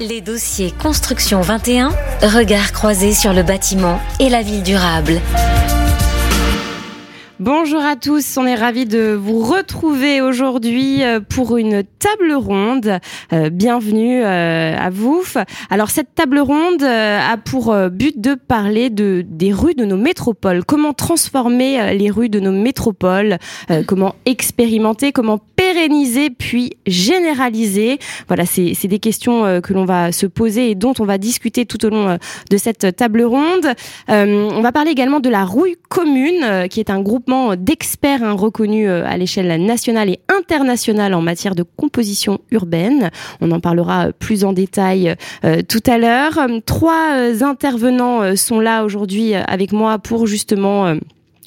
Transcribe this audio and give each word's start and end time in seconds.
Les 0.00 0.20
dossiers 0.20 0.72
Construction 0.72 1.40
21, 1.40 1.90
regard 2.22 2.72
croisé 2.72 3.14
sur 3.14 3.32
le 3.32 3.44
bâtiment 3.44 4.00
et 4.18 4.28
la 4.28 4.42
ville 4.42 4.64
durable. 4.64 5.20
Bonjour 7.44 7.82
à 7.82 7.94
tous, 7.94 8.38
on 8.38 8.46
est 8.46 8.54
ravis 8.54 8.86
de 8.86 9.12
vous 9.12 9.40
retrouver 9.40 10.22
aujourd'hui 10.22 11.04
euh, 11.04 11.20
pour 11.20 11.58
une 11.58 11.84
table 11.84 12.32
ronde. 12.32 12.98
Euh, 13.34 13.50
bienvenue 13.50 14.24
euh, 14.24 14.74
à 14.74 14.88
vous. 14.88 15.22
Alors 15.68 15.90
cette 15.90 16.14
table 16.14 16.38
ronde 16.38 16.82
a 16.82 17.36
pour 17.36 17.76
but 17.90 18.18
de 18.18 18.34
parler 18.34 18.88
de 18.88 19.22
des 19.28 19.52
rues 19.52 19.74
de 19.74 19.84
nos 19.84 19.98
métropoles. 19.98 20.64
Comment 20.64 20.94
transformer 20.94 21.94
les 21.94 22.10
rues 22.10 22.30
de 22.30 22.40
nos 22.40 22.50
métropoles 22.50 23.36
Comment 23.86 24.14
expérimenter 24.24 25.12
Comment 25.12 25.38
pérenniser 25.56 26.30
puis 26.30 26.78
généraliser 26.86 27.98
Voilà, 28.26 28.46
c'est 28.46 28.88
des 28.88 28.98
questions 28.98 29.60
que 29.60 29.72
l'on 29.74 29.84
va 29.84 30.12
se 30.12 30.26
poser 30.26 30.70
et 30.70 30.74
dont 30.74 30.94
on 30.98 31.04
va 31.04 31.18
discuter 31.18 31.66
tout 31.66 31.84
au 31.84 31.90
long 31.90 32.18
de 32.50 32.56
cette 32.56 32.96
table 32.96 33.22
ronde. 33.22 33.66
on 34.08 34.60
va 34.62 34.72
parler 34.72 34.90
également 34.92 35.20
de 35.20 35.28
la 35.28 35.44
rouille 35.44 35.76
commune, 35.88 36.68
qui 36.70 36.80
est 36.80 36.90
un 36.90 37.00
d'experts 37.56 38.22
hein, 38.22 38.32
reconnus 38.32 38.88
euh, 38.88 39.04
à 39.06 39.16
l'échelle 39.16 39.64
nationale 39.64 40.08
et 40.08 40.20
internationale 40.28 41.14
en 41.14 41.22
matière 41.22 41.54
de 41.54 41.62
composition 41.62 42.38
urbaine. 42.50 43.10
On 43.40 43.50
en 43.50 43.60
parlera 43.60 44.12
plus 44.12 44.44
en 44.44 44.52
détail 44.52 45.14
euh, 45.44 45.62
tout 45.66 45.82
à 45.86 45.98
l'heure. 45.98 46.38
Trois 46.66 47.12
euh, 47.14 47.42
intervenants 47.42 48.36
sont 48.36 48.60
là 48.60 48.84
aujourd'hui 48.84 49.34
avec 49.34 49.72
moi 49.72 49.98
pour 49.98 50.26
justement 50.26 50.94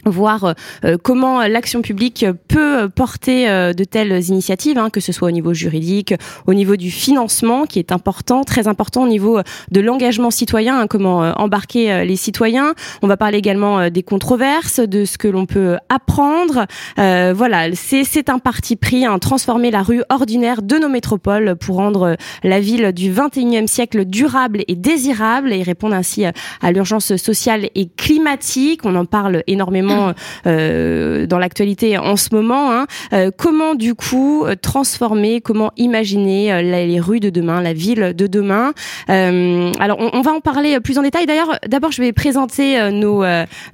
voir 0.10 0.54
euh, 0.86 0.98
comment 1.02 1.42
l'action 1.48 1.82
publique 1.82 2.26
peut 2.48 2.90
porter 2.90 3.50
euh, 3.50 3.74
de 3.74 3.84
telles 3.84 4.24
initiatives, 4.30 4.78
hein, 4.78 4.90
que 4.90 5.00
ce 5.00 5.12
soit 5.12 5.28
au 5.28 5.32
niveau 5.32 5.54
juridique, 5.54 6.14
au 6.46 6.54
niveau 6.54 6.76
du 6.76 6.92
financement, 6.92 7.66
qui 7.66 7.80
est 7.80 7.92
important, 7.92 8.44
très 8.44 8.68
important 8.68 9.04
au 9.04 9.08
niveau 9.08 9.40
de 9.72 9.82
l'engagement 9.82 10.32
citoyen, 10.32 10.80
hein, 10.80 10.88
comment 10.88 11.24
euh, 11.24 11.32
embarquer 11.34 12.06
les 12.06 12.16
citoyens. 12.16 12.74
On 13.02 13.08
va 13.08 13.18
parler 13.18 13.38
également 13.38 13.90
des 13.90 14.04
controverses, 14.04 14.80
de 14.80 15.06
ce 15.06 15.18
que 15.18 15.28
l'on 15.28 15.46
peut 15.46 15.78
apprendre. 15.90 16.66
voilà, 16.98 17.70
c'est 17.76 18.30
un 18.30 18.40
parti 18.40 18.76
pris, 18.76 19.06
hein, 19.06 19.20
transformer 19.20 19.72
la 19.72 19.84
rue 19.84 20.04
ordinaire 20.10 20.62
de 20.62 20.78
nos 20.78 20.90
métropoles 20.90 21.56
pour 21.56 21.78
rendre 21.78 22.18
la 22.44 22.60
ville 22.60 22.92
du 22.92 23.12
21e 23.12 23.68
siècle 23.68 24.06
durable 24.06 24.64
et 24.68 24.76
désirable 24.76 25.54
et 25.54 25.64
répondre 25.64 25.96
ainsi 25.96 26.26
à 26.26 26.72
l'urgence 26.72 27.16
sociale 27.16 27.70
et 27.76 27.90
climatique. 27.96 28.82
On 28.84 28.96
en 28.96 29.06
parle 29.06 29.44
énormément 29.48 29.97
euh, 30.46 31.26
dans 31.26 31.40
l'actualité 31.40 31.98
en 31.98 32.16
ce 32.16 32.34
moment. 32.34 32.72
Hein. 32.72 32.88
Euh, 33.14 33.32
comment 33.36 33.76
du 33.76 33.96
coup 33.96 34.46
transformer, 34.62 35.42
comment 35.42 35.72
imaginer 35.78 36.62
les 36.62 37.00
rues 37.00 37.20
de 37.20 37.30
demain, 37.30 37.62
la 37.62 37.74
ville 37.74 38.14
de 38.16 38.28
demain? 38.28 38.74
Alors 39.08 39.98
on, 40.00 40.22
va 40.22 40.32
en 40.32 40.40
parler 40.40 40.80
plus 40.80 40.98
en 40.98 41.02
détail. 41.02 41.26
D'ailleurs, 41.26 41.60
d'abord 41.68 41.92
je 41.92 42.02
vais 42.02 42.14
présenter 42.14 42.92
nos, 42.92 43.24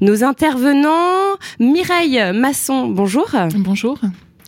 nos 0.02 0.23
intervenants. 0.23 1.38
Mireille 1.59 2.21
Masson, 2.33 2.87
bonjour. 2.87 3.30
Bonjour. 3.55 3.97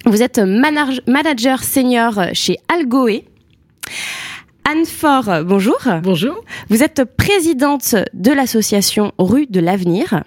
Vous 0.05 0.21
êtes 0.21 0.39
manager 0.39 1.63
senior 1.63 2.19
chez 2.33 2.57
Algoé. 2.67 3.25
Anne 4.67 4.85
Fort, 4.85 5.43
bonjour. 5.45 5.77
Bonjour. 6.01 6.43
Vous 6.69 6.81
êtes 6.81 7.03
présidente 7.03 7.95
de 8.13 8.31
l'association 8.31 9.11
Rue 9.19 9.45
de 9.45 9.59
l'Avenir. 9.59 10.23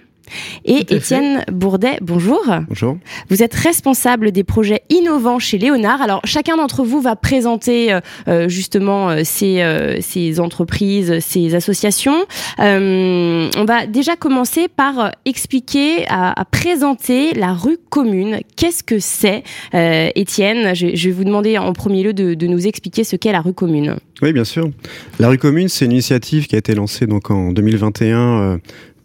Et 0.64 0.94
Étienne 0.94 1.44
Bourdet, 1.50 1.98
bonjour. 2.00 2.42
Bonjour. 2.68 2.98
Vous 3.28 3.42
êtes 3.42 3.54
responsable 3.54 4.32
des 4.32 4.44
projets 4.44 4.82
innovants 4.90 5.38
chez 5.38 5.58
Léonard. 5.58 6.02
Alors 6.02 6.20
chacun 6.24 6.56
d'entre 6.56 6.84
vous 6.84 7.00
va 7.00 7.16
présenter 7.16 7.92
euh, 7.92 8.00
euh, 8.28 8.48
justement 8.48 9.10
euh, 9.10 9.20
ces, 9.24 9.62
ces, 10.00 10.40
entreprises, 10.40 11.18
ces 11.20 11.54
associations. 11.54 12.24
on 12.58 13.64
va 13.66 13.86
déjà 13.86 14.16
commencer 14.16 14.68
par 14.68 15.12
expliquer, 15.24 16.06
à, 16.08 16.44
présenter 16.50 17.34
la 17.34 17.52
rue 17.52 17.78
commune. 17.90 18.40
Qu'est-ce 18.56 18.83
que 18.83 18.98
c'est, 18.98 19.42
Étienne? 19.72 20.74
Je, 20.74 20.86
vais 20.86 21.11
vous 21.11 21.24
demander 21.24 21.58
en 21.58 21.72
premier 21.72 22.02
lieu 22.02 22.12
de, 22.12 22.34
de 22.34 22.46
nous 22.46 22.67
expliquer 22.67 23.05
ce 23.05 23.17
qu'est 23.17 23.33
la 23.33 23.40
rue 23.40 23.55
commune. 23.55 23.96
Oui, 24.22 24.33
bien 24.33 24.44
sûr. 24.44 24.70
La 25.18 25.28
rue 25.28 25.38
commune, 25.38 25.68
c'est 25.68 25.84
une 25.84 25.92
initiative 25.92 26.46
qui 26.46 26.56
a 26.56 26.58
été 26.58 26.74
lancée 26.74 27.06
donc 27.06 27.30
en 27.30 27.52
2021 27.52 28.58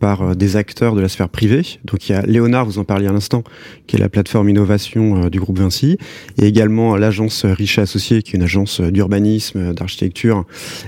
par 0.03 0.22
euh, 0.22 0.36
des 0.36 0.58
acteurs 0.58 0.96
de 0.96 1.02
la 1.02 1.08
sphère 1.08 1.30
privée. 1.30 1.62
Donc 1.86 2.09
il 2.09 2.12
y 2.12 2.16
a 2.16 2.24
Léonard, 2.24 2.66
vous 2.66 2.78
en 2.78 2.84
parliez 2.84 3.08
à 3.08 3.14
l'instant, 3.14 3.41
qui 3.88 3.96
est 3.96 4.00
la 4.00 4.09
plateforme 4.09 4.50
innovation 4.50 5.24
euh, 5.24 5.30
du 5.30 5.40
groupe 5.40 5.59
Vinci, 5.59 5.97
et 6.38 6.46
également 6.46 6.97
l'agence 6.97 7.46
Richet 7.46 7.84
Associés, 7.84 8.22
qui 8.22 8.31
est 8.31 8.36
une 8.36 8.44
agence 8.44 8.81
d'urbanisme, 8.81 9.74
d'architecture 9.74 10.44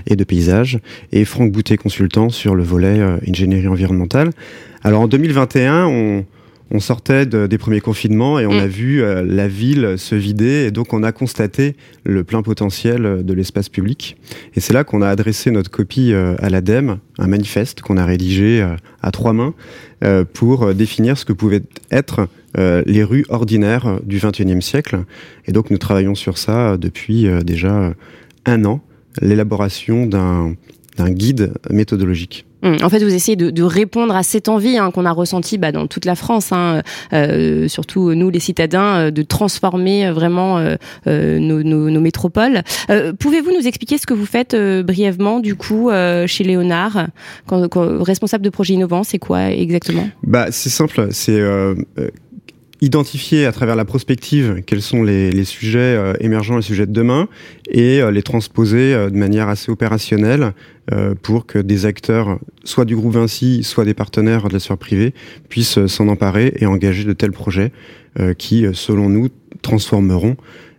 et 0.06 0.16
de 0.16 0.24
paysage, 0.24 0.80
et 1.12 1.24
Franck 1.24 1.50
Boutet 1.50 1.78
consultant 1.78 2.28
sur 2.28 2.54
le 2.54 2.62
volet 2.62 3.00
euh, 3.00 3.16
ingénierie 3.26 3.68
environnementale. 3.68 4.32
Alors 4.82 5.00
en 5.00 5.08
2021, 5.08 5.86
on, 5.86 6.24
on 6.70 6.80
sortait 6.80 7.26
des 7.26 7.58
premiers 7.58 7.80
confinements 7.80 8.38
et 8.38 8.46
on 8.46 8.54
mm. 8.54 8.60
a 8.60 8.66
vu 8.66 9.02
euh, 9.02 9.24
la 9.24 9.48
ville 9.48 9.94
se 9.96 10.14
vider 10.14 10.66
et 10.66 10.70
donc 10.70 10.92
on 10.92 11.02
a 11.02 11.12
constaté 11.12 11.76
le 12.04 12.24
plein 12.24 12.42
potentiel 12.42 13.24
de 13.24 13.32
l'espace 13.34 13.68
public. 13.68 14.16
Et 14.54 14.60
c'est 14.60 14.72
là 14.72 14.84
qu'on 14.84 15.02
a 15.02 15.08
adressé 15.08 15.50
notre 15.50 15.70
copie 15.70 16.12
euh, 16.12 16.34
à 16.38 16.50
l'ADEME, 16.50 16.98
un 17.18 17.26
manifeste 17.26 17.82
qu'on 17.82 17.96
a 17.96 18.04
rédigé 18.04 18.62
euh, 18.62 18.76
à 19.02 19.10
trois 19.10 19.32
mains 19.32 19.54
pour 20.34 20.74
définir 20.74 21.16
ce 21.16 21.24
que 21.24 21.32
pouvaient 21.32 21.62
être 21.90 22.28
les 22.58 23.02
rues 23.02 23.24
ordinaires 23.30 23.98
du 24.04 24.18
XXIe 24.18 24.60
siècle. 24.60 24.98
Et 25.46 25.52
donc 25.52 25.70
nous 25.70 25.78
travaillons 25.78 26.14
sur 26.14 26.36
ça 26.36 26.76
depuis 26.76 27.26
déjà 27.42 27.94
un 28.44 28.64
an, 28.66 28.82
l'élaboration 29.22 30.04
d'un 30.04 30.54
guide 31.10 31.54
méthodologique. 31.70 32.44
Hum, 32.66 32.76
en 32.82 32.88
fait, 32.88 32.98
vous 32.98 33.14
essayez 33.14 33.36
de, 33.36 33.62
répondre 33.62 34.14
à 34.16 34.22
cette 34.22 34.48
envie 34.48 34.76
hein, 34.76 34.90
qu'on 34.90 35.04
a 35.04 35.12
ressentie 35.12 35.56
bah, 35.56 35.70
dans 35.70 35.86
toute 35.86 36.04
la 36.04 36.16
France, 36.16 36.50
hein, 36.52 36.82
euh, 37.12 37.68
surtout 37.68 38.14
nous 38.14 38.28
les 38.28 38.40
citadins, 38.40 38.96
euh, 38.96 39.10
de 39.10 39.22
transformer 39.22 40.10
vraiment 40.10 40.58
euh, 40.58 41.38
nos, 41.38 42.00
métropoles. 42.00 42.62
Pouvez-vous 43.18 43.52
nous 43.52 43.66
expliquer 43.66 43.98
ce 43.98 44.06
que 44.06 44.14
vous 44.14 44.26
faites 44.26 44.56
brièvement, 44.84 45.40
du 45.40 45.54
coup, 45.54 45.90
chez 46.26 46.44
Léonard, 46.44 47.08
quand, 47.46 47.68
responsable 48.02 48.44
de 48.44 48.50
projet 48.50 48.74
innovant, 48.74 49.02
c'est 49.02 49.18
quoi 49.18 49.50
exactement? 49.50 50.08
Bah, 50.22 50.46
c'est 50.50 50.70
simple, 50.70 51.08
c'est 51.10 51.40
identifier 52.86 53.46
à 53.46 53.52
travers 53.52 53.74
la 53.74 53.84
prospective 53.84 54.62
quels 54.64 54.80
sont 54.80 55.02
les, 55.02 55.44
sujets 55.44 55.78
euh, 55.80 56.14
émergents, 56.20 56.56
les 56.56 56.62
sujets 56.62 56.86
de 56.86 56.92
demain, 56.92 57.28
et 57.68 58.00
euh, 58.00 58.12
les 58.12 58.22
transposer 58.22 58.94
euh, 58.94 59.10
de 59.10 59.16
manière 59.16 59.48
assez 59.48 59.70
opérationnelle 59.70 60.52
pour 61.20 61.46
que 61.46 61.58
des 61.58 61.84
acteurs, 61.84 62.38
soit 62.62 62.84
du 62.84 62.94
groupe 62.94 63.14
Vinci, 63.14 63.64
soit 63.64 63.84
des 63.84 63.92
partenaires 63.92 64.46
de 64.46 64.52
la 64.52 64.60
sphère 64.60 64.78
privée, 64.78 65.14
puissent 65.48 65.84
s'en 65.86 66.06
emparer 66.06 66.52
et 66.60 66.66
engager 66.66 67.02
de 67.02 67.12
tels 67.12 67.32
projets 67.32 67.72
qui, 68.38 68.64
selon 68.72 69.08
nous, 69.08 69.26
transformeront 69.62 70.36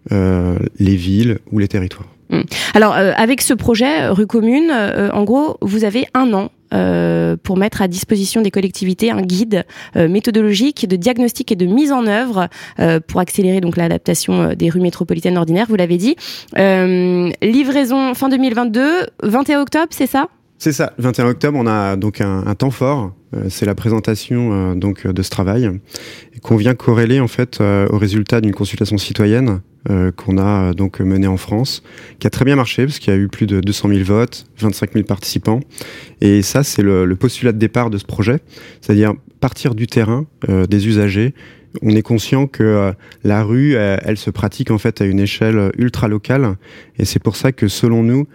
les 0.09 0.95
villes 0.95 1.39
ou 1.51 1.59
les 1.59 1.67
territoires. 1.67 2.07
Hum. 2.31 2.45
Alors, 2.73 2.93
avec 2.93 3.41
ce 3.41 3.53
projet 3.53 4.07
Rue 4.07 4.27
Commune, 4.27 4.71
en 5.11 5.25
gros, 5.25 5.57
vous 5.59 5.83
avez 5.83 6.05
un 6.13 6.31
an 6.31 6.51
euh, 6.73 7.37
pour 7.41 7.57
mettre 7.57 7.81
à 7.81 7.87
disposition 7.87 8.41
des 8.41 8.51
collectivités 8.51 9.09
un 9.11 9.21
guide 9.21 9.65
euh, 9.95 10.09
méthodologique 10.09 10.87
de 10.87 10.95
diagnostic 10.95 11.51
et 11.51 11.55
de 11.55 11.65
mise 11.65 11.91
en 11.91 12.05
œuvre 12.07 12.49
euh, 12.79 12.99
pour 12.99 13.21
accélérer 13.21 13.61
donc 13.61 13.77
l'adaptation 13.77 14.53
des 14.53 14.69
rues 14.69 14.81
métropolitaines 14.81 15.37
ordinaires. 15.37 15.67
Vous 15.69 15.75
l'avez 15.75 15.97
dit. 15.97 16.15
livraison 16.55 18.13
fin 18.13 18.29
2022, 18.29 19.07
21 19.23 19.61
octobre, 19.61 19.87
c'est 19.91 20.07
ça? 20.07 20.27
C'est 20.57 20.71
ça. 20.71 20.93
21 20.97 21.27
octobre, 21.27 21.57
on 21.61 21.67
a 21.67 21.95
donc 21.95 22.19
un, 22.19 22.55
temps 22.55 22.71
fort. 22.71 23.11
c'est 23.49 23.65
la 23.67 23.75
présentation 23.75 24.75
donc 24.75 25.05
de 25.05 25.21
ce 25.21 25.29
travail 25.29 25.69
qu'on 26.41 26.55
vient 26.55 26.73
corréler 26.73 27.19
en 27.19 27.27
fait 27.27 27.61
au 27.61 27.97
résultat 27.97 28.41
d'une 28.41 28.53
consultation 28.53 28.97
citoyenne 28.97 29.61
qu'on 30.15 30.37
a 30.37 30.73
donc 30.73 30.99
mené 30.99 31.27
en 31.27 31.37
France, 31.37 31.83
qui 32.19 32.27
a 32.27 32.29
très 32.29 32.45
bien 32.45 32.55
marché 32.55 32.85
parce 32.85 32.99
qu'il 32.99 33.13
y 33.13 33.15
a 33.15 33.19
eu 33.19 33.27
plus 33.27 33.47
de 33.47 33.61
200 33.61 33.89
000 33.89 34.03
votes, 34.03 34.45
25 34.59 34.93
000 34.93 35.05
participants. 35.05 35.59
Et 36.21 36.41
ça, 36.41 36.63
c'est 36.63 36.81
le, 36.81 37.15
postulat 37.15 37.51
de 37.51 37.57
départ 37.57 37.89
de 37.89 37.97
ce 37.97 38.05
projet, 38.05 38.39
c'est-à-dire 38.81 39.13
partir 39.39 39.75
du 39.75 39.87
terrain, 39.87 40.25
euh, 40.49 40.65
des 40.65 40.87
usagers. 40.87 41.33
On 41.81 41.89
est 41.91 42.01
conscient 42.01 42.47
que 42.47 42.63
euh, 42.63 42.91
la 43.23 43.43
rue, 43.43 43.75
elle, 43.75 44.17
se 44.17 44.29
pratique 44.29 44.71
en 44.71 44.77
fait 44.77 45.01
à 45.01 45.05
une 45.05 45.19
échelle 45.19 45.71
ultra 45.77 46.07
locale, 46.07 46.55
et 46.97 47.05
c'est 47.05 47.21
pour 47.21 47.35
ça 47.35 47.51
que 47.51 47.67
selon 47.67 48.03
nous, 48.03 48.27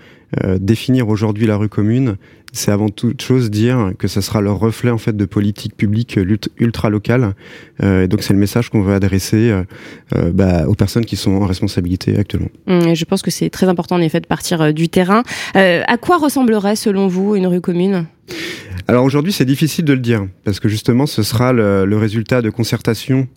définir 0.58 1.10
aujourd'hui 1.10 1.46
la 1.46 1.58
rue 1.58 1.69
commune, 1.69 2.16
c'est 2.52 2.70
avant 2.70 2.90
toute 2.90 3.22
chose 3.22 3.50
dire 3.50 3.93
que 3.99 4.06
ça 4.06 4.20
sera 4.20 4.40
le 4.40 4.52
reflet 4.52 4.90
en 4.90 4.99
fait 4.99 5.16
de 5.16 5.25
politique 5.25 5.75
publique 5.75 6.19
ultra 6.58 6.90
locale. 6.90 7.34
Euh, 7.82 8.04
et 8.04 8.08
donc 8.08 8.22
c'est 8.22 8.34
le 8.34 8.38
message 8.38 8.69
qu'on 8.69 8.82
veut 8.82 8.94
adresser 8.94 9.50
euh, 9.50 9.64
euh, 10.14 10.31
bah, 10.32 10.69
aux 10.69 10.75
personnes 10.75 11.06
qui 11.06 11.16
sont 11.16 11.32
en 11.32 11.46
responsabilité 11.46 12.16
actuellement. 12.19 12.50
Mmh, 12.66 12.94
je 12.94 13.04
pense 13.06 13.22
que 13.22 13.31
c'est 13.31 13.49
très 13.49 13.69
important 13.69 13.96
en 13.96 14.00
effet 14.00 14.20
de 14.20 14.26
partir 14.26 14.75
du 14.75 14.88
terrain. 14.90 15.22
à 15.54 15.96
quoi 15.96 16.19
ressemblerait 16.19 16.76
selon 16.76 17.08
vous 17.08 17.34
une 17.34 17.46
rue 17.46 17.62
commune? 17.62 18.06
Alors 18.88 19.05
aujourd'hui, 19.05 19.32
c'est 19.32 19.44
difficile 19.44 19.84
de 19.84 19.93
le 19.93 20.00
dire 20.00 20.26
parce 20.44 20.61
que 20.61 20.69
justement, 20.69 21.06
ce 21.06 21.23
sera 21.23 21.52
le, 21.52 21.84
le 21.84 21.96
résultat 21.96 22.43
de 22.43 22.50
concertation 22.50 23.29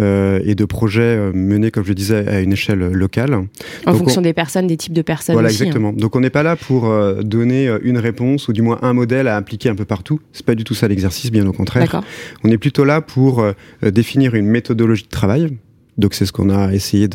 euh, 0.00 0.40
et 0.44 0.54
de 0.54 0.64
projets 0.64 1.02
euh, 1.02 1.32
menés, 1.34 1.70
comme 1.70 1.84
je 1.84 1.90
le 1.90 1.94
disais, 1.94 2.26
à 2.26 2.40
une 2.40 2.52
échelle 2.52 2.78
locale. 2.78 3.46
En 3.84 3.92
fonction 3.92 4.22
des 4.22 4.32
personnes, 4.32 4.66
des 4.66 4.78
types 4.78 4.94
de 4.94 5.02
personnes. 5.02 5.34
Voilà, 5.34 5.50
aussi, 5.50 5.62
hein. 5.62 5.66
exactement. 5.66 5.92
Donc 5.92 6.16
on 6.16 6.20
n'est 6.20 6.30
pas 6.30 6.42
là 6.42 6.56
pour 6.56 6.86
euh, 6.86 7.20
donner 7.22 7.70
une 7.82 7.98
réponse 7.98 8.48
ou 8.48 8.54
du 8.54 8.62
moins 8.62 8.78
un 8.80 8.94
modèle 8.94 9.28
à 9.28 9.36
appliquer 9.36 9.68
un 9.68 9.74
peu 9.74 9.84
partout. 9.84 10.18
C'est 10.32 10.46
pas 10.46 10.54
du 10.54 10.64
tout 10.64 10.72
ça 10.72 10.88
l'exercice, 10.88 11.30
bien 11.30 11.46
au 11.46 11.52
contraire. 11.52 12.00
On 12.42 12.48
est 12.48 12.56
plutôt 12.56 12.84
là 12.84 13.02
pour 13.02 13.44
définir 13.82 14.34
une 14.34 14.46
méthodologie 14.46 15.04
de 15.04 15.08
travail 15.08 15.58
donc 15.98 16.14
c'est 16.14 16.24
ce 16.24 16.32
qu'on 16.32 16.48
a 16.48 16.72
essayé 16.72 17.08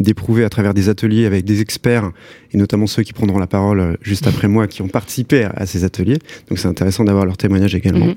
d'éprouver 0.00 0.44
à 0.44 0.48
travers 0.48 0.72
des 0.72 0.88
ateliers 0.88 1.26
avec 1.26 1.44
des 1.44 1.60
experts, 1.60 2.10
et 2.52 2.56
notamment 2.56 2.86
ceux 2.86 3.02
qui 3.02 3.12
prendront 3.12 3.38
la 3.38 3.46
parole 3.46 3.80
euh, 3.80 3.94
juste 4.00 4.26
après 4.26 4.48
moi, 4.48 4.66
qui 4.66 4.80
ont 4.82 4.88
participé 4.88 5.46
à, 5.54 5.66
ces 5.66 5.84
ateliers. 5.84 6.18
Donc 6.48 6.58
c'est 6.58 6.68
intéressant 6.68 7.04
d'avoir 7.04 7.26
leur 7.26 7.36
témoignage 7.36 7.74
également. 7.74 8.06
Mhm. 8.06 8.14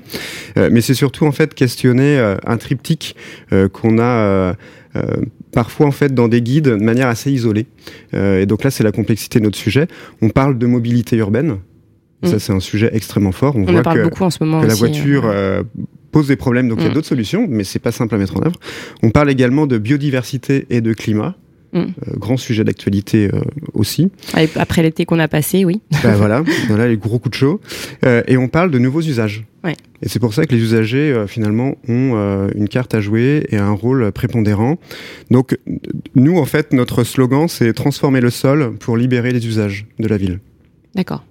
Euh, 0.58 0.68
mais 0.72 0.80
c'est 0.80 0.94
surtout 0.94 1.26
en 1.26 1.32
fait 1.32 1.54
questionner 1.54 2.18
euh, 2.18 2.36
un 2.46 2.56
triptyque 2.56 3.16
qu'on 3.72 3.98
a 3.98 4.54
parfois 5.52 5.86
en 5.86 5.90
fait 5.90 6.14
dans 6.14 6.26
des 6.26 6.40
guides 6.40 6.68
de 6.68 6.76
manière 6.76 7.08
assez 7.08 7.30
isolée. 7.30 7.66
et 8.14 8.46
donc 8.46 8.64
là 8.64 8.70
c'est 8.70 8.82
la 8.82 8.92
complexité 8.92 9.38
de 9.38 9.44
notre 9.44 9.58
sujet. 9.58 9.88
On 10.22 10.30
parle 10.30 10.58
de 10.58 10.66
mobilité 10.66 11.16
urbaine. 11.16 11.58
Ça, 12.24 12.32
mhm. 12.32 12.38
c'est 12.38 12.52
un 12.52 12.60
sujet 12.60 12.90
extrêmement 12.94 13.32
fort. 13.32 13.56
On, 13.56 13.64
voit 13.64 13.80
en 13.80 13.82
parle 13.82 14.02
beaucoup 14.02 14.24
en 14.24 14.30
ce 14.30 14.42
moment. 14.42 14.62
Que 14.62 14.66
la 14.66 14.74
voiture 14.74 15.30
pose 16.16 16.28
des 16.28 16.36
problèmes, 16.36 16.66
donc 16.66 16.78
il 16.78 16.84
y 16.84 16.86
a 16.86 16.90
mm. 16.90 16.94
d'autres 16.94 17.08
solutions, 17.08 17.46
mais 17.46 17.62
c'est 17.62 17.78
pas 17.78 17.92
simple 17.92 18.14
à 18.14 18.16
mettre 18.16 18.38
en 18.38 18.40
œuvre. 18.40 18.58
On 19.02 19.10
parle 19.10 19.30
également 19.30 19.66
de 19.66 19.76
biodiversité 19.76 20.64
et 20.70 20.80
de 20.80 20.94
climat. 20.94 21.34
Mm. 21.74 21.78
Euh, 21.78 21.84
grand 22.16 22.38
sujet 22.38 22.64
d'actualité 22.64 23.28
euh, 23.34 23.42
aussi. 23.74 24.10
Après 24.54 24.82
l'été 24.82 25.04
qu'on 25.04 25.18
a 25.18 25.28
passé, 25.28 25.66
oui. 25.66 25.82
Ben 26.02 26.14
voilà, 26.14 26.42
voilà 26.68 26.88
les 26.88 26.96
gros 26.96 27.18
coups 27.18 27.32
de 27.32 27.36
chaud. 27.36 27.60
Euh, 28.06 28.22
et 28.28 28.38
on 28.38 28.48
parle 28.48 28.70
de 28.70 28.78
nouveaux 28.78 29.02
usages. 29.02 29.44
Ouais. 29.62 29.76
Et 30.00 30.08
c'est 30.08 30.18
pour 30.18 30.32
ça 30.32 30.46
que 30.46 30.54
les 30.54 30.62
usagers, 30.62 31.24
finalement, 31.26 31.74
ont 31.86 32.48
une 32.54 32.68
carte 32.68 32.94
à 32.94 33.02
jouer 33.02 33.46
et 33.50 33.58
un 33.58 33.72
rôle 33.72 34.10
prépondérant. 34.12 34.78
Donc, 35.30 35.58
nous, 36.14 36.38
en 36.38 36.46
fait, 36.46 36.72
notre 36.72 37.04
slogan, 37.04 37.46
c'est 37.46 37.74
transformer 37.74 38.22
le 38.22 38.30
sol 38.30 38.74
pour 38.78 38.96
libérer 38.96 39.32
les 39.32 39.46
usages 39.46 39.84
de 39.98 40.08
la 40.08 40.16
ville. 40.16 40.40
D'accord 40.94 41.24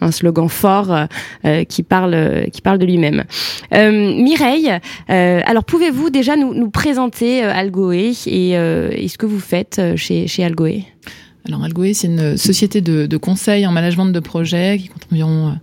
un 0.00 0.10
slogan 0.10 0.48
fort 0.48 0.92
euh, 0.92 1.06
euh, 1.44 1.64
qui 1.64 1.82
parle 1.82 2.46
qui 2.52 2.60
parle 2.60 2.78
de 2.78 2.86
lui-même. 2.86 3.24
Euh, 3.72 3.90
Mireille, 4.22 4.70
alors 5.08 5.64
pouvez-vous 5.64 6.10
déjà 6.10 6.36
nous, 6.36 6.54
nous 6.54 6.70
présenter 6.70 7.42
Algoé 7.42 8.12
et, 8.26 8.50
et, 8.50 9.08
ce 9.08 9.18
que 9.18 9.26
vous 9.26 9.40
faites 9.40 9.80
chez 9.96 10.26
chez 10.26 10.44
Algoé? 10.44 10.84
Alors 11.46 11.62
Algoé, 11.62 11.92
c'est 11.92 12.06
une 12.06 12.36
société 12.36 12.80
de, 12.80 13.06
de, 13.06 13.16
conseil 13.18 13.66
en 13.66 13.72
management 13.72 14.06
de 14.06 14.20
projet 14.20 14.78
qui 14.80 14.88
compte 14.88 15.06
environ 15.12 15.56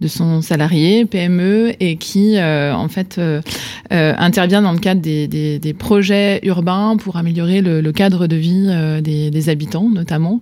200 0.00 0.42
salariés, 0.42 1.04
PME, 1.04 1.74
et 1.80 1.96
qui 1.96 2.38
en 2.40 2.88
fait 2.88 3.20
intervient 3.90 4.62
dans 4.62 4.72
le 4.72 4.78
cadre 4.78 5.00
des, 5.00 5.28
des, 5.28 5.58
des, 5.58 5.74
projets 5.74 6.40
urbains 6.42 6.96
pour 6.96 7.16
améliorer 7.16 7.60
le, 7.60 7.80
le 7.80 7.92
cadre 7.92 8.26
de 8.26 8.36
vie 8.36 8.68
des, 9.02 9.30
des, 9.30 9.48
habitants 9.48 9.88
notamment. 9.88 10.40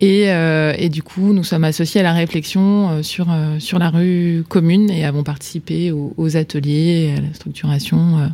Et, 0.00 0.30
euh, 0.30 0.72
et, 0.78 0.88
du 0.88 1.02
coup, 1.02 1.32
nous 1.34 1.44
sommes 1.44 1.64
associés 1.64 2.00
à 2.00 2.04
la 2.04 2.14
réflexion 2.14 2.88
euh, 2.88 3.02
sur, 3.02 3.30
euh, 3.30 3.58
sur 3.58 3.78
la 3.78 3.90
rue 3.90 4.44
commune 4.48 4.90
et 4.90 5.04
avons 5.04 5.22
participé 5.22 5.92
aux, 5.92 6.14
aux 6.16 6.36
ateliers, 6.38 7.14
à 7.18 7.20
la 7.20 7.34
structuration 7.34 8.30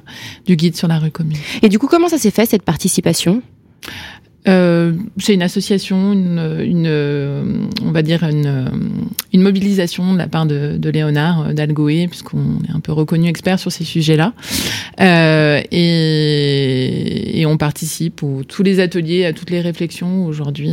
du 0.47 0.57
guide 0.57 0.77
sur 0.77 0.87
la 0.87 0.99
rue 0.99 1.11
commune. 1.11 1.37
Et 1.63 1.69
du 1.69 1.79
coup, 1.79 1.89
comment 1.89 2.09
ça 2.09 2.19
s'est 2.19 2.31
fait 2.31 2.47
cette 2.47 2.63
participation? 2.63 3.43
Euh, 4.49 4.93
c'est 5.19 5.35
une 5.35 5.43
association, 5.43 6.13
une, 6.13 6.61
une, 6.65 7.69
on 7.85 7.91
va 7.91 8.03
dire 8.03 8.23
une, 8.23 8.71
une, 9.33 9.43
mobilisation 9.43 10.13
de 10.13 10.19
la 10.19 10.29
part 10.29 10.47
de, 10.47 10.77
de 10.77 10.91
Léonard 10.91 11.53
d'Algoé, 11.53 12.07
puisqu'on 12.09 12.59
est 12.69 12.73
un 12.73 12.81
peu 12.81 12.93
reconnu 12.93 13.29
expert 13.29 13.59
sur 13.59 13.73
ces 13.73 13.85
sujets-là, 13.85 14.33
euh, 15.01 15.61
et, 15.73 17.41
et, 17.41 17.47
on 17.47 17.57
participe 17.57 18.23
à 18.23 18.45
tous 18.47 18.63
les 18.63 18.81
ateliers, 18.81 19.25
à 19.25 19.33
toutes 19.33 19.51
les 19.51 19.61
réflexions 19.61 20.27
aujourd'hui. 20.27 20.71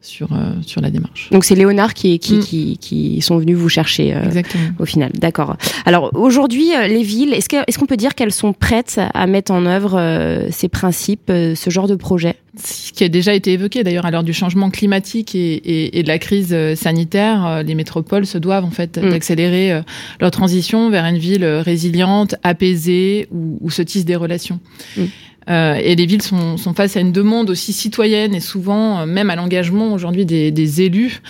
Euh, 0.00 0.06
sur, 0.10 0.32
euh, 0.32 0.52
sur 0.62 0.80
la 0.80 0.90
démarche. 0.90 1.28
Donc 1.30 1.44
c'est 1.44 1.54
Léonard 1.54 1.94
qui, 1.94 2.18
qui, 2.18 2.36
mm. 2.36 2.40
qui, 2.40 2.78
qui, 2.78 3.20
sont 3.20 3.38
venus 3.38 3.56
vous 3.56 3.68
chercher 3.68 4.14
euh, 4.14 4.42
au 4.78 4.84
final. 4.84 5.10
D'accord. 5.14 5.56
Alors 5.84 6.10
aujourd'hui, 6.14 6.74
euh, 6.74 6.86
les 6.86 7.02
villes, 7.02 7.34
est-ce 7.34 7.48
qu'on 7.48 7.62
est 7.66 7.76
qu'on 7.76 7.86
peut 7.86 7.96
dire 7.96 8.14
qu'elles 8.14 8.32
sont 8.32 8.52
prêtes 8.52 9.00
à 9.14 9.26
mettre 9.26 9.52
en 9.52 9.64
œuvre 9.66 10.48
ces 10.50 10.68
principes, 10.68 11.28
ce 11.30 11.70
genre 11.70 11.86
de 11.86 11.94
projet? 11.94 12.36
Ce 12.62 12.92
qui 12.92 13.04
a 13.04 13.08
déjà 13.08 13.32
été 13.32 13.52
évoqué 13.52 13.84
d'ailleurs 13.84 14.04
à 14.04 14.10
l'heure 14.10 14.24
du 14.24 14.32
changement 14.32 14.70
climatique 14.70 15.34
et, 15.34 15.54
et, 15.54 15.98
et, 15.98 16.02
de 16.02 16.08
la 16.08 16.18
crise 16.18 16.54
sanitaire, 16.74 17.62
les 17.64 17.74
métropoles 17.74 18.26
se 18.26 18.38
doivent 18.38 18.64
en 18.64 18.70
fait 18.70 18.98
mm. 18.98 19.10
d'accélérer 19.10 19.80
leur 20.20 20.30
transition 20.30 20.90
vers 20.90 21.04
une 21.04 21.18
ville 21.18 21.44
résiliente, 21.44 22.34
apaisée, 22.42 23.28
où, 23.30 23.58
où 23.60 23.70
se 23.70 23.82
tissent 23.82 24.04
des 24.04 24.16
relations. 24.16 24.60
Mm. 24.96 25.04
Euh, 25.50 25.74
et 25.82 25.96
les 25.96 26.06
villes 26.06 26.22
sont, 26.22 26.56
sont, 26.56 26.74
face 26.74 26.96
à 26.96 27.00
une 27.00 27.12
demande 27.12 27.50
aussi 27.50 27.72
citoyenne 27.72 28.34
et 28.34 28.40
souvent 28.40 29.00
euh, 29.00 29.06
même 29.06 29.30
à 29.30 29.36
l'engagement 29.36 29.92
aujourd'hui 29.92 30.24
des, 30.24 30.50
des, 30.52 30.82
élus 30.82 31.22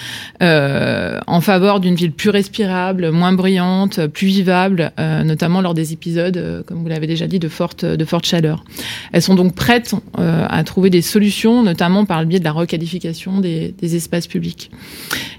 euh, 0.42 1.18
en 1.26 1.40
faveur 1.40 1.80
d'une 1.80 1.94
ville 1.94 2.12
plus 2.12 2.30
respirable, 2.30 3.10
moins 3.10 3.32
bruyante, 3.32 4.06
plus 4.08 4.26
vivable, 4.26 4.92
euh, 4.98 5.22
notamment 5.22 5.62
lors 5.62 5.74
des 5.74 5.92
épisodes, 5.92 6.36
euh, 6.36 6.62
comme 6.62 6.82
vous 6.82 6.88
l'avez 6.88 7.06
déjà 7.06 7.26
dit, 7.26 7.38
de 7.38 7.48
forte, 7.48 7.84
de 7.84 8.04
forte 8.04 8.26
chaleur. 8.26 8.64
Elles 9.12 9.22
sont 9.22 9.34
donc 9.34 9.54
prêtes 9.54 9.94
à 10.16 10.62
trouver 10.64 10.90
des 10.90 11.02
solutions, 11.02 11.62
notamment 11.62 12.04
par 12.04 12.20
le 12.20 12.26
biais 12.26 12.38
de 12.38 12.44
la 12.44 12.52
requalification 12.52 13.40
des, 13.40 13.74
des 13.78 13.96
espaces 13.96 14.26
publics. 14.26 14.70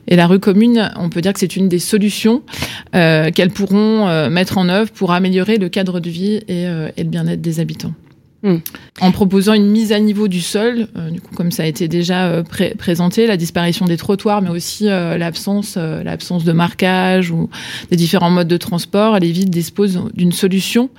Et 0.07 0.15
la 0.15 0.27
rue 0.27 0.39
commune, 0.39 0.91
on 0.97 1.09
peut 1.09 1.21
dire 1.21 1.33
que 1.33 1.39
c'est 1.39 1.55
une 1.55 1.69
des 1.69 1.79
solutions 1.79 2.41
qu'elles 2.91 3.51
pourront 3.53 4.29
mettre 4.29 4.57
en 4.57 4.67
œuvre 4.69 4.91
pour 4.91 5.11
améliorer 5.11 5.57
le 5.57 5.69
cadre 5.69 5.99
de 5.99 6.09
vie 6.09 6.41
et, 6.47 6.63
et 6.63 7.03
le 7.03 7.09
bien-être 7.09 7.41
des 7.41 7.59
habitants. 7.59 7.93
Hmm. 8.43 8.57
En 9.01 9.11
proposant 9.11 9.53
une 9.53 9.67
mise 9.67 9.91
à 9.91 9.99
niveau 9.99 10.27
du 10.27 10.41
sol, 10.41 10.87
euh, 10.97 11.11
du 11.11 11.21
coup, 11.21 11.35
comme 11.35 11.51
ça 11.51 11.61
a 11.61 11.67
été 11.67 11.87
déjà 11.87 12.25
euh, 12.25 12.43
présenté, 12.77 13.27
la 13.27 13.37
disparition 13.37 13.85
des 13.85 13.97
trottoirs, 13.97 14.41
mais 14.41 14.49
aussi 14.49 14.89
euh, 14.89 15.15
l'absence, 15.19 15.77
l'absence 15.77 16.43
de 16.43 16.51
marquage 16.51 17.29
ou 17.29 17.49
des 17.91 17.97
différents 17.97 18.31
modes 18.31 18.47
de 18.47 18.57
transport, 18.57 19.19
les 19.19 19.31
villes 19.31 19.51
disposent 19.51 20.01
d'une 20.13 20.31
solution 20.31 20.89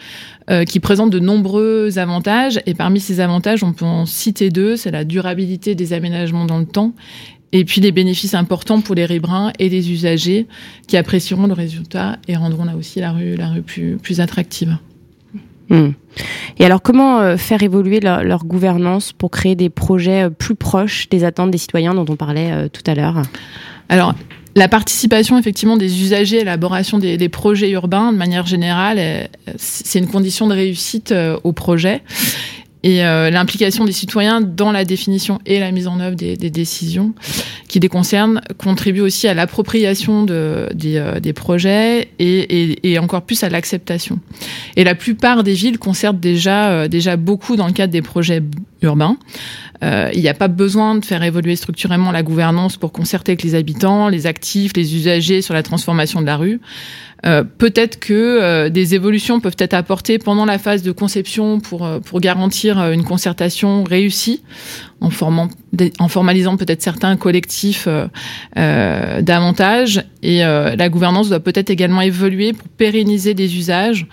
qui 0.67 0.81
présente 0.81 1.11
de 1.11 1.21
nombreux 1.21 1.99
avantages. 1.99 2.61
Et 2.67 2.75
parmi 2.75 2.99
ces 2.99 3.21
avantages, 3.21 3.63
on 3.63 3.73
peut 3.73 3.85
en 3.85 4.07
citer 4.07 4.51
deux 4.51 4.77
c'est 4.77 4.91
la 4.91 5.05
durabilité 5.05 5.75
des 5.77 5.93
aménagements 5.93 6.45
dans 6.45 6.59
le 6.59 6.67
temps 6.67 6.95
et 7.53 7.65
puis 7.65 7.81
des 7.81 7.93
bénéfices 7.93 8.35
importants 8.35 8.81
pour 8.81 8.97
les 8.97 9.07
riverains 9.07 9.53
et 9.61 9.69
les 9.69 9.93
usagers 9.93 10.47
qui 10.89 10.97
apprécieront 10.97 11.47
le 11.47 11.53
résultat 11.53 12.19
et 12.27 12.37
rendront 12.37 12.65
là 12.65 12.77
aussi 12.77 12.99
la 12.99 13.13
rue, 13.13 13.37
la 13.37 13.51
rue 13.51 13.63
plus, 13.63 13.99
plus 13.99 14.21
attractive. 14.21 14.77
Hmm. 15.73 15.93
Et 16.59 16.67
alors, 16.67 16.83
comment 16.83 17.21
euh, 17.21 17.37
faire 17.39 17.63
évoluer 17.63 17.99
leur, 17.99 18.45
gouvernance 18.45 19.13
pour 19.13 19.31
créer 19.31 19.55
des 19.55 19.71
projets 19.71 20.25
euh, 20.25 20.31
plus 20.31 20.55
proches 20.55 21.09
des 21.09 21.25
attentes 21.25 21.51
des 21.51 21.59
citoyens 21.59 21.95
dont 21.95 22.05
on 22.09 22.17
parlait 22.17 22.53
euh, 22.53 22.69
tout 22.69 22.83
à 22.87 22.95
l'heure? 22.95 23.23
Alors, 23.89 24.15
la 24.55 24.69
participation 24.69 25.39
effectivement 25.39 25.79
des 25.79 26.03
usagers 26.03 26.37
à 26.37 26.45
l'élaboration 26.45 26.99
des, 26.99 27.17
des, 27.17 27.31
projets 27.31 27.71
urbains, 27.71 28.13
de 28.13 28.19
manière 28.19 28.47
générale, 28.47 29.29
c'est 29.57 29.99
une 29.99 30.09
condition 30.09 30.47
de 30.47 30.53
réussite 30.53 31.15
au 31.43 31.53
projet. 31.53 32.03
Et 32.83 33.05
euh, 33.05 33.31
l'implication 33.31 33.85
des 33.85 33.93
citoyens 33.93 34.41
dans 34.41 34.73
la 34.73 34.85
définition 34.85 35.39
et 35.47 35.61
la 35.61 35.71
mise 35.71 35.87
en 35.87 36.01
œuvre 36.01 36.17
des, 36.17 36.37
des 36.37 36.51
décisions 36.51 37.15
qui 37.69 37.79
les 37.79 37.89
concernent 37.89 38.41
contribue 38.59 39.01
aussi 39.01 39.29
à 39.29 39.35
l'appropriation 39.35 40.25
de, 40.25 40.69
des, 40.75 40.97
euh, 40.97 41.21
des, 41.21 41.33
projets 41.33 42.09
et, 42.19 42.39
et, 42.39 42.93
et, 42.93 42.99
encore 42.99 43.23
plus 43.23 43.45
à 43.45 43.49
l'acceptation. 43.49 44.19
Et 44.77 44.85
la 44.85 44.95
plupart 44.95 45.45
des 45.45 45.55
villes 45.55 45.79
concertent 45.79 46.19
déjà, 46.19 46.71
euh, 46.71 46.89
déjà 46.89 47.17
beaucoup 47.17 47.57
dans 47.57 47.67
le 47.67 47.73
cadre 47.73 47.93
des 47.93 48.03
projets 48.03 48.43
urbains. 48.83 49.17
Euh, 49.83 50.11
il 50.15 50.21
n'y 50.21 50.29
a 50.29 50.35
pas 50.35 50.49
besoin 50.49 50.95
de 50.95 51.05
faire 51.05 51.23
évoluer 51.23 51.57
structurellement 51.57 52.13
la 52.13 52.23
gouvernance 52.23 52.77
pour 52.77 52.93
concerter 52.93 53.33
avec 53.33 53.43
les 53.43 53.55
habitants, 53.55 54.09
les 54.09 54.27
actifs, 54.27 54.73
les 54.77 54.95
usagers 54.95 55.43
sur 55.43 55.55
la 55.55 55.63
transformation 55.63 56.21
de 56.21 56.27
la 56.27 56.37
rue. 56.37 56.61
Euh, 57.25 57.45
peut-être 57.45 58.01
que 58.01 58.13
euh, 58.13 58.69
des 58.69 58.97
évolutions 58.97 59.39
peuvent 59.39 59.57
être 59.59 59.75
apportées 59.75 60.19
pendant 60.19 60.45
la 60.45 60.59
phase 60.59 60.83
de 60.83 60.91
conception 60.91 61.61
pour, 61.61 61.89
pour 62.05 62.21
garantir 62.21 62.79
une 62.91 63.05
concertation 63.05 63.85
réussie, 63.85 64.43
en, 65.01 65.11
formant, 65.11 65.49
en 65.99 66.09
formalisant 66.09 66.57
peut-être 66.57 66.83
certains 66.83 67.17
collectifs 67.17 67.89
davantage. 68.57 70.05
Et 70.23 70.41
la 70.41 70.89
gouvernance 70.89 71.29
doit 71.29 71.41
peut-être 71.41 71.71
également 71.71 72.03
évoluer 72.03 72.53
pour 72.53 72.69
pérenniser 72.69 73.35
des 73.35 73.57
usages 73.57 74.07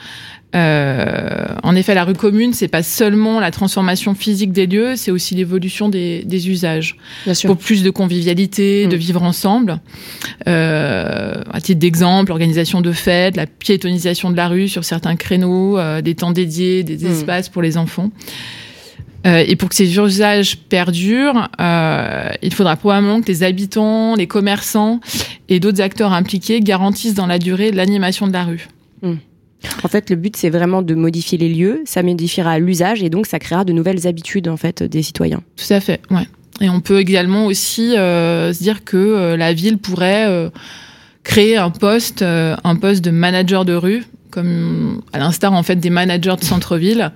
euh, 0.55 1.45
en 1.61 1.75
effet, 1.75 1.93
la 1.93 2.03
rue 2.03 2.13
commune, 2.13 2.53
c'est 2.53 2.67
pas 2.67 2.81
seulement 2.81 3.39
la 3.39 3.51
transformation 3.51 4.15
physique 4.15 4.51
des 4.51 4.65
lieux, 4.65 4.95
c'est 4.95 5.11
aussi 5.11 5.35
l'évolution 5.35 5.89
des, 5.89 6.23
des, 6.23 6.49
usages. 6.49 6.97
Pour 7.45 7.57
plus 7.57 7.83
de 7.83 7.89
convivialité, 7.91 8.87
de 8.87 8.95
mm. 8.95 8.99
vivre 8.99 9.23
ensemble. 9.23 9.79
Euh, 10.47 11.43
à 11.51 11.61
titre 11.61 11.79
d'exemple, 11.79 12.29
l'organisation 12.29 12.81
de 12.81 12.91
fêtes, 12.91 13.37
la 13.37 13.45
piétonisation 13.45 14.31
de 14.31 14.37
la 14.37 14.47
rue 14.47 14.67
sur 14.67 14.83
certains 14.83 15.15
créneaux, 15.15 15.77
euh, 15.77 16.01
des 16.01 16.15
temps 16.15 16.31
dédiés, 16.31 16.83
des 16.83 16.97
mm. 16.97 17.11
espaces 17.11 17.49
pour 17.49 17.61
les 17.61 17.77
enfants. 17.77 18.09
Euh, 19.27 19.43
et 19.45 19.55
pour 19.55 19.69
que 19.69 19.75
ces 19.75 19.99
usages 19.99 20.57
perdurent, 20.57 21.49
euh, 21.59 22.29
il 22.41 22.53
faudra 22.53 22.75
probablement 22.77 23.21
que 23.21 23.27
les 23.27 23.43
habitants, 23.43 24.15
les 24.15 24.27
commerçants 24.27 25.01
et 25.49 25.59
d'autres 25.59 25.81
acteurs 25.81 26.13
impliqués 26.13 26.61
garantissent 26.61 27.15
dans 27.15 27.27
la 27.27 27.37
durée 27.37 27.71
l'animation 27.71 28.27
de 28.27 28.33
la 28.33 28.45
rue. 28.45 28.67
Mm. 29.01 29.15
En 29.83 29.87
fait, 29.87 30.09
le 30.09 30.15
but, 30.15 30.35
c'est 30.35 30.49
vraiment 30.49 30.81
de 30.81 30.95
modifier 30.95 31.37
les 31.37 31.49
lieux, 31.49 31.81
ça 31.85 32.03
modifiera 32.03 32.59
l'usage 32.59 33.03
et 33.03 33.09
donc 33.09 33.27
ça 33.27 33.39
créera 33.39 33.65
de 33.65 33.73
nouvelles 33.73 34.07
habitudes 34.07 34.47
en 34.47 34.57
fait 34.57 34.83
des 34.83 35.01
citoyens. 35.03 35.41
Tout 35.57 35.73
à 35.73 35.79
fait, 35.79 36.01
ouais. 36.11 36.27
Et 36.61 36.69
on 36.69 36.81
peut 36.81 36.99
également 36.99 37.45
aussi 37.45 37.95
euh, 37.97 38.53
se 38.53 38.61
dire 38.61 38.83
que 38.83 38.97
euh, 38.97 39.37
la 39.37 39.53
ville 39.53 39.77
pourrait 39.77 40.25
euh, 40.27 40.49
créer 41.23 41.57
un 41.57 41.69
poste, 41.69 42.21
un 42.21 42.75
poste 42.75 43.03
de 43.03 43.11
manager 43.11 43.65
de 43.65 43.73
rue, 43.73 44.03
comme 44.31 45.01
à 45.13 45.19
l'instar 45.19 45.53
en 45.53 45.63
fait 45.63 45.77
des 45.77 45.89
managers 45.89 46.35
de 46.39 46.43
centre-ville, 46.43 47.11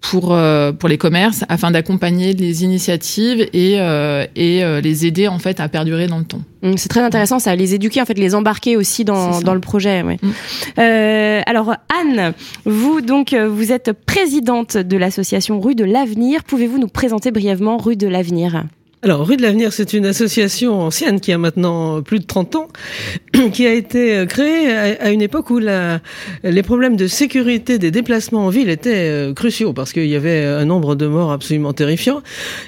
pour, 0.00 0.32
euh, 0.32 0.72
pour 0.72 0.88
les 0.88 0.98
commerces 0.98 1.44
afin 1.48 1.70
d'accompagner 1.70 2.32
les 2.32 2.64
initiatives 2.64 3.48
et, 3.52 3.80
euh, 3.80 4.26
et 4.36 4.62
euh, 4.62 4.80
les 4.80 5.06
aider 5.06 5.28
en 5.28 5.38
fait 5.38 5.60
à 5.60 5.68
perdurer 5.68 6.06
dans 6.06 6.18
le 6.18 6.24
temps. 6.24 6.40
Mmh, 6.62 6.76
c'est 6.76 6.88
très 6.88 7.00
intéressant 7.00 7.38
ça, 7.38 7.54
les 7.56 7.74
éduquer 7.74 8.00
en 8.00 8.04
fait, 8.04 8.18
les 8.18 8.34
embarquer 8.34 8.76
aussi 8.76 9.04
dans, 9.04 9.40
dans 9.40 9.54
le 9.54 9.60
projet. 9.60 10.02
Ouais. 10.02 10.18
Mmh. 10.22 11.42
alors 11.46 11.74
Anne, 12.00 12.32
vous 12.64 13.00
donc 13.00 13.34
vous 13.34 13.72
êtes 13.72 13.92
présidente 13.92 14.76
de 14.76 14.96
l'association 14.96 15.60
Rue 15.60 15.74
de 15.74 15.84
l'Avenir. 15.84 16.44
Pouvez-vous 16.44 16.78
nous 16.78 16.88
présenter 16.88 17.30
brièvement 17.30 17.76
Rue 17.76 17.96
de 17.96 18.06
l'Avenir? 18.06 18.64
Alors, 19.00 19.24
Rue 19.24 19.36
de 19.36 19.42
l'Avenir, 19.42 19.72
c'est 19.72 19.92
une 19.92 20.06
association 20.06 20.80
ancienne 20.80 21.20
qui 21.20 21.30
a 21.30 21.38
maintenant 21.38 22.02
plus 22.02 22.18
de 22.18 22.24
30 22.24 22.56
ans, 22.56 22.68
qui 23.52 23.64
a 23.64 23.72
été 23.72 24.26
créée 24.28 24.72
à 24.72 25.10
une 25.10 25.22
époque 25.22 25.50
où 25.50 25.60
la, 25.60 26.00
les 26.42 26.64
problèmes 26.64 26.96
de 26.96 27.06
sécurité 27.06 27.78
des 27.78 27.92
déplacements 27.92 28.46
en 28.46 28.48
ville 28.48 28.68
étaient 28.68 29.08
euh, 29.08 29.32
cruciaux, 29.32 29.72
parce 29.72 29.92
qu'il 29.92 30.06
y 30.06 30.16
avait 30.16 30.44
un 30.44 30.64
nombre 30.64 30.96
de 30.96 31.06
morts 31.06 31.30
absolument 31.30 31.72
terrifiant, 31.72 32.22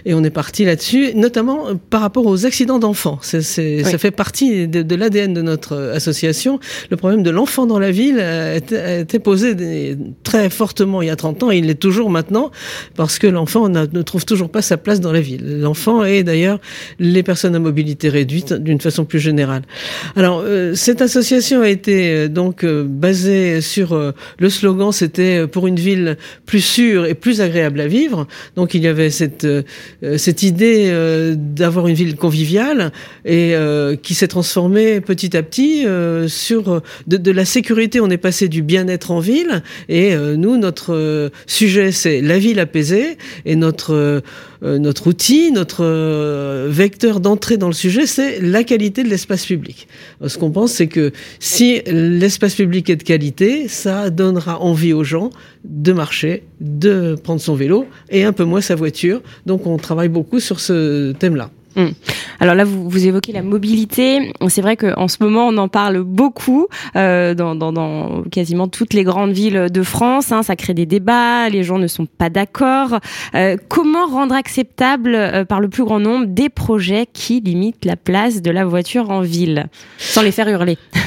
et 0.07 0.15
on 0.15 0.23
est 0.23 0.31
parti 0.31 0.65
là-dessus, 0.65 1.15
notamment 1.17 1.75
par 1.91 2.01
rapport 2.01 2.27
aux 2.27 2.47
accidents 2.47 2.79
d'enfants. 2.79 3.19
Ça 3.23 3.41
fait 3.99 4.11
partie 4.13 4.69
de, 4.69 4.95
l'ADN 4.95 5.35
de 5.35 5.43
notre 5.43 5.77
association. 5.95 6.61
Le 6.91 6.97
problème 6.97 7.25
de 7.25 7.31
l'enfant 7.31 7.67
dans 7.67 7.81
la 7.81 7.91
ville 7.91 8.21
a 8.21 8.55
été, 8.55 9.19
posé 9.19 9.97
très 10.23 10.49
fortement 10.49 11.03
il 11.03 11.09
y 11.09 11.11
a 11.11 11.17
30 11.17 11.43
ans, 11.43 11.51
et 11.51 11.59
il 11.59 11.67
l'est 11.67 11.75
toujours 11.75 12.09
maintenant, 12.09 12.53
parce 12.95 13.19
que 13.19 13.27
l'enfant 13.27 13.69
ne 13.69 14.03
trouve 14.03 14.25
toujours 14.25 14.49
pas 14.49 14.63
sa 14.63 14.77
place 14.77 15.01
dans 15.01 15.13
la 15.13 15.21
ville. 15.21 15.61
L'enfant 15.61 16.05
est 16.05 16.20
d'ailleurs 16.23 16.61
les 16.99 17.23
personnes 17.23 17.55
à 17.55 17.59
mobilité 17.59 18.09
réduite 18.09 18.53
d'une 18.53 18.81
façon 18.81 19.05
plus 19.05 19.21
générale. 19.21 19.63
Alors 20.17 20.43
euh, 20.45 20.75
cette 20.75 21.03
association 21.03 21.63
a 21.63 21.69
été 21.69 22.13
euh, 22.13 22.29
donc 22.29 22.65
euh, 22.65 22.85
basée 22.87 23.61
sur 23.61 24.13
le 24.39 24.51
slogan 24.51 24.93
c'était 24.93 25.47
pour 25.47 25.67
une 25.67 25.77
ville 25.77 26.17
plus 26.47 26.61
sûre 26.61 27.07
et 27.07 27.15
plus 27.15 27.41
agréable 27.41 27.81
à 27.81 27.87
vivre. 27.87 28.27
Donc 28.57 28.75
il 28.75 28.83
y 28.83 28.87
avait 28.87 29.11
cette 29.11 29.47
cette 30.17 30.43
idée 30.43 30.93
d'avoir 31.37 31.89
une 31.89 31.95
ville 31.95 32.17
conviviale 32.17 32.93
et 33.25 33.55
qui 34.03 34.15
s'est 34.15 34.29
transformée 34.29 35.01
petit 35.01 35.37
à 35.37 35.43
petit 35.43 35.85
sur 36.29 36.83
de, 37.07 37.17
de, 37.17 37.31
la 37.31 37.45
sécurité. 37.45 38.01
On 38.01 38.11
est 38.11 38.17
passé 38.17 38.49
du 38.49 38.63
bien-être 38.63 39.11
en 39.11 39.21
ville 39.21 39.63
et 39.89 40.15
nous 40.17 40.57
notre 40.57 41.31
sujet 41.47 41.93
c'est 41.93 42.21
la 42.21 42.39
ville 42.39 42.61
apaisée 42.61 43.19
et 43.45 43.57
notre 43.57 44.23
notre 44.63 45.07
outil, 45.07 45.53
notre 45.53 45.85
euh, 45.85 46.69
vecteur 46.71 47.21
d'entrée 47.21 47.57
dans 47.57 47.67
le 47.67 47.73
sujet, 47.73 48.07
c'est 48.07 48.41
la 48.41 48.63
qualité 48.63 49.03
de 49.03 49.09
l'espace 49.09 49.47
public. 49.47 49.89
Euh, 50.23 50.29
ce 50.29 50.39
qu'on 50.39 50.51
pense, 50.51 50.73
c'est 50.73 50.87
que 50.87 51.13
si 51.39 51.81
l'espace 51.87 52.55
public 52.55 52.91
est 52.91 52.97
de 52.97 53.03
qualité, 53.03 53.69
ça 53.69 54.11
donnera 54.11 54.61
envie 54.61 54.93
aux 54.93 55.05
gens 55.05 55.31
de 55.65 55.93
marcher, 55.93 56.43
de 56.61 57.17
prendre 57.23 57.41
son 57.41 57.55
vélo 57.55 57.87
et 58.11 58.25
un 58.25 58.33
peu 58.33 58.45
moins 58.45 58.61
sa 58.61 58.75
voiture. 58.75 59.23
Donc 59.47 59.67
on 59.67 59.77
travaille 59.77 60.09
beaucoup 60.09 60.41
sur 60.41 60.61
ce 60.61 61.13
thème-là. 61.13 61.51
Hmm. 61.77 61.89
Alors 62.41 62.55
là, 62.55 62.65
vous, 62.65 63.07
évoquez 63.07 63.33
la 63.33 63.43
mobilité. 63.43 64.33
C'est 64.49 64.63
vrai 64.63 64.77
qu'en 64.77 65.09
ce 65.09 65.19
moment, 65.21 65.47
on 65.49 65.57
en 65.59 65.69
parle 65.69 66.03
beaucoup 66.03 66.67
euh, 66.97 67.35
dans, 67.35 68.25
quasiment 68.31 68.67
toutes 68.67 68.95
les 68.95 69.05
grandes 69.05 69.33
villes 69.33 69.67
de 69.71 69.83
France. 69.83 70.33
Hein. 70.33 70.43
Ça 70.43 70.57
crée 70.57 70.75
des 70.75 70.87
débats, 70.87 71.49
les 71.49 71.63
gens 71.63 71.79
ne 71.79 71.87
sont 71.87 72.07
pas 72.07 72.31
d'accord. 72.31 72.99
Euh, 73.35 73.57
comment 73.69 74.07
rendre 74.07 74.35
acceptable 74.35 75.15
euh, 75.15 75.45
par 75.45 75.61
le 75.61 75.69
plus 75.69 75.85
grand 75.85 76.01
nombre 76.01 76.27
des 76.27 76.49
projets 76.49 77.07
qui 77.13 77.41
limitent 77.41 77.85
la 77.85 77.97
place 77.97 78.43
de 78.43 78.51
la 78.51 78.65
voiture 78.65 79.11
en 79.11 79.21
ville, 79.21 79.67
sans 79.99 80.23
les 80.23 80.33
faire 80.33 80.49
hurler? 80.49 80.79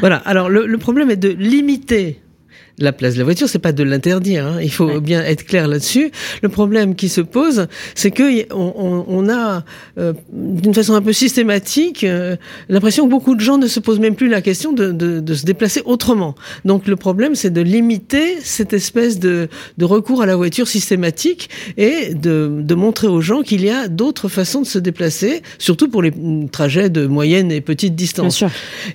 Voilà. 0.00 0.16
Alors 0.24 0.48
le 0.48 0.78
problème 0.78 1.10
est 1.10 1.16
de 1.16 1.28
limiter 1.28 2.20
la 2.80 2.92
place 2.92 3.14
de 3.14 3.18
la 3.18 3.24
voiture, 3.24 3.48
c'est 3.48 3.58
pas 3.58 3.72
de 3.72 3.82
l'interdire. 3.82 4.46
Hein. 4.46 4.58
Il 4.62 4.70
faut 4.70 5.00
bien 5.00 5.22
être 5.22 5.44
clair 5.44 5.68
là-dessus. 5.68 6.10
Le 6.42 6.48
problème 6.48 6.94
qui 6.94 7.08
se 7.08 7.20
pose, 7.20 7.66
c'est 7.94 8.10
que 8.10 8.52
on, 8.52 9.04
on, 9.06 9.28
a, 9.28 9.64
euh, 9.98 10.12
d'une 10.32 10.74
façon 10.74 10.94
un 10.94 11.02
peu 11.02 11.12
systématique, 11.12 12.04
euh, 12.04 12.36
l'impression 12.68 13.04
que 13.06 13.10
beaucoup 13.10 13.34
de 13.34 13.40
gens 13.40 13.58
ne 13.58 13.66
se 13.66 13.80
posent 13.80 14.00
même 14.00 14.14
plus 14.14 14.28
la 14.28 14.42
question 14.42 14.72
de, 14.72 14.92
de, 14.92 15.20
de 15.20 15.34
se 15.34 15.44
déplacer 15.44 15.82
autrement. 15.84 16.34
Donc 16.64 16.86
le 16.86 16.96
problème, 16.96 17.34
c'est 17.34 17.50
de 17.50 17.60
limiter 17.60 18.38
cette 18.42 18.72
espèce 18.72 19.18
de, 19.18 19.48
de, 19.78 19.84
recours 19.84 20.22
à 20.22 20.26
la 20.26 20.36
voiture 20.36 20.68
systématique 20.68 21.50
et 21.76 22.14
de, 22.14 22.60
de 22.60 22.74
montrer 22.74 23.08
aux 23.08 23.20
gens 23.20 23.42
qu'il 23.42 23.64
y 23.64 23.70
a 23.70 23.88
d'autres 23.88 24.28
façons 24.28 24.62
de 24.62 24.66
se 24.66 24.78
déplacer, 24.78 25.42
surtout 25.58 25.88
pour 25.88 26.02
les 26.02 26.12
trajets 26.52 26.90
de 26.90 27.06
moyenne 27.06 27.52
et 27.52 27.60
petite 27.60 27.94
distance. 27.94 28.44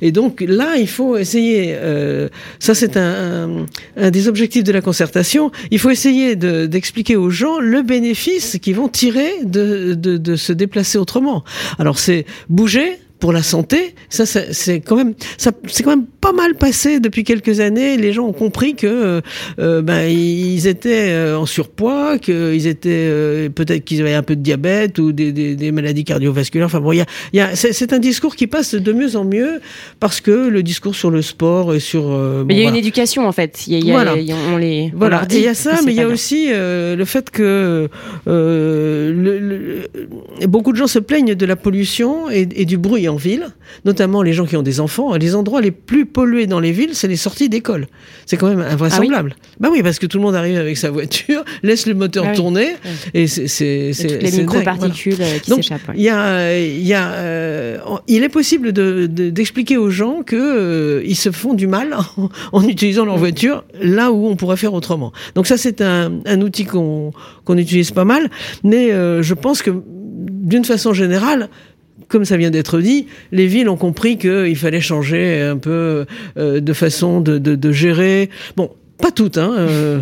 Et 0.01 0.11
donc 0.11 0.43
là, 0.47 0.77
il 0.77 0.87
faut 0.87 1.17
essayer. 1.17 1.75
Euh, 1.75 2.29
ça, 2.59 2.73
c'est 2.73 2.97
un 2.97 3.05
un 3.05 3.65
des 3.97 4.27
objectifs 4.27 4.63
de 4.63 4.71
la 4.71 4.81
concertation, 4.81 5.51
il 5.71 5.79
faut 5.79 5.89
essayer 5.89 6.35
d'expliquer 6.35 7.15
aux 7.15 7.29
gens 7.29 7.59
le 7.59 7.81
bénéfice 7.81 8.57
qu'ils 8.61 8.75
vont 8.75 8.89
tirer 8.89 9.31
de, 9.43 9.93
de, 9.93 10.17
de 10.17 10.35
se 10.35 10.53
déplacer 10.53 10.97
autrement. 10.97 11.43
Alors 11.79 11.97
c'est 11.97 12.25
bouger, 12.49 12.99
pour 13.19 13.31
la 13.31 13.43
santé, 13.43 13.95
ça, 14.09 14.25
c'est 14.25 14.81
quand 14.81 14.97
même, 14.97 15.13
ça, 15.37 15.51
c'est 15.67 15.83
quand 15.83 15.91
même 15.91 16.05
pas 16.05 16.33
mal 16.33 16.55
passé 16.55 16.99
depuis 16.99 17.23
quelques 17.23 17.61
années. 17.61 17.97
Les 17.97 18.11
gens 18.11 18.25
ont 18.25 18.33
compris 18.33 18.75
que, 18.75 18.87
euh, 18.87 19.21
euh 19.57 19.81
ben, 19.81 20.09
ils 20.09 20.67
étaient 20.67 21.11
euh, 21.11 21.37
en 21.37 21.45
surpoids, 21.45 22.19
qu'ils 22.19 22.67
étaient 22.67 22.89
euh, 22.89 23.49
peut-être 23.49 23.85
qu'ils 23.85 24.01
avaient 24.01 24.13
un 24.13 24.23
peu 24.23 24.35
de 24.35 24.41
diabète 24.41 24.99
ou 24.99 25.13
des, 25.13 25.31
des, 25.31 25.55
des 25.55 25.71
maladies 25.71 26.03
cardiovasculaires. 26.03 26.67
Enfin 26.67 26.81
bon, 26.81 26.91
il 26.91 26.97
y 26.97 27.01
a, 27.01 27.05
y 27.33 27.39
a 27.39 27.55
c'est 27.55 27.93
un 27.93 27.99
discours 27.99 28.35
qui 28.35 28.47
passe 28.47 28.75
de 28.75 28.93
mieux 28.93 29.15
en 29.15 29.23
mieux 29.23 29.61
parce 29.99 30.19
que 30.19 30.49
le 30.49 30.61
discours 30.61 30.95
sur 30.95 31.09
le 31.09 31.21
sport 31.21 31.73
et 31.73 31.79
sur. 31.79 32.09
mais 32.45 32.55
il 32.55 32.61
y 32.61 32.65
a 32.65 32.69
une 32.69 32.75
éducation 32.75 33.27
en 33.27 33.31
fait. 33.31 33.65
Il 33.67 33.85
y 33.85 33.91
a, 33.91 33.93
voilà. 33.93 34.15
on 34.51 34.57
les. 34.57 34.91
Voilà. 34.93 35.25
il 35.31 35.39
y 35.39 35.47
a 35.47 35.53
ça, 35.53 35.79
mais 35.85 35.93
il 35.93 35.97
y 35.97 36.01
a 36.01 36.07
aussi 36.07 36.49
le 36.51 37.05
fait 37.05 37.29
que 37.29 37.87
le, 38.25 39.39
le, 39.39 40.47
beaucoup 40.47 40.73
de 40.73 40.77
gens 40.77 40.87
se 40.87 40.99
plaignent 40.99 41.35
de 41.35 41.45
la 41.45 41.55
pollution 41.55 42.29
et, 42.29 42.47
et 42.55 42.65
du 42.65 42.77
bruit 42.77 43.04
en 43.09 43.15
ville, 43.15 43.47
notamment 43.83 44.21
les 44.21 44.33
gens 44.33 44.45
qui 44.45 44.57
ont 44.57 44.61
des 44.61 44.79
enfants. 44.79 45.15
Les 45.15 45.35
endroits 45.35 45.61
les 45.61 45.71
plus 45.71 46.05
pollués 46.05 46.47
dans 46.47 46.59
les 46.59 46.71
villes, 46.71 46.93
c'est 46.93 47.07
les 47.07 47.15
sorties 47.15 47.49
d'école. 47.49 47.87
C'est 48.25 48.37
quand 48.37 48.47
même 48.47 48.61
invraisemblable. 48.61 49.35
Ah 49.35 49.41
oui 49.41 49.55
bah 49.59 49.69
oui, 49.71 49.81
parce 49.83 49.99
que 49.99 50.05
tout 50.05 50.17
le 50.17 50.23
monde 50.23 50.35
arrive 50.35 50.57
avec 50.57 50.77
sa 50.77 50.91
voiture, 50.91 51.43
laisse 51.63 51.85
le 51.85 51.93
moteur 51.93 52.25
ah 52.27 52.35
tourner, 52.35 52.75
et 53.13 53.27
c'est 53.27 53.91
les 54.21 54.31
micro-particules 54.31 55.17
euh, 55.19 55.39
qui 55.39 55.51
s'échappent. 55.51 55.91
Il 55.95 56.01
y 56.01 56.09
a, 56.09 56.57
il 56.59 56.85
y 56.85 56.93
a, 56.93 57.13
euh, 57.13 57.77
il 58.07 58.23
est 58.23 58.29
possible 58.29 58.73
d'expliquer 58.73 59.77
aux 59.77 59.89
gens 59.89 60.23
que 60.23 60.35
euh, 60.35 61.03
ils 61.05 61.15
se 61.15 61.31
font 61.31 61.53
du 61.53 61.67
mal 61.67 61.95
en, 62.51 62.67
utilisant 62.67 63.05
leur 63.05 63.15
mm. 63.15 63.19
voiture 63.19 63.63
là 63.81 64.11
où 64.11 64.27
on 64.27 64.35
pourrait 64.35 64.57
faire 64.57 64.73
autrement. 64.73 65.13
Donc 65.35 65.47
ça, 65.47 65.57
c'est 65.57 65.81
un, 65.81 66.11
un, 66.25 66.41
outil 66.41 66.65
qu'on 66.65 67.13
qu'on 67.45 67.57
utilise 67.57 67.91
pas 67.91 68.05
mal, 68.05 68.29
mais 68.63 68.89
je 68.89 69.33
pense 69.33 69.61
que 69.61 69.71
d'une 70.45 70.65
façon 70.65 70.93
générale, 70.93 71.49
comme 72.07 72.25
ça 72.25 72.37
vient 72.37 72.51
d'être 72.51 72.79
dit, 72.79 73.07
les 73.31 73.47
villes 73.47 73.69
ont 73.69 73.77
compris 73.77 74.17
qu'il 74.17 74.55
fallait 74.55 74.81
changer 74.81 75.41
un 75.41 75.57
peu 75.57 76.05
euh, 76.37 76.59
de 76.59 76.73
façon 76.73 77.21
de, 77.21 77.37
de, 77.37 77.55
de, 77.55 77.71
gérer. 77.71 78.29
Bon, 78.55 78.71
pas 78.97 79.11
toutes. 79.11 79.37
Hein, 79.37 79.53
euh. 79.57 80.01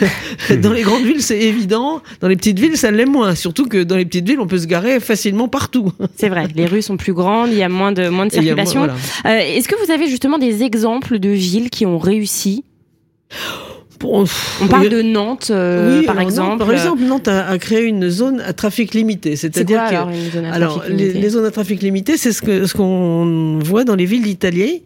dans 0.62 0.72
les 0.72 0.82
grandes 0.82 1.04
villes, 1.04 1.22
c'est 1.22 1.40
évident. 1.40 2.02
Dans 2.20 2.28
les 2.28 2.36
petites 2.36 2.58
villes, 2.58 2.76
ça 2.76 2.90
l'est 2.90 3.06
moins. 3.06 3.34
Surtout 3.34 3.66
que 3.66 3.82
dans 3.82 3.96
les 3.96 4.04
petites 4.04 4.26
villes, 4.28 4.40
on 4.40 4.46
peut 4.46 4.58
se 4.58 4.66
garer 4.66 5.00
facilement 5.00 5.48
partout. 5.48 5.92
c'est 6.16 6.28
vrai. 6.28 6.46
Les 6.54 6.66
rues 6.66 6.82
sont 6.82 6.96
plus 6.96 7.12
grandes, 7.12 7.50
il 7.50 7.58
y 7.58 7.62
a 7.62 7.68
moins 7.68 7.92
de, 7.92 8.08
moins 8.08 8.26
de 8.26 8.32
circulation. 8.32 8.84
Euh, 8.84 8.88
est-ce 9.24 9.68
que 9.68 9.84
vous 9.84 9.90
avez 9.90 10.08
justement 10.08 10.38
des 10.38 10.62
exemples 10.62 11.18
de 11.18 11.30
villes 11.30 11.70
qui 11.70 11.86
ont 11.86 11.98
réussi? 11.98 12.64
On 14.04 14.66
parle 14.68 14.88
de 14.88 15.02
Nantes, 15.02 15.48
euh, 15.50 16.02
par 16.04 16.20
exemple. 16.20 16.58
par 16.58 16.72
exemple, 16.72 17.02
Nantes 17.02 17.28
a, 17.28 17.56
créé 17.58 17.84
une 17.84 18.08
zone 18.08 18.40
à 18.40 18.52
trafic 18.52 18.94
limité, 18.94 19.36
c'est-à-dire 19.36 19.80
que 19.88 19.94
alors, 19.94 20.10
zone 20.32 20.44
à 20.44 20.52
alors 20.52 20.84
les, 20.88 21.12
les, 21.12 21.28
zones 21.28 21.44
à 21.44 21.50
trafic 21.50 21.82
limité, 21.82 22.16
c'est 22.16 22.32
ce 22.32 22.74
qu'on 22.74 23.58
voit 23.62 23.84
dans 23.84 23.96
les 23.96 24.06
villes 24.06 24.22
d'Italie. 24.22 24.82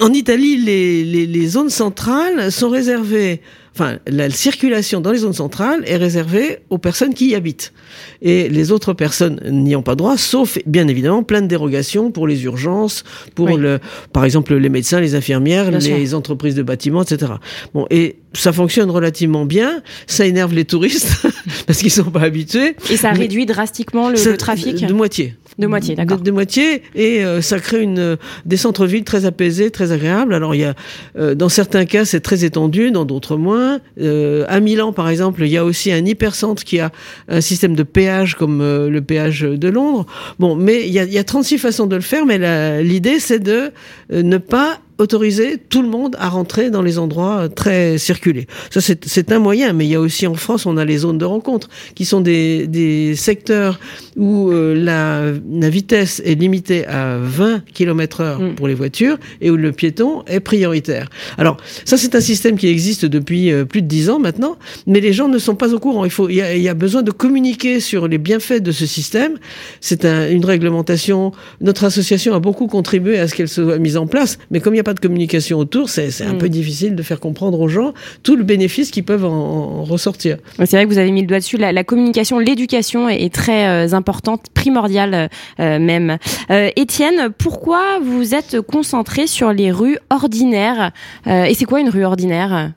En 0.00 0.12
Italie, 0.12 0.56
les, 0.56 1.04
les, 1.04 1.26
les 1.26 1.46
zones 1.46 1.70
centrales 1.70 2.50
sont 2.50 2.68
réservées 2.68 3.40
enfin, 3.76 3.98
la 4.06 4.30
circulation 4.30 5.02
dans 5.02 5.12
les 5.12 5.18
zones 5.18 5.34
centrales 5.34 5.82
est 5.86 5.96
réservée 5.96 6.60
aux 6.70 6.78
personnes 6.78 7.12
qui 7.12 7.28
y 7.28 7.34
habitent. 7.34 7.74
Et 8.22 8.48
les 8.48 8.72
autres 8.72 8.94
personnes 8.94 9.38
n'y 9.44 9.76
ont 9.76 9.82
pas 9.82 9.94
droit, 9.94 10.16
sauf, 10.16 10.58
bien 10.64 10.88
évidemment, 10.88 11.22
plein 11.22 11.42
de 11.42 11.46
dérogations 11.46 12.10
pour 12.10 12.26
les 12.26 12.44
urgences, 12.44 13.04
pour 13.34 13.58
le, 13.58 13.78
par 14.12 14.24
exemple, 14.24 14.54
les 14.54 14.68
médecins, 14.70 15.00
les 15.00 15.14
infirmières, 15.14 15.70
les 15.70 16.14
entreprises 16.14 16.54
de 16.54 16.62
bâtiments, 16.62 17.02
etc. 17.02 17.32
Bon, 17.74 17.86
et 17.90 18.16
ça 18.32 18.52
fonctionne 18.52 18.90
relativement 18.90 19.44
bien. 19.44 19.82
Ça 20.06 20.24
énerve 20.24 20.54
les 20.54 20.64
touristes 20.64 21.26
parce 21.66 21.80
qu'ils 21.80 21.90
sont 21.90 22.10
pas 22.10 22.22
habitués. 22.22 22.76
Et 22.90 22.96
ça 22.96 23.10
réduit 23.10 23.46
drastiquement 23.46 24.08
le, 24.08 24.36
trafic. 24.36 24.86
De 24.86 24.92
moitié. 24.94 25.34
De 25.58 25.66
moitié, 25.66 25.94
d'accord. 25.94 26.18
De, 26.18 26.30
moitié, 26.30 26.82
et 26.94 27.24
euh, 27.24 27.40
ça 27.40 27.58
crée 27.58 27.80
une, 27.80 28.18
des 28.44 28.58
centres-villes 28.58 29.04
très 29.04 29.24
apaisés, 29.24 29.70
très 29.70 29.90
agréables. 29.90 30.34
Alors, 30.34 30.54
il 30.54 30.60
y 30.60 30.64
a, 30.64 30.74
euh, 31.18 31.34
dans 31.34 31.48
certains 31.48 31.86
cas, 31.86 32.04
c'est 32.04 32.20
très 32.20 32.44
étendu, 32.44 32.90
dans 32.90 33.06
d'autres 33.06 33.38
moins. 33.38 33.80
Euh, 33.98 34.44
à 34.48 34.60
Milan, 34.60 34.92
par 34.92 35.08
exemple, 35.08 35.42
il 35.42 35.48
y 35.48 35.56
a 35.56 35.64
aussi 35.64 35.90
un 35.92 36.04
hypercentre 36.04 36.62
qui 36.62 36.78
a 36.78 36.92
un 37.28 37.40
système 37.40 37.74
de 37.74 37.84
péage 37.84 38.34
comme 38.34 38.58
le 38.58 39.00
péage 39.00 39.42
de 39.42 39.68
Londres. 39.68 40.04
Bon, 40.38 40.56
mais 40.56 40.86
il 40.86 40.92
y 40.92 40.98
a, 40.98 41.04
il 41.04 41.12
y 41.12 41.18
a 41.18 41.24
36 41.24 41.56
façons 41.56 41.86
de 41.86 41.96
le 41.96 42.02
faire, 42.02 42.26
mais 42.26 42.82
l'idée, 42.82 43.18
c'est 43.18 43.38
de 43.38 43.72
ne 44.10 44.36
pas 44.36 44.80
autoriser 44.98 45.58
tout 45.58 45.82
le 45.82 45.88
monde 45.88 46.16
à 46.18 46.28
rentrer 46.28 46.70
dans 46.70 46.82
les 46.82 46.98
endroits 46.98 47.48
très 47.48 47.98
circulés. 47.98 48.46
Ça, 48.70 48.80
c'est 48.80 49.32
un 49.32 49.38
moyen, 49.38 49.72
mais 49.72 49.84
il 49.84 49.90
y 49.90 49.94
a 49.94 50.00
aussi 50.00 50.26
en 50.26 50.34
France, 50.34 50.66
on 50.66 50.76
a 50.76 50.84
les 50.84 50.98
zones 50.98 51.18
de 51.18 51.24
rencontre, 51.24 51.68
qui 51.94 52.04
sont 52.04 52.20
des, 52.20 52.66
des 52.66 53.14
secteurs 53.14 53.78
où 54.16 54.50
euh, 54.50 54.74
la, 54.74 55.32
la, 55.50 55.70
vitesse 55.70 56.22
est 56.24 56.34
limitée 56.34 56.86
à 56.86 57.18
20 57.18 57.64
km 57.74 58.20
heure 58.20 58.40
mm. 58.40 58.54
pour 58.54 58.68
les 58.68 58.74
voitures 58.74 59.18
et 59.40 59.50
où 59.50 59.56
le 59.56 59.72
piéton 59.72 60.22
est 60.26 60.40
prioritaire. 60.40 61.10
Alors, 61.36 61.58
ça, 61.84 61.96
c'est 61.96 62.14
un 62.14 62.20
système 62.20 62.56
qui 62.56 62.68
existe 62.68 63.04
depuis 63.04 63.52
euh, 63.52 63.64
plus 63.64 63.82
de 63.82 63.88
10 63.88 64.10
ans 64.10 64.18
maintenant, 64.18 64.56
mais 64.86 65.00
les 65.00 65.12
gens 65.12 65.28
ne 65.28 65.38
sont 65.38 65.54
pas 65.54 65.74
au 65.74 65.78
courant. 65.78 66.04
Il, 66.04 66.10
faut, 66.10 66.28
il, 66.28 66.36
y 66.36 66.42
a, 66.42 66.56
il 66.56 66.62
y 66.62 66.68
a 66.68 66.74
besoin 66.74 67.02
de 67.02 67.10
communiquer 67.10 67.80
sur 67.80 68.08
les 68.08 68.18
bienfaits 68.18 68.62
de 68.62 68.72
ce 68.72 68.86
système. 68.86 69.36
C'est 69.80 70.04
un, 70.04 70.30
une 70.30 70.44
réglementation. 70.44 71.32
Notre 71.60 71.84
association 71.84 72.34
a 72.34 72.40
beaucoup 72.40 72.66
contribué 72.66 73.18
à 73.18 73.28
ce 73.28 73.34
qu'elle 73.34 73.48
soit 73.48 73.78
mise 73.78 73.98
en 73.98 74.06
place, 74.06 74.38
mais 74.50 74.60
comme 74.60 74.74
il 74.74 74.78
y 74.78 74.80
a 74.80 74.84
pas 74.86 74.94
de 74.94 75.00
communication 75.00 75.58
autour, 75.58 75.88
c'est 75.88 76.22
un 76.22 76.34
mm. 76.34 76.38
peu 76.38 76.48
difficile 76.48 76.94
de 76.94 77.02
faire 77.02 77.18
comprendre 77.18 77.58
aux 77.58 77.66
gens 77.66 77.92
tout 78.22 78.36
le 78.36 78.44
bénéfice 78.44 78.92
qu'ils 78.92 79.02
peuvent 79.02 79.24
en, 79.24 79.82
ressortir. 79.82 80.36
C'est 80.58 80.76
vrai 80.76 80.84
que 80.84 80.90
vous 80.90 80.98
avez 80.98 81.10
mis 81.10 81.22
le 81.22 81.26
doigt 81.26 81.40
dessus. 81.40 81.56
La, 81.56 81.82
communication, 81.82 82.38
l'éducation 82.38 83.08
est, 83.08 83.34
très 83.34 83.66
euh, 83.66 83.96
importante, 83.96 84.46
primordiale 84.54 85.28
euh, 85.58 85.80
même. 85.80 86.18
Euh, 86.50 86.70
Étienne, 86.76 87.30
pourquoi 87.36 87.98
vous 88.00 88.36
êtes 88.36 88.60
concentré 88.60 89.26
sur 89.26 89.52
les 89.52 89.72
rues 89.72 89.98
ordinaires 90.08 90.92
Et 91.26 91.54
c'est 91.54 91.64
quoi 91.64 91.80
une 91.80 91.88
rue 91.88 92.04
ordinaire? 92.04 92.72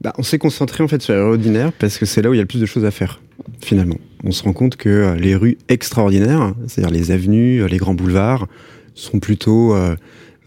Bah, 0.00 0.14
on 0.16 0.22
s'est 0.22 0.38
concentré 0.38 0.82
en 0.82 0.88
fait 0.88 1.02
sur 1.02 1.12
les 1.12 1.20
rues 1.20 1.32
ordinaires 1.32 1.72
parce 1.72 1.98
que 1.98 2.06
c'est 2.06 2.22
là 2.22 2.30
où 2.30 2.32
il 2.32 2.38
y 2.38 2.40
a 2.40 2.44
le 2.44 2.48
plus 2.48 2.62
de 2.62 2.66
choses 2.66 2.86
à 2.86 2.90
faire 2.90 3.20
finalement. 3.62 3.98
On 4.24 4.30
se 4.30 4.42
rend 4.42 4.54
compte 4.54 4.76
que 4.76 5.14
les 5.18 5.34
rues 5.34 5.58
extraordinaires, 5.68 6.54
c'est-à-dire 6.66 6.90
les 6.90 7.10
avenues, 7.10 7.66
les 7.68 7.76
grands 7.76 7.94
boulevards, 7.94 8.46
sont 8.94 9.18
plutôt 9.18 9.74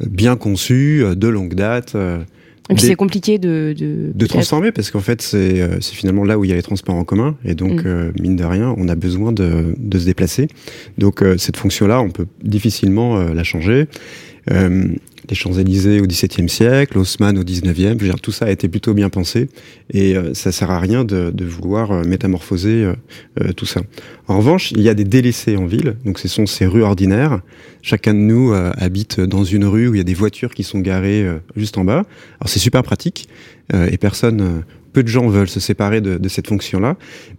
bien 0.09 0.35
conçu, 0.35 1.03
euh, 1.03 1.15
de 1.15 1.27
longue 1.27 1.53
date. 1.53 1.95
Euh, 1.95 2.19
et 2.69 2.75
puis 2.75 2.85
c'est 2.85 2.95
compliqué 2.95 3.39
de... 3.39 3.75
De, 3.77 4.11
de 4.15 4.25
transformer 4.25 4.71
parce 4.71 4.89
qu'en 4.89 5.01
fait 5.01 5.21
c'est 5.21 5.61
euh, 5.61 5.81
finalement 5.81 6.23
là 6.23 6.39
où 6.39 6.45
il 6.45 6.49
y 6.49 6.53
a 6.53 6.55
les 6.55 6.63
transports 6.63 6.95
en 6.95 7.03
commun 7.03 7.35
et 7.43 7.55
donc 7.55 7.83
mm. 7.83 8.13
mine 8.21 8.37
de 8.37 8.45
rien 8.45 8.73
on 8.77 8.87
a 8.87 8.95
besoin 8.95 9.33
de, 9.33 9.75
de 9.77 9.99
se 9.99 10.05
déplacer. 10.05 10.47
Donc 10.97 11.21
cette 11.37 11.57
fonction-là 11.57 12.01
on 12.01 12.09
peut 12.09 12.25
difficilement 12.41 13.21
la 13.21 13.43
changer 13.43 13.87
les 15.29 15.35
Champs-Élysées 15.35 16.01
au 16.01 16.07
XVIIe 16.07 16.49
siècle, 16.49 16.97
Haussmann 16.97 17.37
au 17.37 17.43
XIXe, 17.43 18.03
je 18.03 18.11
tout 18.13 18.31
ça 18.31 18.45
a 18.45 18.49
été 18.49 18.67
plutôt 18.67 18.93
bien 18.93 19.09
pensé 19.09 19.49
et 19.91 20.15
euh, 20.15 20.33
ça 20.33 20.51
sert 20.51 20.71
à 20.71 20.79
rien 20.79 21.03
de, 21.03 21.33
vouloir 21.45 21.91
euh, 21.91 22.03
métamorphoser 22.03 22.93
euh, 23.41 23.51
tout 23.55 23.65
ça. 23.65 23.81
En 24.27 24.37
revanche, 24.37 24.71
il 24.71 24.81
y 24.81 24.89
a 24.89 24.93
des 24.93 25.03
délaissés 25.03 25.57
en 25.57 25.65
ville, 25.65 25.95
donc 26.05 26.19
ce 26.19 26.27
sont 26.27 26.45
ces 26.45 26.65
rues 26.65 26.83
ordinaires. 26.83 27.41
Chacun 27.81 28.13
de 28.13 28.19
nous 28.19 28.53
habite 28.53 29.19
dans 29.19 29.43
une 29.43 29.65
rue 29.65 29.89
où 29.89 29.95
il 29.95 29.97
y 29.97 30.01
a 30.01 30.05
des 30.05 30.13
voitures 30.13 30.53
qui 30.53 30.63
sont 30.63 30.79
garées 30.79 31.27
juste 31.57 31.77
en 31.77 31.83
bas. 31.83 32.05
Alors 32.39 32.47
c'est 32.47 32.59
super 32.59 32.81
pratique 32.81 33.27
et 33.73 33.97
peu 33.97 35.03
de 35.03 35.07
gens 35.07 35.27
veulent 35.27 35.49
se 35.49 35.59
séparer 35.59 35.99
de 35.99 36.29
cette 36.29 36.47
fonction-là, 36.47 36.95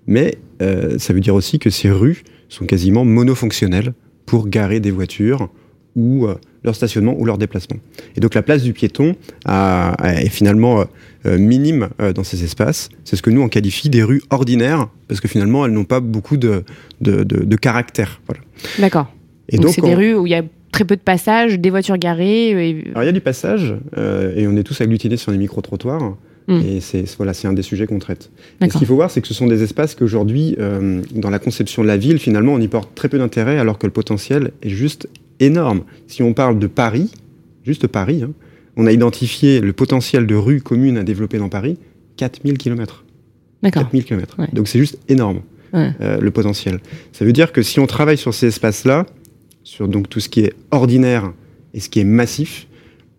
mais 0.07 0.37
ça 0.61 1.15
veut 1.15 1.21
dire 1.21 1.35
aussi 1.35 1.59
que 1.59 1.71
ces 1.71 1.91
rues 1.91 2.25
sont 2.51 2.67
quasiment 2.67 3.07
monofonctionnelles 3.07 3.95
pour 4.27 4.49
garer 4.49 4.81
des 4.81 4.91
voitures 4.91 5.49
ou 5.97 6.29
leur 6.65 6.75
stationnement 6.75 7.15
ou 7.19 7.25
leur 7.25 7.39
déplacement. 7.39 7.77
Et 8.17 8.21
donc 8.21 8.35
la 8.35 8.43
place 8.43 8.63
du 8.63 8.73
piéton 8.73 9.15
est 9.47 10.29
finalement 10.29 10.81
euh, 10.81 10.85
euh, 11.27 11.39
minime 11.39 11.89
euh, 12.01 12.13
dans 12.13 12.25
ces 12.25 12.43
espaces. 12.43 12.89
C'est 13.05 13.17
ce 13.17 13.23
que 13.23 13.31
nous 13.31 13.43
on 13.43 13.49
qualifie 13.49 13.91
des 13.91 14.03
rues 14.03 14.23
ordinaires, 14.31 14.89
parce 15.09 15.21
que 15.21 15.29
finalement 15.29 15.67
elles 15.67 15.73
n'ont 15.73 15.85
pas 15.85 16.01
beaucoup 16.01 16.37
de, 16.37 16.65
de, 17.01 17.57
caractère. 17.57 18.21
Voilà. 18.27 18.43
D'accord. 18.79 19.13
Et 19.49 19.59
donc 19.59 19.73
c'est 19.73 19.83
des 19.83 19.95
rues 19.95 20.15
où 20.15 20.27
il 20.27 20.31
y 20.31 20.35
a 20.35 20.43
très 20.73 20.85
peu 20.85 20.97
de 20.97 21.03
passages, 21.03 21.59
des 21.59 21.71
voitures 21.71 21.99
garées. 21.99 22.85
Alors 22.91 23.03
il 23.03 23.07
y 23.07 23.11
a 23.11 23.13
du 23.13 23.21
passage, 23.21 23.75
et 23.97 24.47
on 24.47 24.57
est 24.57 24.65
tous 24.65 24.81
agglutinés 24.81 25.17
sur 25.17 25.33
les 25.33 25.39
micro-trottoirs. 25.39 26.17
Hmm. 26.47 26.61
Et 26.61 26.81
c'est 26.81 27.05
voilà, 27.17 27.33
c'est 27.33 27.49
un 27.49 27.53
des 27.53 27.63
sujets 27.63 27.87
qu'on 27.87 27.99
traite. 27.99 28.31
ce 28.61 28.67
qu'il 28.67 28.87
faut 28.87 28.95
voir, 28.95 29.11
c'est 29.11 29.21
que 29.21 29.29
ce 29.29 29.35
sont 29.35 29.47
des 29.47 29.63
espaces 29.63 29.95
qu'aujourd'hui, 29.95 30.57
dans 31.15 31.31
la 31.31 31.39
conception 31.39 31.83
de 31.83 31.89
la 31.89 31.97
ville, 31.97 32.19
finalement, 32.19 32.53
on 32.53 32.61
y 32.61 32.69
porte 32.69 32.95
très 32.95 33.09
peu 33.09 33.19
d'intérêt, 33.19 33.59
alors 33.59 33.79
que 33.79 33.87
le 33.87 33.93
potentiel 33.93 34.53
est 34.63 34.69
juste 34.69 35.09
énorme. 35.41 35.85
Si 36.07 36.23
on 36.23 36.35
parle 36.35 36.59
de 36.59 36.67
Paris, 36.67 37.11
juste 37.65 37.87
Paris, 37.87 38.23
hein, 38.23 38.33
on 38.77 38.87
a 38.87 38.93
identifié 38.93 39.61
le 39.61 39.73
potentiel 39.73 40.27
de 40.27 40.35
rues 40.35 40.61
communes 40.61 40.99
à 40.99 41.05
développer 41.05 41.39
dans 41.39 41.49
Paris, 41.49 41.79
4000 42.17 42.59
km. 42.59 43.05
D'accord. 43.63 43.83
4000 43.83 44.05
km. 44.05 44.37
Donc 44.53 44.69
c'est 44.69 44.79
juste 44.79 44.99
énorme, 45.09 45.41
euh, 45.75 46.19
le 46.21 46.31
potentiel. 46.31 46.81
Ça 47.13 47.25
veut 47.25 47.33
dire 47.33 47.53
que 47.53 47.63
si 47.63 47.81
on 47.81 47.87
travaille 47.87 48.19
sur 48.19 48.35
ces 48.35 48.47
espaces-là, 48.49 49.07
sur 49.63 49.89
donc 49.89 50.09
tout 50.09 50.21
ce 50.21 50.29
qui 50.29 50.41
est 50.41 50.53
ordinaire 50.71 51.33
et 51.73 51.81
ce 51.81 51.89
qui 51.89 52.01
est 52.01 52.05
massif, 52.05 52.67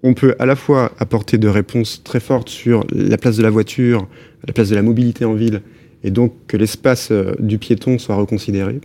on 0.04 0.14
peut 0.14 0.36
à 0.40 0.46
la 0.46 0.56
fois 0.56 0.92
apporter 1.00 1.38
de 1.38 1.48
réponses 1.48 2.02
très 2.04 2.20
fortes 2.20 2.50
sur 2.50 2.86
la 2.92 3.18
place 3.18 3.38
de 3.38 3.44
la 3.44 3.50
voiture, 3.50 4.08
la 4.46 4.54
place 4.54 4.70
de 4.70 4.76
la 4.76 4.82
mobilité 4.82 5.26
en 5.26 5.34
ville, 5.34 5.62
et 6.04 6.12
donc 6.12 6.34
que 6.48 6.58
l'espace 6.58 7.10
euh, 7.12 7.34
du 7.40 7.58
piéton 7.58 7.98
soit 7.98 8.16
reconsidéré, 8.16 8.80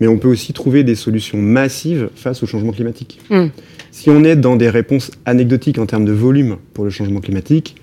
mais 0.00 0.08
on 0.08 0.18
peut 0.18 0.28
aussi 0.28 0.52
trouver 0.52 0.82
des 0.82 0.94
solutions 0.94 1.38
massives 1.38 2.08
face 2.16 2.42
au 2.42 2.46
changement 2.46 2.72
climatique. 2.72 3.20
Hmm. 3.30 3.48
Si 3.90 4.10
on 4.10 4.24
est 4.24 4.36
dans 4.36 4.56
des 4.56 4.70
réponses 4.70 5.10
anecdotiques 5.26 5.78
en 5.78 5.86
termes 5.86 6.06
de 6.06 6.12
volume 6.12 6.56
pour 6.72 6.84
le 6.84 6.90
changement 6.90 7.20
climatique, 7.20 7.76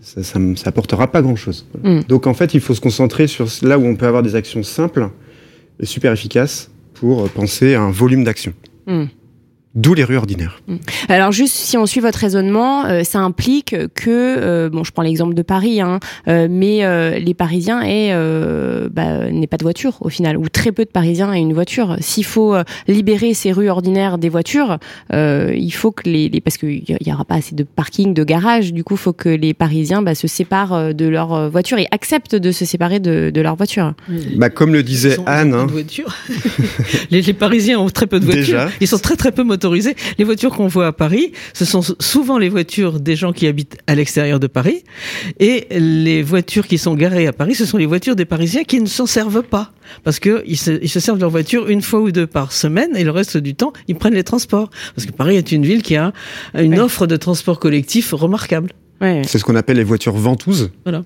ça 0.00 0.38
n'apportera 0.40 1.10
pas 1.12 1.22
grand-chose. 1.22 1.66
Hmm. 1.82 2.00
Donc 2.08 2.26
en 2.26 2.34
fait, 2.34 2.54
il 2.54 2.60
faut 2.60 2.74
se 2.74 2.80
concentrer 2.80 3.28
sur 3.28 3.46
là 3.62 3.78
où 3.78 3.84
on 3.84 3.94
peut 3.94 4.06
avoir 4.06 4.24
des 4.24 4.34
actions 4.34 4.64
simples 4.64 5.08
et 5.78 5.86
super 5.86 6.12
efficaces 6.12 6.70
pour 6.94 7.28
penser 7.30 7.74
à 7.74 7.82
un 7.82 7.90
volume 7.90 8.24
d'action. 8.24 8.52
Hmm. 8.86 9.04
D'où 9.76 9.92
les 9.92 10.04
rues 10.04 10.16
ordinaires. 10.16 10.62
Mm. 10.68 10.76
Alors 11.10 11.32
juste 11.32 11.54
si 11.54 11.76
on 11.76 11.84
suit 11.84 12.00
votre 12.00 12.18
raisonnement, 12.18 12.86
euh, 12.86 13.04
ça 13.04 13.18
implique 13.18 13.76
que, 13.94 14.08
euh, 14.08 14.70
bon, 14.70 14.84
je 14.84 14.90
prends 14.90 15.02
l'exemple 15.02 15.34
de 15.34 15.42
Paris, 15.42 15.82
hein, 15.82 16.00
euh, 16.28 16.48
mais 16.50 16.80
les 17.20 17.34
Parisiens 17.34 17.82
aient, 17.82 18.14
bah, 18.90 19.30
n'aient 19.30 19.46
pas 19.46 19.58
de 19.58 19.62
voiture 19.62 19.98
au 20.00 20.08
final, 20.08 20.38
ou 20.38 20.48
très 20.48 20.72
peu 20.72 20.84
de 20.84 20.90
Parisiens 20.90 21.32
aient 21.32 21.40
une 21.40 21.52
voiture. 21.52 21.96
S'il 22.00 22.24
faut 22.24 22.54
libérer 22.88 23.34
ces 23.34 23.52
rues 23.52 23.68
ordinaires 23.68 24.16
des 24.16 24.30
voitures, 24.30 24.78
il 25.12 25.70
faut 25.72 25.92
que 25.92 26.08
les, 26.08 26.28
les 26.30 26.40
parce 26.40 26.56
qu'il 26.56 26.82
y 26.86 27.12
aura 27.12 27.24
pas 27.24 27.34
assez 27.34 27.54
de 27.54 27.64
parking, 27.64 28.14
de 28.14 28.24
garage, 28.24 28.72
du 28.72 28.82
coup, 28.82 28.94
il 28.94 29.00
faut 29.00 29.12
que 29.12 29.28
les 29.28 29.52
Parisiens 29.52 30.00
bah, 30.00 30.14
se 30.14 30.26
séparent 30.26 30.94
de 30.94 31.06
leur 31.06 31.50
voiture 31.50 31.78
et 31.78 31.86
acceptent 31.90 32.36
de 32.36 32.52
se 32.52 32.64
séparer 32.64 33.00
de, 33.00 33.30
de 33.30 33.40
leur 33.42 33.56
voiture. 33.56 33.92
Bah, 34.36 34.48
comme 34.48 34.72
le 34.72 34.82
disait 34.82 35.18
Anne, 35.26 35.52
hein. 35.52 35.66
les, 37.10 37.20
les, 37.20 37.32
Parisiens 37.34 37.78
ont 37.78 37.90
très 37.90 38.06
peu 38.06 38.20
de 38.20 38.24
voitures. 38.24 38.44
Déjà. 38.44 38.68
Ils 38.80 38.88
sont 38.88 38.98
très 38.98 39.16
très 39.16 39.32
peu 39.32 39.42
motorisés 39.42 39.65
les 39.72 40.24
voitures 40.24 40.54
qu'on 40.54 40.66
voit 40.66 40.86
à 40.86 40.92
Paris, 40.92 41.32
ce 41.52 41.64
sont 41.64 41.82
souvent 42.00 42.38
les 42.38 42.48
voitures 42.48 43.00
des 43.00 43.16
gens 43.16 43.32
qui 43.32 43.46
habitent 43.46 43.78
à 43.86 43.94
l'extérieur 43.94 44.40
de 44.40 44.46
Paris. 44.46 44.84
Et 45.40 45.66
les 45.70 46.22
voitures 46.22 46.66
qui 46.66 46.78
sont 46.78 46.94
garées 46.94 47.26
à 47.26 47.32
Paris, 47.32 47.54
ce 47.54 47.66
sont 47.66 47.78
les 47.78 47.86
voitures 47.86 48.16
des 48.16 48.24
Parisiens 48.24 48.64
qui 48.64 48.80
ne 48.80 48.86
s'en 48.86 49.06
servent 49.06 49.42
pas. 49.42 49.72
Parce 50.02 50.18
qu'ils 50.18 50.58
se, 50.58 50.82
ils 50.82 50.88
se 50.88 51.00
servent 51.00 51.18
de 51.18 51.22
leur 51.22 51.30
voiture 51.30 51.68
une 51.68 51.82
fois 51.82 52.00
ou 52.00 52.10
deux 52.10 52.26
par 52.26 52.52
semaine 52.52 52.96
et 52.96 53.04
le 53.04 53.10
reste 53.10 53.36
du 53.36 53.54
temps, 53.54 53.72
ils 53.88 53.96
prennent 53.96 54.14
les 54.14 54.24
transports. 54.24 54.70
Parce 54.94 55.06
que 55.06 55.12
Paris 55.12 55.36
est 55.36 55.52
une 55.52 55.64
ville 55.64 55.82
qui 55.82 55.96
a 55.96 56.12
une 56.54 56.78
offre 56.78 57.06
de 57.06 57.16
transport 57.16 57.58
collectif 57.60 58.12
remarquable. 58.12 58.72
C'est 59.00 59.38
ce 59.38 59.44
qu'on 59.44 59.56
appelle 59.56 59.76
les 59.76 59.84
voitures 59.84 60.16
ventouses. 60.16 60.70
Voilà. 60.84 61.02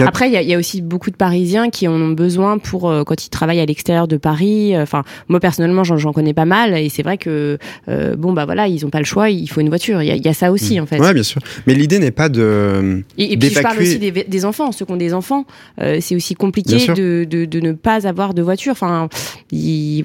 Après, 0.00 0.30
il 0.30 0.40
y, 0.40 0.44
y, 0.44 0.54
a 0.54 0.58
aussi 0.58 0.82
beaucoup 0.82 1.10
de 1.10 1.16
Parisiens 1.16 1.70
qui 1.70 1.88
en 1.88 1.94
ont 1.94 2.10
besoin 2.10 2.58
pour 2.58 2.90
euh, 2.90 3.04
quand 3.04 3.24
ils 3.24 3.30
travaillent 3.30 3.60
à 3.60 3.66
l'extérieur 3.66 4.08
de 4.08 4.16
Paris. 4.16 4.76
Enfin, 4.76 5.04
moi 5.28 5.40
personnellement, 5.40 5.84
j'en 5.84 6.12
connais 6.12 6.34
pas 6.34 6.44
mal, 6.44 6.76
et 6.76 6.88
c'est 6.88 7.02
vrai 7.02 7.18
que 7.18 7.58
euh, 7.88 8.16
bon 8.16 8.32
bah 8.32 8.44
voilà, 8.44 8.68
ils 8.68 8.84
ont 8.84 8.90
pas 8.90 8.98
le 8.98 9.04
choix, 9.04 9.30
il 9.30 9.48
faut 9.48 9.60
une 9.60 9.68
voiture. 9.68 10.02
Il 10.02 10.14
y, 10.14 10.20
y, 10.20 10.28
a 10.28 10.34
ça 10.34 10.52
aussi 10.52 10.78
mm. 10.78 10.82
en 10.82 10.86
fait. 10.86 11.00
Ouais, 11.00 11.14
bien 11.14 11.22
sûr. 11.22 11.40
Mais 11.66 11.74
l'idée 11.74 11.98
n'est 11.98 12.10
pas 12.10 12.28
de. 12.28 13.02
Et, 13.16 13.32
et 13.32 13.36
puis 13.36 13.50
je 13.50 13.60
parle 13.60 13.78
aussi 13.78 13.98
des, 13.98 14.10
des, 14.10 14.44
enfants, 14.44 14.72
ceux 14.72 14.84
qui 14.84 14.92
ont 14.92 14.96
des 14.96 15.14
enfants. 15.14 15.46
Euh, 15.80 15.98
c'est 16.00 16.16
aussi 16.16 16.34
compliqué 16.34 16.86
de, 16.88 17.24
de, 17.24 17.44
de, 17.44 17.60
ne 17.60 17.72
pas 17.72 18.06
avoir 18.06 18.34
de 18.34 18.42
voiture. 18.42 18.72
Enfin, 18.72 19.08
il 19.50 20.04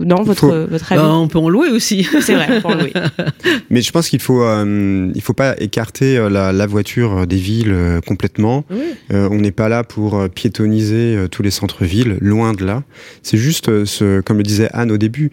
non, 0.00 0.22
votre, 0.22 0.48
votre 0.70 0.92
avis 0.92 1.02
bah, 1.02 1.12
On 1.14 1.28
peut 1.28 1.38
en 1.38 1.48
louer 1.48 1.70
aussi. 1.70 2.06
C'est 2.20 2.34
vrai, 2.34 2.46
on 2.50 2.60
peut 2.60 2.68
en 2.68 2.74
louer. 2.74 2.92
Mais 3.70 3.82
je 3.82 3.90
pense 3.90 4.08
qu'il 4.08 4.20
faut, 4.20 4.42
euh, 4.42 5.10
il 5.14 5.20
faut 5.20 5.32
pas 5.32 5.56
écarter 5.58 6.16
euh, 6.16 6.30
la, 6.30 6.52
la 6.52 6.66
voiture 6.66 7.26
des 7.26 7.36
villes 7.36 7.72
euh, 7.72 8.00
complètement. 8.00 8.64
Euh, 9.12 9.28
on 9.30 9.36
n'est 9.38 9.50
pas 9.50 9.68
là 9.68 9.82
pour 9.82 10.28
piétoniser 10.30 11.26
tous 11.30 11.42
les 11.42 11.50
centres-villes, 11.50 12.18
loin 12.20 12.52
de 12.52 12.64
là. 12.64 12.84
C'est 13.22 13.38
juste, 13.38 13.84
ce, 13.84 14.20
comme 14.20 14.38
le 14.38 14.42
disait 14.42 14.68
Anne 14.72 14.92
au 14.92 14.98
début, 14.98 15.30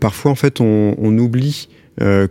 parfois 0.00 0.30
en 0.30 0.34
fait 0.34 0.60
on, 0.60 0.94
on 0.98 1.16
oublie 1.18 1.68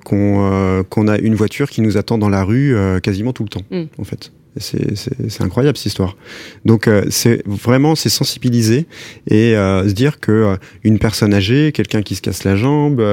qu'on 0.03 0.83
qu'on 0.89 1.07
a 1.07 1.17
une 1.17 1.35
voiture 1.35 1.69
qui 1.69 1.81
nous 1.81 1.97
attend 1.97 2.17
dans 2.17 2.29
la 2.29 2.43
rue 2.43 2.75
quasiment 3.01 3.33
tout 3.33 3.43
le 3.43 3.49
temps, 3.49 3.63
mm. 3.71 3.83
en 3.97 4.03
fait. 4.03 4.31
C'est 4.57 5.41
incroyable 5.41 5.77
cette 5.77 5.87
histoire. 5.87 6.15
Donc 6.63 6.87
euh, 6.87 7.05
c'est 7.09 7.41
vraiment 7.45 7.95
c'est 7.95 8.09
sensibiliser 8.09 8.85
et 9.27 9.55
euh, 9.55 9.87
se 9.87 9.93
dire 9.93 10.19
que 10.19 10.31
euh, 10.31 10.55
une 10.83 10.97
personne 10.97 11.33
âgée, 11.33 11.71
quelqu'un 11.73 12.01
qui 12.01 12.15
se 12.15 12.21
casse 12.21 12.43
la 12.43 12.55
jambe, 12.55 13.03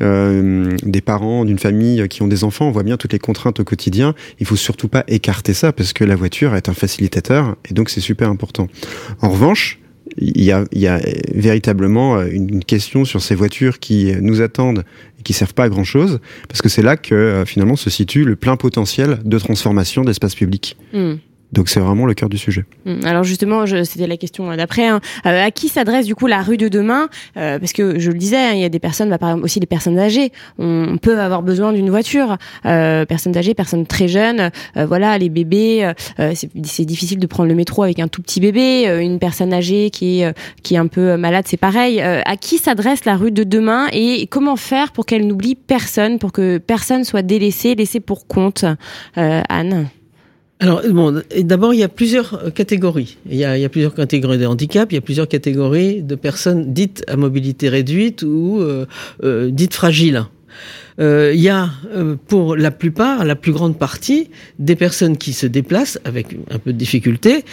des 0.00 1.00
parents 1.00 1.44
d'une 1.44 1.58
famille 1.58 2.08
qui 2.08 2.22
ont 2.22 2.28
des 2.28 2.44
enfants, 2.44 2.68
on 2.68 2.70
voit 2.70 2.82
bien 2.82 2.96
toutes 2.96 3.12
les 3.12 3.18
contraintes 3.18 3.60
au 3.60 3.64
quotidien. 3.64 4.14
Il 4.40 4.46
faut 4.46 4.56
surtout 4.56 4.88
pas 4.88 5.04
écarter 5.08 5.54
ça 5.54 5.72
parce 5.72 5.92
que 5.92 6.04
la 6.04 6.16
voiture 6.16 6.54
est 6.54 6.68
un 6.68 6.74
facilitateur 6.74 7.56
et 7.68 7.74
donc 7.74 7.90
c'est 7.90 8.00
super 8.00 8.30
important. 8.30 8.68
En 9.20 9.28
revanche, 9.28 9.78
il 10.18 10.42
y, 10.42 10.52
a, 10.52 10.64
y 10.72 10.86
a, 10.86 11.00
véritablement 11.34 12.22
une 12.22 12.64
question 12.64 13.04
sur 13.04 13.20
ces 13.22 13.34
voitures 13.34 13.78
qui 13.78 14.12
nous 14.20 14.40
attendent 14.40 14.84
et 15.18 15.22
qui 15.22 15.32
servent 15.32 15.54
pas 15.54 15.64
à 15.64 15.68
grand 15.68 15.84
chose, 15.84 16.20
parce 16.48 16.62
que 16.62 16.68
c'est 16.68 16.82
là 16.82 16.96
que 16.96 17.44
finalement 17.46 17.76
se 17.76 17.90
situe 17.90 18.24
le 18.24 18.36
plein 18.36 18.56
potentiel 18.56 19.18
de 19.24 19.38
transformation 19.38 20.04
d'espace 20.04 20.34
public. 20.34 20.76
Hmm. 20.92 21.14
Donc 21.52 21.68
c'est 21.68 21.80
vraiment 21.80 22.06
le 22.06 22.14
cœur 22.14 22.28
du 22.28 22.38
sujet. 22.38 22.64
Hum, 22.86 23.00
alors 23.04 23.24
justement, 23.24 23.64
c'était 23.66 24.06
la 24.06 24.16
question 24.16 24.54
d'après. 24.56 24.88
Hein. 24.88 25.00
Euh, 25.26 25.46
à 25.46 25.50
qui 25.50 25.68
s'adresse 25.68 26.06
du 26.06 26.14
coup 26.14 26.26
la 26.26 26.42
rue 26.42 26.56
de 26.56 26.68
demain? 26.68 27.08
Euh, 27.36 27.58
Parce 27.58 27.72
que 27.72 27.98
je 27.98 28.10
le 28.10 28.18
disais, 28.18 28.36
hein, 28.36 28.52
il 28.54 28.60
y 28.60 28.64
a 28.64 28.68
des 28.68 28.78
personnes, 28.78 29.10
bah, 29.10 29.18
par 29.18 29.30
exemple 29.30 29.44
aussi 29.44 29.60
des 29.60 29.66
personnes 29.66 29.98
âgées. 29.98 30.32
On 30.58 30.98
peut 30.98 31.18
avoir 31.20 31.42
besoin 31.42 31.72
d'une 31.72 31.90
voiture. 31.90 32.36
Euh, 32.64 33.04
personnes 33.04 33.36
âgées, 33.36 33.54
personnes 33.54 33.86
très 33.86 34.08
jeunes. 34.08 34.50
Euh, 34.76 34.86
voilà, 34.86 35.16
les 35.18 35.28
bébés. 35.28 35.92
Euh, 36.18 36.32
c'est 36.34 36.84
difficile 36.84 37.18
de 37.18 37.26
prendre 37.26 37.48
le 37.48 37.54
métro 37.54 37.82
avec 37.82 37.98
un 37.98 38.08
tout 38.08 38.22
petit 38.22 38.40
bébé. 38.40 38.84
une 39.00 39.18
personne 39.18 39.52
âgée 39.52 39.90
qui 39.90 40.20
est 40.20 40.34
qui 40.62 40.74
est 40.74 40.78
un 40.78 40.86
peu 40.86 41.16
malade, 41.16 41.44
c'est 41.46 41.56
pareil. 41.56 42.00
à 42.00 42.36
qui 42.36 42.58
s'adresse 42.58 43.04
la 43.04 43.16
rue 43.16 43.30
de 43.30 43.44
demain 43.44 43.86
et 43.92 44.26
comment 44.26 44.56
faire 44.56 44.92
pour 44.92 45.06
qu'elle 45.06 45.26
n'oublie 45.26 45.54
personne, 45.54 46.18
pour 46.18 46.32
que 46.32 46.58
personne 46.58 47.04
soit 47.04 47.22
délaissé, 47.22 47.74
laissé 47.74 48.00
pour 48.00 48.26
compte? 48.26 48.64
Anne 49.14 49.88
alors, 50.58 50.82
bon, 50.88 51.22
d'abord, 51.42 51.74
il 51.74 51.80
y 51.80 51.82
a 51.82 51.88
plusieurs 51.88 52.46
euh, 52.46 52.50
catégories. 52.50 53.18
Il 53.28 53.36
y, 53.36 53.44
a, 53.44 53.68
plusieurs 53.68 53.94
catégories 53.94 54.38
de 54.38 54.46
handicap, 54.46 54.90
il 54.90 54.94
y 54.94 54.98
a 54.98 55.02
plusieurs 55.02 55.28
catégories 55.28 56.02
de 56.02 56.14
personnes 56.14 56.72
dites 56.72 57.04
à 57.08 57.16
mobilité 57.16 57.68
réduite 57.68 58.22
ou 58.22 58.60
euh, 58.60 58.86
euh 59.22 59.50
dites 59.50 59.74
fragiles. 59.74 60.24
Il 60.98 61.34
y 61.34 61.50
a, 61.50 61.68
pour 62.26 62.56
la 62.56 62.70
plupart, 62.70 63.26
la 63.26 63.36
plus 63.36 63.52
grande 63.52 63.78
partie, 63.78 64.30
des 64.58 64.76
personnes 64.76 65.18
qui 65.18 65.34
se 65.34 65.46
déplacent 65.46 66.00
avec 66.06 66.28
un 66.50 66.58
peu 66.58 66.72
de 66.72 66.78
difficulté. 66.78 67.44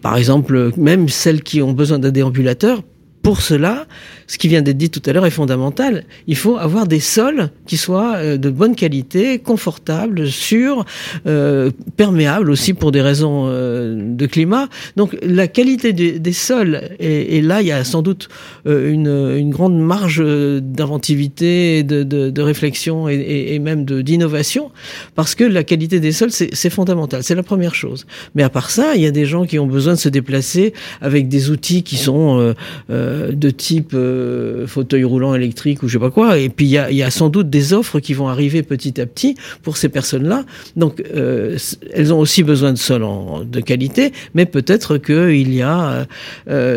par 0.00 0.16
exemple, 0.16 0.70
même 0.78 1.10
celles 1.10 1.42
qui 1.42 1.60
ont 1.60 1.72
besoin 1.72 1.98
d'un 1.98 2.10
déambulateur 2.10 2.82
pour 3.22 3.42
cela, 3.42 3.86
ce 4.26 4.38
qui 4.38 4.48
vient 4.48 4.62
d'être 4.62 4.76
dit 4.76 4.90
tout 4.90 5.02
à 5.06 5.12
l'heure 5.12 5.26
est 5.26 5.30
fondamental. 5.30 6.04
Il 6.26 6.36
faut 6.36 6.56
avoir 6.56 6.86
des 6.86 7.00
sols 7.00 7.50
qui 7.66 7.76
soient 7.76 8.16
euh, 8.16 8.36
de 8.36 8.50
bonne 8.50 8.74
qualité, 8.74 9.38
confortables, 9.38 10.28
sûrs, 10.28 10.84
euh, 11.26 11.70
perméables 11.96 12.50
aussi 12.50 12.74
pour 12.74 12.92
des 12.92 13.00
raisons 13.00 13.44
euh, 13.46 13.96
de 13.98 14.26
climat. 14.26 14.68
Donc 14.96 15.16
la 15.22 15.48
qualité 15.48 15.92
des, 15.92 16.32
sols, 16.32 16.80
et, 16.98 17.40
là 17.42 17.60
il 17.60 17.68
y 17.68 17.72
a 17.72 17.84
sans 17.84 18.02
doute 18.02 18.28
une, 18.66 19.08
une, 19.08 19.50
grande 19.50 19.78
marge 19.78 20.22
d'inventivité, 20.24 21.82
de, 21.82 22.02
de, 22.02 22.30
de, 22.30 22.42
réflexion 22.42 23.08
et, 23.08 23.54
et 23.54 23.58
même 23.58 23.84
d'innovation, 23.84 24.70
parce 25.14 25.34
que 25.34 25.44
la 25.44 25.64
qualité 25.64 26.00
des 26.00 26.12
sols 26.12 26.30
c'est 26.30 26.70
fondamental. 26.70 27.22
C'est 27.22 27.34
la 27.34 27.42
première 27.42 27.74
chose. 27.74 28.06
Mais 28.34 28.42
à 28.42 28.48
part 28.48 28.70
ça, 28.70 28.94
il 28.94 29.02
y 29.02 29.06
a 29.06 29.10
des 29.10 29.26
gens 29.26 29.44
qui 29.44 29.58
ont 29.58 29.66
besoin 29.66 29.94
de 29.94 29.98
se 29.98 30.08
déplacer 30.08 30.72
avec 31.00 31.28
des 31.28 31.50
outils 31.50 31.82
qui 31.82 31.96
sont 31.96 32.54
euh, 32.90 33.32
de 33.32 33.50
type 33.50 33.94
euh, 34.12 34.66
fauteuil 34.66 35.04
roulant 35.04 35.34
électrique 35.34 35.82
ou 35.82 35.88
je 35.88 35.94
sais 35.94 35.98
pas 35.98 36.10
quoi. 36.10 36.38
Et 36.38 36.48
puis 36.48 36.66
il 36.66 36.70
y 36.70 36.78
a, 36.78 36.90
y 36.90 37.02
a, 37.02 37.10
sans 37.10 37.28
doute 37.28 37.50
des 37.50 37.72
offres 37.72 38.00
qui 38.00 38.14
vont 38.14 38.28
arriver 38.28 38.62
petit 38.62 39.00
à 39.00 39.06
petit 39.06 39.36
pour 39.62 39.76
ces 39.76 39.88
personnes-là. 39.88 40.44
Donc 40.76 41.02
euh, 41.14 41.56
elles 41.92 42.12
ont 42.12 42.18
aussi 42.18 42.42
besoin 42.42 42.72
de 42.72 42.78
sol 42.78 43.02
en, 43.02 43.44
de 43.44 43.60
qualité, 43.60 44.12
mais 44.34 44.46
peut-être 44.46 44.98
qu'il 44.98 45.54
y 45.54 45.62
a 45.62 46.06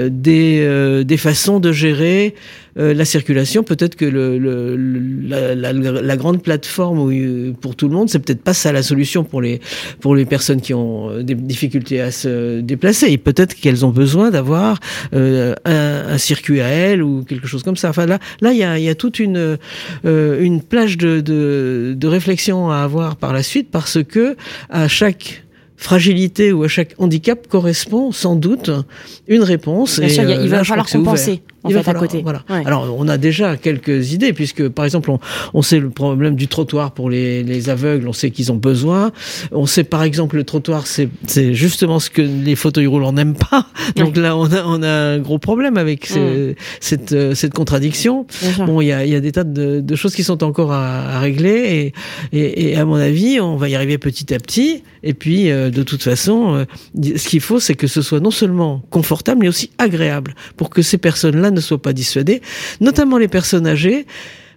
des, 0.10 1.04
des 1.06 1.18
façons 1.18 1.60
de 1.60 1.72
gérer 1.72 2.36
euh, 2.78 2.94
la 2.94 3.06
circulation, 3.06 3.64
peut-être 3.64 3.96
que 3.96 4.04
le, 4.04 4.38
le 4.38 4.76
la, 4.76 5.56
la, 5.56 5.72
la, 5.72 6.18
grande 6.18 6.44
plateforme 6.44 7.10
euh, 7.10 7.54
pour 7.54 7.78
tout 7.78 7.88
le 7.88 7.94
monde, 7.94 8.10
c'est 8.10 8.20
peut-être 8.20 8.42
pas 8.42 8.54
ça 8.54 8.74
la 8.74 8.84
solution 8.84 9.24
pour 9.24 9.42
les 9.42 9.62
pour 10.02 10.14
les 10.14 10.26
personnes 10.26 10.60
qui 10.60 10.74
ont 10.74 11.10
euh, 11.10 11.24
des 11.24 11.36
difficultés 11.36 12.02
à 12.02 12.12
se 12.12 12.60
déplacer. 12.60 13.08
Et 13.08 13.18
peut-être 13.18 13.56
qu'elles 13.56 13.86
ont 13.86 13.92
besoin 13.92 14.30
d'avoir 14.30 14.82
un, 15.14 15.56
un, 15.64 16.18
circuit 16.18 16.60
à 16.60 16.68
elles 16.68 17.02
ou 17.02 17.24
quelque 17.24 17.48
chose 17.48 17.64
comme 17.64 17.78
ça. 17.78 17.90
Enfin 17.90 18.08
là, 18.08 18.20
là 18.42 18.52
il 18.52 18.58
y 18.58 18.64
a, 18.64 18.78
y 18.78 18.90
a 18.90 18.96
toute 18.96 19.20
une 19.20 19.58
une 20.04 20.62
plage 20.62 20.98
de, 20.98 21.22
de, 21.22 21.96
de 21.98 22.08
réflexion 22.08 22.70
à 22.72 22.80
avoir 22.80 23.16
par 23.16 23.32
la 23.32 23.42
suite 23.42 23.70
parce 23.72 24.04
que 24.04 24.36
à 24.70 24.90
chaque 24.90 25.46
fragilité 25.78 26.52
ou 26.52 26.64
à 26.64 26.68
chaque 26.68 26.94
handicap 26.98 27.48
correspond 27.48 28.12
sans 28.12 28.36
doute 28.36 28.72
une 29.28 29.44
réponse. 29.44 30.00
Bien 30.00 30.10
et 30.10 30.12
sûr, 30.12 30.30
il 30.30 30.50
va 30.50 30.64
falloir 30.64 30.88
compenser 30.88 31.42
en 31.66 31.70
fait, 31.70 31.90
à 31.90 31.94
côté. 31.94 32.22
Voilà. 32.22 32.44
Alors, 32.50 32.96
on 32.98 33.08
a 33.08 33.18
déjà 33.18 33.58
quelques 33.58 34.14
idées, 34.14 34.34
puisque, 34.34 34.68
par 34.70 34.86
exemple, 34.86 35.12
on, 35.12 35.20
on 35.54 35.62
sait 35.62 35.80
le 35.80 35.90
problème 35.90 36.36
du 36.36 36.48
trottoir 36.48 36.92
pour 36.92 37.10
les, 37.10 37.44
les 37.44 37.70
aveugles, 37.70 38.08
on 38.08 38.14
sait 38.14 38.32
qu'ils 38.32 38.52
ont 38.52 38.56
besoin. 38.58 39.12
On 39.52 39.66
sait, 39.66 39.84
par 39.84 40.04
exemple, 40.04 40.36
le 40.36 40.44
trottoir, 40.44 40.86
c'est 40.88 41.10
justement 41.54 42.00
ce 42.00 42.10
que 42.10 42.22
les 42.22 42.56
fauteuils 42.56 42.88
roulants 42.88 43.14
n'aiment 43.14 43.36
pas. 43.36 43.68
Donc 43.96 44.18
là, 44.18 44.36
on 44.38 44.52
a, 44.52 44.64
on 44.66 44.82
a 44.84 44.90
un 44.90 45.20
gros 45.20 45.40
problème 45.40 45.78
avec 45.78 46.12
cette, 46.80 47.12
euh, 47.14 47.36
cette 47.36 47.54
contradiction. 47.54 48.26
Bon, 48.66 48.82
il 48.82 48.88
y 48.88 48.92
a, 48.92 49.06
y 49.06 49.16
a 49.16 49.20
des 49.20 49.32
tas 49.32 49.44
de, 49.44 49.80
de, 49.82 49.96
choses 49.96 50.16
qui 50.16 50.24
sont 50.24 50.44
encore 50.44 50.72
à, 50.72 51.18
à 51.18 51.20
régler, 51.20 51.94
et, 52.32 52.38
et, 52.38 52.72
et, 52.72 52.78
à 52.78 52.86
mon 52.86 52.96
avis, 52.96 53.40
on 53.40 53.56
va 53.56 53.70
y 53.70 53.76
arriver 53.76 53.98
petit 53.98 54.34
à 54.34 54.38
petit. 54.38 54.84
Et 55.04 55.14
puis, 55.14 55.52
euh, 55.52 55.70
de 55.70 55.84
toute 55.84 56.04
façon, 56.04 56.56
euh, 56.56 56.66
ce 57.16 57.28
qu'il 57.28 57.42
faut, 57.42 57.60
c'est 57.60 57.76
que 57.76 57.88
ce 57.88 58.02
soit 58.02 58.20
non 58.20 58.32
seulement 58.32 58.84
confortable, 58.90 59.42
mais 59.42 59.48
aussi 59.48 59.70
agréable, 59.78 60.36
pour 60.58 60.70
que 60.70 60.82
ces 60.82 60.98
personnes-là 60.98 61.52
ne 61.56 61.62
soient 61.62 61.82
pas 61.82 61.94
dissuadées, 61.94 62.42
notamment 62.82 63.18
les 63.18 63.28
personnes 63.28 63.68
âgées 63.68 64.06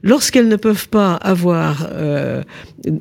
lorsqu'elles 0.02 0.48
ne 0.48 0.56
peuvent 0.56 0.88
pas 0.88 1.14
avoir 1.14 1.88
euh, 1.92 2.42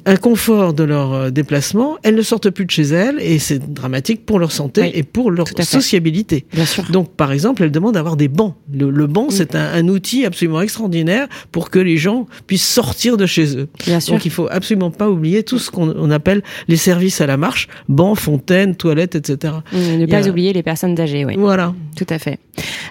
un 0.05 0.15
confort 0.15 0.73
de 0.73 0.83
leur 0.83 1.13
euh, 1.13 1.29
déplacement, 1.29 1.97
elles 2.03 2.15
ne 2.15 2.21
sortent 2.21 2.49
plus 2.49 2.65
de 2.65 2.71
chez 2.71 2.83
elles 2.83 3.19
et 3.19 3.39
c'est 3.39 3.73
dramatique 3.73 4.25
pour 4.25 4.39
leur 4.39 4.51
santé 4.51 4.91
et 4.97 5.03
pour 5.03 5.31
leur 5.31 5.47
sociabilité. 5.47 6.45
Bien 6.53 6.65
sûr. 6.65 6.85
Donc, 6.91 7.11
par 7.13 7.31
exemple, 7.31 7.63
elles 7.63 7.71
demandent 7.71 7.93
d'avoir 7.93 8.17
des 8.17 8.27
bancs. 8.27 8.55
Le, 8.73 9.07
banc, 9.07 9.27
c'est 9.29 9.55
un, 9.55 9.87
outil 9.87 10.25
absolument 10.25 10.61
extraordinaire 10.61 11.27
pour 11.51 11.69
que 11.69 11.79
les 11.79 11.97
gens 11.97 12.27
puissent 12.45 12.67
sortir 12.67 13.17
de 13.17 13.25
chez 13.25 13.57
eux. 13.57 13.69
Bien 13.85 13.99
sûr. 13.99 14.13
Donc, 14.13 14.25
il 14.25 14.31
faut 14.31 14.47
absolument 14.49 14.91
pas 14.91 15.09
oublier 15.09 15.43
tout 15.43 15.59
ce 15.59 15.71
qu'on 15.71 16.11
appelle 16.11 16.41
les 16.67 16.77
services 16.77 17.21
à 17.21 17.27
la 17.27 17.37
marche, 17.37 17.67
bancs, 17.87 18.17
fontaines, 18.17 18.75
toilettes, 18.75 19.15
etc. 19.15 19.53
ne 19.73 20.05
pas 20.05 20.27
oublier 20.27 20.53
les 20.53 20.63
personnes 20.63 20.99
âgées, 20.99 21.25
oui. 21.25 21.35
Voilà. 21.37 21.73
Tout 21.95 22.07
à 22.09 22.19
fait. 22.19 22.39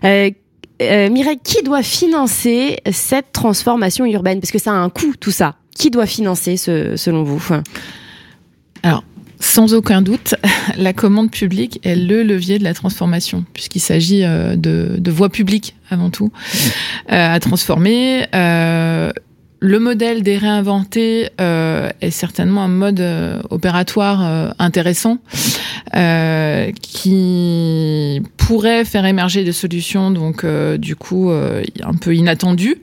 Euh, 0.04 0.30
euh, 0.82 1.10
Mireille, 1.10 1.38
qui 1.42 1.62
doit 1.62 1.82
financer 1.82 2.78
cette 2.90 3.32
transformation 3.32 4.04
urbaine? 4.06 4.40
Parce 4.40 4.52
que 4.52 4.58
ça 4.58 4.72
a 4.72 4.74
un 4.74 4.90
coût, 4.90 5.14
tout 5.18 5.30
ça. 5.30 5.56
Qui 5.74 5.90
doit 5.90 6.06
financer, 6.06 6.56
ce, 6.56 6.96
selon 6.96 7.22
vous? 7.22 7.42
Alors, 8.82 9.04
sans 9.40 9.74
aucun 9.74 10.02
doute, 10.02 10.34
la 10.76 10.92
commande 10.92 11.30
publique 11.30 11.80
est 11.82 11.96
le 11.96 12.22
levier 12.22 12.58
de 12.58 12.64
la 12.64 12.74
transformation, 12.74 13.44
puisqu'il 13.52 13.80
s'agit 13.80 14.24
euh, 14.24 14.56
de, 14.56 14.96
de 14.98 15.10
voies 15.10 15.28
publiques 15.28 15.74
avant 15.90 16.10
tout 16.10 16.30
euh, 17.12 17.34
à 17.34 17.40
transformer. 17.40 18.26
Euh, 18.34 19.10
le 19.60 19.78
modèle 19.78 20.22
des 20.22 20.36
réinventés 20.36 21.30
euh, 21.40 21.88
est 22.00 22.10
certainement 22.10 22.62
un 22.62 22.68
mode 22.68 23.00
euh, 23.00 23.40
opératoire 23.50 24.22
euh, 24.22 24.50
intéressant 24.58 25.18
qui 26.82 28.22
pourrait 28.36 28.84
faire 28.84 29.06
émerger 29.06 29.44
des 29.44 29.52
solutions 29.52 30.10
donc 30.10 30.44
du 30.44 30.94
coup 30.94 31.30
un 31.30 31.94
peu 31.98 32.14
inattendues 32.14 32.82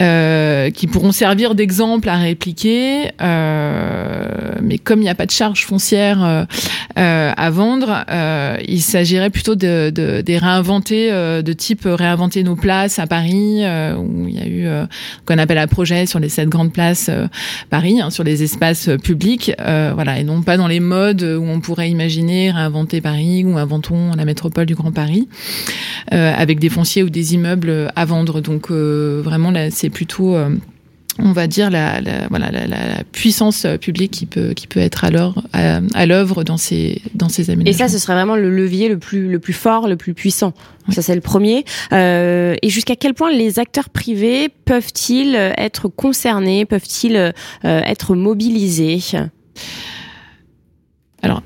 euh, 0.00 0.70
qui 0.70 0.86
pourront 0.86 1.10
servir 1.10 1.56
d'exemple 1.56 2.08
à 2.08 2.16
répliquer. 2.16 3.10
Euh, 3.20 4.26
mais 4.62 4.78
comme 4.78 5.00
il 5.00 5.04
n'y 5.04 5.08
a 5.08 5.14
pas 5.14 5.26
de 5.26 5.32
charge 5.32 5.64
foncière 5.64 6.24
euh, 6.24 6.44
euh 6.98 7.32
à 7.36 7.50
vendre, 7.50 8.04
euh, 8.10 8.56
il 8.66 8.80
s'agirait 8.80 9.30
plutôt 9.30 9.54
de, 9.54 9.90
de, 9.90 10.22
de 10.22 10.34
réinventer, 10.34 11.10
de 11.10 11.52
type 11.52 11.82
réinventer 11.84 12.42
nos 12.42 12.56
places 12.56 12.98
à 12.98 13.06
Paris, 13.06 13.62
où 13.98 14.28
il 14.28 14.34
y 14.34 14.40
a 14.40 14.46
eu 14.46 14.86
qu'on 15.26 15.38
appelle 15.38 15.58
un 15.58 15.66
projet 15.66 16.06
sur 16.06 16.18
les 16.18 16.28
sept 16.28 16.48
grandes 16.48 16.72
places 16.72 17.10
Paris, 17.70 18.00
hein, 18.00 18.10
sur 18.10 18.24
les 18.24 18.42
espaces 18.42 18.90
publics, 19.02 19.52
voilà, 19.58 20.18
et 20.18 20.24
non 20.24 20.42
pas 20.42 20.56
dans 20.56 20.68
les 20.68 20.80
modes 20.80 21.22
où 21.22 21.44
on 21.44 21.60
pourrait 21.60 21.90
imaginer 21.90 22.50
réinventer 22.50 23.00
Paris 23.00 23.44
ou 23.44 23.58
inventons 23.58 24.12
la 24.16 24.24
métropole 24.24 24.66
du 24.66 24.74
Grand 24.74 24.92
Paris, 24.92 25.28
avec 26.10 26.58
des 26.58 26.68
fonciers 26.68 27.02
ou 27.02 27.10
des 27.10 27.34
immeubles 27.34 27.92
à 27.94 28.04
vendre. 28.04 28.40
Donc 28.40 28.70
vraiment 28.70 29.50
là, 29.50 29.70
c'est 29.88 29.94
plutôt 29.94 30.34
euh, 30.34 30.50
on 31.18 31.32
va 31.32 31.46
dire 31.46 31.70
la, 31.70 32.00
voilà, 32.28 32.50
la, 32.50 33.02
puissance 33.10 33.66
publique 33.80 34.12
qui 34.12 34.26
peut, 34.26 34.52
qui 34.52 34.66
peut 34.66 34.80
être 34.80 35.02
alors 35.02 35.42
à, 35.52 36.06
l'œuvre 36.06 36.44
dans 36.44 36.58
ces, 36.58 37.02
dans 37.14 37.28
ces 37.28 37.50
aménagements. 37.50 37.70
Et 37.70 37.88
ça, 37.88 37.88
ce 37.92 37.98
serait 37.98 38.12
vraiment 38.12 38.36
le 38.36 38.50
levier 38.54 38.88
le 38.88 38.98
plus, 38.98 39.28
le 39.28 39.38
plus 39.40 39.54
fort, 39.54 39.88
le 39.88 39.96
plus 39.96 40.14
puissant. 40.14 40.52
Ça, 40.90 41.02
c'est 41.02 41.16
le 41.16 41.20
premier. 41.20 41.64
Euh, 41.92 42.54
et 42.62 42.68
jusqu'à 42.68 42.94
quel 42.94 43.14
point 43.14 43.32
les 43.32 43.58
acteurs 43.58 43.88
privés 43.88 44.48
peuvent-ils 44.64 45.34
être 45.56 45.88
concernés, 45.88 46.66
peuvent-ils 46.66 47.16
euh, 47.16 47.32
être 47.62 48.14
mobilisés? 48.14 49.00
Alors, 51.22 51.42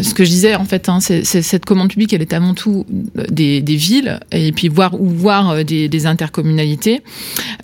ce 0.00 0.14
que 0.14 0.24
je 0.24 0.30
disais 0.30 0.54
en 0.54 0.64
fait, 0.64 0.88
hein, 0.88 1.00
c'est 1.00 1.24
cette 1.24 1.64
commande 1.64 1.88
publique, 1.88 2.12
elle 2.12 2.22
est 2.22 2.32
avant 2.32 2.54
tout 2.54 2.86
des, 3.30 3.60
des 3.60 3.76
villes 3.76 4.20
et 4.32 4.52
puis 4.52 4.68
voir 4.68 5.00
ou 5.00 5.08
voir 5.08 5.50
euh, 5.50 5.62
des, 5.64 6.06
intercommunalités. 6.06 7.02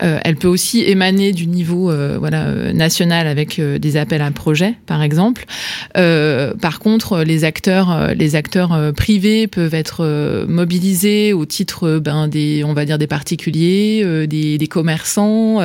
Euh, 0.03 0.19
elle 0.25 0.37
peut 0.37 0.49
aussi 0.49 0.83
émaner 0.83 1.33
du 1.33 1.47
niveau 1.47 1.91
euh, 1.91 2.19
euh, 2.23 2.73
national 2.73 3.27
avec 3.27 3.61
des 3.61 3.97
appels 3.97 4.23
à 4.23 4.31
projets, 4.31 4.75
par 4.87 5.03
exemple. 5.03 5.45
par 5.95 6.79
contre, 6.81 7.23
les 7.23 7.45
acteurs, 7.45 8.15
les 8.15 8.35
acteurs 8.35 8.93
privés 8.95 9.47
peuvent 9.47 9.75
être 9.75 10.47
mobilisés 10.49 11.33
au 11.33 11.45
titre 11.45 11.99
ben, 11.99 12.29
des, 12.29 12.65
on 12.65 12.73
va 12.73 12.85
dire 12.85 12.99
des 12.99 13.07
particuliers, 13.07 14.27
des, 14.27 14.69
commerçants, 14.69 15.61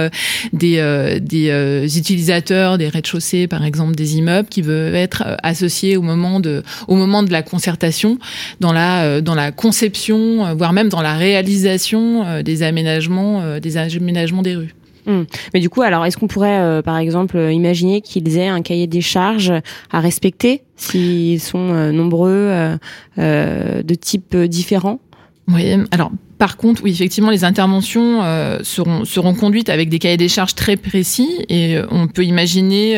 des, 0.53 1.19
des 1.21 1.97
utilisateurs 1.97 2.77
des 2.77 2.89
rez-de-chaussée, 2.89 3.47
par 3.47 3.63
exemple, 3.63 3.95
des 3.95 4.17
immeubles, 4.17 4.49
qui 4.49 4.61
veulent 4.61 4.95
être 4.95 5.23
associés 5.43 5.95
au 5.95 6.01
moment 6.01 6.36
de 6.39 6.63
au 6.87 6.95
moment 6.95 7.23
de 7.23 7.31
la 7.31 7.43
concertation, 7.43 8.17
dans 8.59 8.73
la, 8.73 9.03
euh, 9.03 9.21
dans 9.21 9.35
la 9.35 9.51
conception, 9.51 10.45
euh, 10.45 10.53
voire 10.53 10.73
même 10.73 10.89
dans 10.89 11.01
la 11.01 11.13
réalisation 11.13 12.25
euh, 12.25 12.43
des 12.43 12.63
aménagements, 12.63 13.59
des 13.59 13.77
aménagements 13.77 14.41
des 14.41 14.55
rues. 14.55 14.75
Hum. 15.05 15.25
Mais 15.53 15.61
du 15.61 15.69
coup, 15.69 15.83
alors, 15.83 16.05
est-ce 16.05 16.17
qu'on 16.17 16.27
pourrait, 16.27 16.81
par 16.83 16.97
exemple, 16.97 17.37
imaginer 17.37 18.01
qu'ils 18.01 18.37
aient 18.37 18.47
un 18.47 18.61
cahier 18.61 18.87
des 18.87 18.99
charges 18.99 19.53
à 19.89 20.01
respecter 20.01 20.63
s'ils 20.75 21.39
sont 21.39 21.91
nombreux, 21.93 22.77
de 23.17 23.95
types 23.95 24.35
différents? 24.35 24.99
Oui, 25.47 25.63
alors 25.91 26.11
par 26.37 26.57
contre, 26.57 26.83
oui, 26.83 26.91
effectivement, 26.91 27.31
les 27.31 27.43
interventions 27.43 28.21
euh, 28.23 28.59
seront, 28.61 29.05
seront 29.05 29.33
conduites 29.33 29.69
avec 29.69 29.89
des 29.89 29.97
cahiers 29.97 30.17
des 30.17 30.27
charges 30.27 30.53
très 30.53 30.77
précis 30.77 31.45
et 31.49 31.77
euh, 31.77 31.85
on 31.89 32.07
peut 32.07 32.25
imaginer 32.25 32.95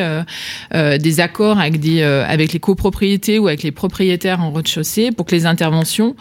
euh, 0.74 0.98
des 0.98 1.20
accords 1.20 1.60
avec, 1.60 1.80
des, 1.80 2.02
avec 2.02 2.52
les 2.52 2.60
copropriétés 2.60 3.40
ou 3.40 3.48
avec 3.48 3.64
les 3.64 3.72
propriétaires 3.72 4.42
en 4.42 4.52
rez-de-chaussée 4.52 5.12
pour 5.12 5.26
que 5.26 5.36
les 5.36 5.46
interventions 5.46 6.16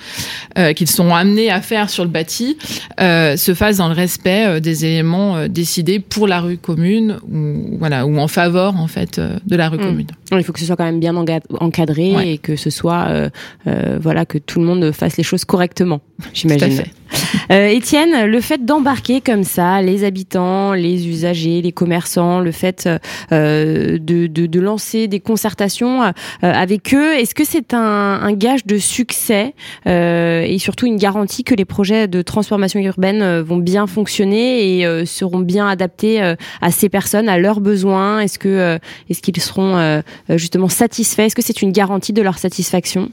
qu'ils 0.76 0.90
sont 0.90 1.14
amenés 1.14 1.50
à 1.50 1.60
faire 1.60 1.90
sur 1.90 2.04
le 2.04 2.10
bâti 2.10 2.56
se 2.98 3.54
fassent 3.54 3.78
dans 3.78 3.88
le 3.88 3.94
respect 3.94 4.60
des 4.60 4.84
éléments 4.84 5.46
décidés 5.48 6.00
pour 6.00 6.26
la 6.26 6.40
rue 6.40 6.56
commune 6.56 7.18
ou, 7.30 7.78
voilà, 7.78 8.06
ou 8.06 8.18
en 8.18 8.28
faveur 8.28 8.76
en 8.76 8.86
fait, 8.86 9.20
de 9.20 9.56
la 9.56 9.68
rue 9.68 9.78
mmh. 9.78 9.80
commune. 9.80 10.06
Il 10.32 10.44
faut 10.44 10.52
que 10.52 10.60
ce 10.60 10.66
soit 10.66 10.76
quand 10.76 10.84
même 10.84 11.00
bien 11.00 11.14
encadré 11.16 12.32
et 12.32 12.38
que 12.38 12.56
ce 12.56 12.70
soit 12.70 13.30
voilà, 14.00 14.24
que 14.24 14.38
tout 14.38 14.60
le 14.60 14.66
monde 14.66 14.92
fasse 14.92 15.16
les 15.16 15.24
choses 15.24 15.44
correctement, 15.44 16.00
j'imagine. 16.32 16.84
Euh, 17.50 17.68
Étienne, 17.68 18.26
le 18.26 18.40
fait 18.40 18.64
d'embarquer 18.64 19.20
comme 19.20 19.44
ça 19.44 19.82
les 19.82 20.04
habitants, 20.04 20.72
les 20.72 21.08
usagers, 21.08 21.62
les 21.62 21.72
commerçants, 21.72 22.40
le 22.40 22.52
fait 22.52 22.88
euh, 23.32 23.98
de, 23.98 24.26
de, 24.26 24.46
de, 24.46 24.60
lancer 24.60 25.08
des 25.08 25.20
concertations 25.20 26.02
euh, 26.02 26.12
avec 26.40 26.94
eux, 26.94 27.14
est-ce 27.14 27.34
que 27.34 27.44
c'est 27.44 27.74
un, 27.74 27.78
un, 28.22 28.32
gage 28.32 28.66
de 28.66 28.78
succès 28.78 29.54
euh, 29.86 30.42
et 30.42 30.58
surtout 30.58 30.86
une 30.86 30.96
garantie 30.96 31.44
que 31.44 31.54
les 31.54 31.64
projets 31.64 32.08
de 32.08 32.22
transformation 32.22 32.80
urbaine 32.80 33.40
vont 33.40 33.56
bien 33.56 33.86
fonctionner 33.86 34.78
et 34.78 35.06
seront 35.06 35.40
bien 35.40 35.66
adaptés 35.68 36.20
à 36.20 36.70
ces 36.70 36.88
personnes, 36.88 37.28
à 37.28 37.38
leurs 37.38 37.60
besoins? 37.60 38.20
Est-ce 38.20 38.38
que 38.38 38.78
est-ce 39.08 39.20
qu'ils 39.22 39.40
seront 39.40 40.02
justement 40.30 40.68
satisfaits? 40.68 41.22
Est-ce 41.22 41.34
que 41.34 41.42
c'est 41.42 41.62
une 41.62 41.72
garantie 41.72 42.12
de 42.12 42.22
leur 42.22 42.38
satisfaction? 42.38 43.10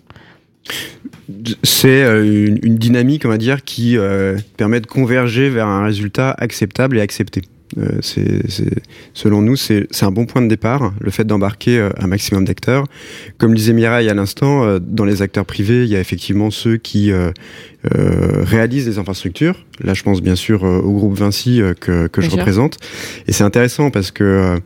C'est 1.63 2.03
euh, 2.03 2.55
une, 2.61 2.77
dynamique, 2.77 3.25
on 3.25 3.29
va 3.29 3.37
dire, 3.37 3.63
qui 3.63 3.97
euh, 3.97 4.37
permet 4.57 4.79
de 4.79 4.87
converger 4.87 5.49
vers 5.49 5.67
un 5.67 5.83
résultat 5.83 6.35
acceptable 6.37 6.97
et 6.97 7.01
accepté. 7.01 7.41
Euh, 7.79 7.97
c'est, 8.01 8.43
selon 9.13 9.41
nous, 9.41 9.55
c'est, 9.55 9.87
un 10.01 10.11
bon 10.11 10.25
point 10.25 10.41
de 10.41 10.47
départ, 10.47 10.93
le 11.01 11.09
fait 11.09 11.25
d'embarquer 11.25 11.89
un 11.97 12.07
maximum 12.07 12.45
d'acteurs. 12.45 12.85
Comme 13.37 13.55
disait 13.55 13.73
Mireille 13.73 14.07
à 14.07 14.13
l'instant, 14.13 14.79
dans 14.79 15.03
les 15.03 15.23
acteurs 15.23 15.45
privés, 15.45 15.83
il 15.83 15.89
y 15.89 15.95
a 15.95 15.99
effectivement 15.99 16.51
ceux 16.51 16.77
qui 16.77 17.11
réalisent 17.83 18.85
des 18.85 18.99
infrastructures. 18.99 19.65
Là, 19.83 19.93
je 19.93 20.03
pense 20.03 20.21
bien 20.21 20.35
sûr 20.35 20.63
au 20.63 20.93
groupe 20.93 21.17
Vinci 21.17 21.59
que, 21.81 22.07
que 22.07 22.21
je 22.21 22.29
représente. 22.29 22.77
Et 23.27 23.33
c'est 23.33 23.43
intéressant 23.43 23.89
parce 23.89 24.11
que 24.11 24.57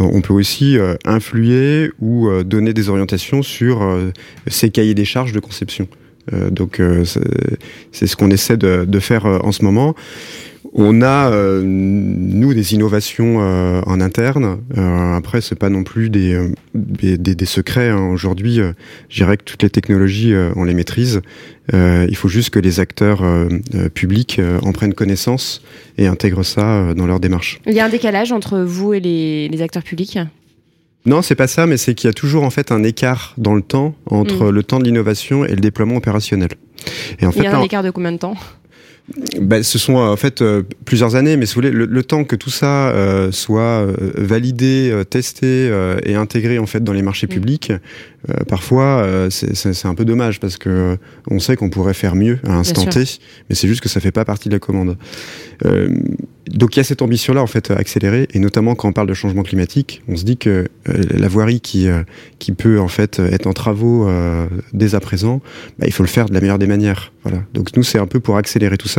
on 0.00 0.22
peut 0.22 0.34
aussi 0.34 0.78
influer 1.04 1.90
ou 2.00 2.30
donner 2.42 2.72
des 2.72 2.88
orientations 2.88 3.42
sur 3.42 3.96
ces 4.48 4.70
cahiers 4.70 4.94
des 4.94 5.04
charges 5.04 5.32
de 5.32 5.40
conception. 5.40 5.86
Donc, 6.50 6.80
c'est 7.92 8.06
ce 8.06 8.16
qu'on 8.16 8.30
essaie 8.30 8.56
de, 8.56 9.00
faire 9.00 9.26
en 9.26 9.52
ce 9.52 9.64
moment. 9.64 9.94
On 10.78 11.00
a 11.00 11.32
euh, 11.32 11.62
nous 11.64 12.52
des 12.52 12.74
innovations 12.74 13.38
euh, 13.40 13.80
en 13.86 13.98
interne. 13.98 14.58
Euh, 14.76 15.14
après, 15.14 15.40
c'est 15.40 15.58
pas 15.58 15.70
non 15.70 15.84
plus 15.84 16.10
des 16.10 16.38
des, 16.74 17.46
secrets. 17.46 17.88
Hein. 17.88 18.10
Aujourd'hui, 18.10 18.60
je 19.08 19.16
dirais 19.16 19.38
que 19.38 19.44
toutes 19.44 19.62
les 19.62 19.70
technologies, 19.70 20.34
on 20.54 20.64
les 20.64 20.74
maîtrise. 20.74 21.22
il 21.72 22.16
faut 22.16 22.28
juste 22.28 22.50
que 22.50 22.58
les 22.58 22.80
acteurs 22.80 23.22
publics 23.94 24.40
en 24.62 24.72
prennent 24.72 24.92
connaissance 24.92 25.62
et 25.96 26.06
intègrent 26.06 26.44
ça 26.44 26.92
dans 26.94 27.06
leur 27.06 27.20
démarche. 27.20 27.60
Il 27.66 27.72
y 27.72 27.80
a 27.80 27.86
un 27.86 27.88
décalage 27.88 28.32
entre 28.32 28.58
vous 28.58 28.92
et 28.92 29.00
les 29.00 29.62
acteurs 29.62 29.84
publics? 29.84 30.18
Non, 31.06 31.22
c'est 31.22 31.36
pas 31.36 31.46
ça, 31.46 31.66
mais 31.66 31.76
c'est 31.76 31.94
qu'il 31.94 32.08
y 32.08 32.10
a 32.10 32.12
toujours 32.12 32.42
en 32.42 32.50
fait 32.50 32.72
un 32.72 32.82
écart 32.82 33.32
dans 33.38 33.54
le 33.54 33.62
temps 33.62 33.94
entre 34.10 34.46
mm. 34.46 34.50
le 34.50 34.62
temps 34.64 34.78
de 34.80 34.84
l'innovation 34.84 35.44
et 35.44 35.54
le 35.54 35.60
déploiement 35.60 35.96
opérationnel. 35.96 36.50
Et 37.20 37.26
en 37.26 37.32
fait, 37.32 37.40
il 37.40 37.44
y 37.44 37.46
a 37.46 37.56
un 37.56 37.62
écart 37.62 37.82
de 37.82 37.90
combien 37.90 38.12
de 38.12 38.18
temps? 38.18 38.34
Ben, 39.40 39.62
ce 39.62 39.78
sont 39.78 39.94
en 39.94 40.16
fait 40.16 40.42
euh, 40.42 40.62
plusieurs 40.84 41.14
années, 41.14 41.36
mais 41.36 41.46
si 41.46 41.54
vous 41.54 41.60
voulez, 41.60 41.70
le, 41.70 42.02
temps 42.02 42.24
que 42.24 42.34
tout 42.34 42.50
ça 42.50 42.88
euh, 42.88 43.30
soit 43.30 43.60
euh, 43.60 43.94
validé, 44.16 45.02
testé 45.08 45.70
et 46.04 46.14
intégré 46.14 46.58
en 46.58 46.66
fait 46.66 46.82
dans 46.82 46.92
les 46.92 47.02
marchés 47.02 47.26
mm. 47.26 47.30
publics, 47.30 47.72
parfois 48.48 49.06
c'est 49.30 49.86
un 49.86 49.94
peu 49.94 50.04
dommage 50.04 50.40
parce 50.40 50.56
que 50.56 50.98
on 51.30 51.38
sait 51.38 51.54
qu'on 51.54 51.70
pourrait 51.70 51.94
faire 51.94 52.16
mieux 52.16 52.38
à 52.44 52.48
l'instant 52.48 52.84
T, 52.84 53.04
mais 53.48 53.54
c'est 53.54 53.68
juste 53.68 53.80
que 53.80 53.88
ça 53.88 54.00
fait 54.00 54.10
pas 54.10 54.24
partie 54.24 54.48
de 54.48 54.54
la 54.54 54.58
commande. 54.58 54.96
donc 55.62 56.74
il 56.74 56.78
y 56.78 56.80
a 56.80 56.84
cette 56.84 57.02
ambition-là 57.02 57.40
en 57.40 57.46
fait 57.46 57.70
accélérée, 57.70 58.26
et 58.34 58.40
notamment 58.40 58.74
quand 58.74 58.88
on 58.88 58.92
parle 58.92 59.06
de 59.06 59.14
changement 59.14 59.44
climatique, 59.44 60.02
on 60.08 60.16
se 60.16 60.24
dit 60.24 60.38
que 60.38 60.66
la 60.86 61.28
voirie 61.28 61.60
qui 61.60 61.86
qui 62.40 62.50
peut 62.50 62.80
en 62.80 62.88
fait 62.88 63.20
être 63.20 63.46
en 63.46 63.52
travaux 63.52 64.10
dès 64.72 64.96
à 64.96 65.00
présent, 65.00 65.40
bah, 65.78 65.86
il 65.86 65.92
faut 65.92 66.02
le 66.02 66.08
faire 66.08 66.28
de 66.28 66.34
la 66.34 66.40
meilleure 66.40 66.58
des 66.58 66.66
manières. 66.66 67.12
Voilà. 67.22 67.44
Donc 67.54 67.76
nous 67.76 67.84
c'est 67.84 67.98
un 67.98 68.06
peu 68.08 68.18
pour 68.18 68.36
accélérer 68.36 68.76
tout 68.76 68.88
ça 68.88 68.95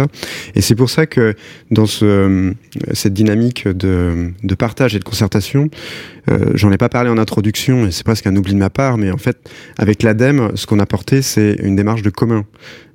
et 0.55 0.61
c'est 0.61 0.75
pour 0.75 0.89
ça 0.89 1.05
que 1.05 1.35
dans 1.71 1.85
ce, 1.85 2.53
cette 2.93 3.13
dynamique 3.13 3.67
de, 3.67 4.33
partage 4.57 4.95
et 4.95 4.99
de 4.99 5.03
concertation, 5.03 5.69
euh, 6.29 6.51
j'en 6.55 6.71
ai 6.71 6.77
pas 6.77 6.89
parlé 6.89 7.09
en 7.09 7.17
introduction 7.17 7.85
et 7.85 7.91
c'est 7.91 8.03
presque 8.03 8.27
un 8.27 8.35
oubli 8.35 8.53
de 8.53 8.59
ma 8.59 8.69
part, 8.69 8.97
mais 8.97 9.11
en 9.11 9.17
fait, 9.17 9.37
avec 9.77 10.03
l'ADEME, 10.03 10.51
ce 10.55 10.65
qu'on 10.65 10.79
a 10.79 10.85
porté, 10.85 11.21
c'est 11.21 11.57
une 11.61 11.75
démarche 11.75 12.01
de 12.01 12.09
commun. 12.09 12.45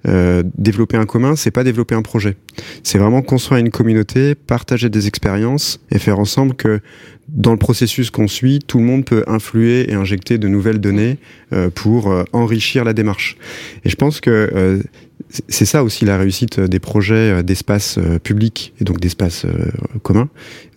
Euh, 0.08 0.42
développer 0.58 0.96
un 0.96 1.06
commun, 1.06 1.36
c'est 1.36 1.52
pas 1.52 1.62
développer 1.62 1.94
un 1.94 2.02
projet. 2.02 2.36
C'est 2.82 2.98
vraiment 2.98 3.22
construire 3.22 3.60
une 3.60 3.70
communauté, 3.70 4.34
partager 4.34 4.88
des 4.90 5.06
expériences 5.06 5.80
et 5.92 5.98
faire 5.98 6.18
ensemble 6.18 6.54
que 6.54 6.80
dans 7.28 7.52
le 7.52 7.58
processus 7.58 8.10
qu'on 8.10 8.26
suit, 8.26 8.58
tout 8.66 8.78
le 8.78 8.84
monde 8.84 9.04
peut 9.04 9.22
influer 9.28 9.90
et 9.90 9.94
injecter 9.94 10.38
de 10.38 10.48
nouvelles 10.48 10.80
données 10.80 11.18
euh, 11.52 11.70
pour 11.70 12.12
enrichir 12.32 12.84
la 12.84 12.92
démarche. 12.92 13.36
Et 13.84 13.88
je 13.88 13.96
pense 13.96 14.20
que 14.20 14.82
c'est 15.48 15.64
ça 15.64 15.82
aussi 15.82 16.04
la 16.04 16.18
réussite 16.18 16.60
des 16.60 16.78
projets 16.78 17.42
d'espace 17.42 17.98
public 18.22 18.74
et 18.80 18.84
donc 18.84 19.00
d'espace 19.00 19.46
commun. 20.02 20.28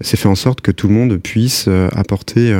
C'est 0.01 0.17
faire 0.17 0.31
en 0.31 0.35
sorte 0.35 0.61
que 0.61 0.71
tout 0.71 0.87
le 0.87 0.93
monde 0.93 1.17
puisse 1.17 1.67
apporter 1.91 2.53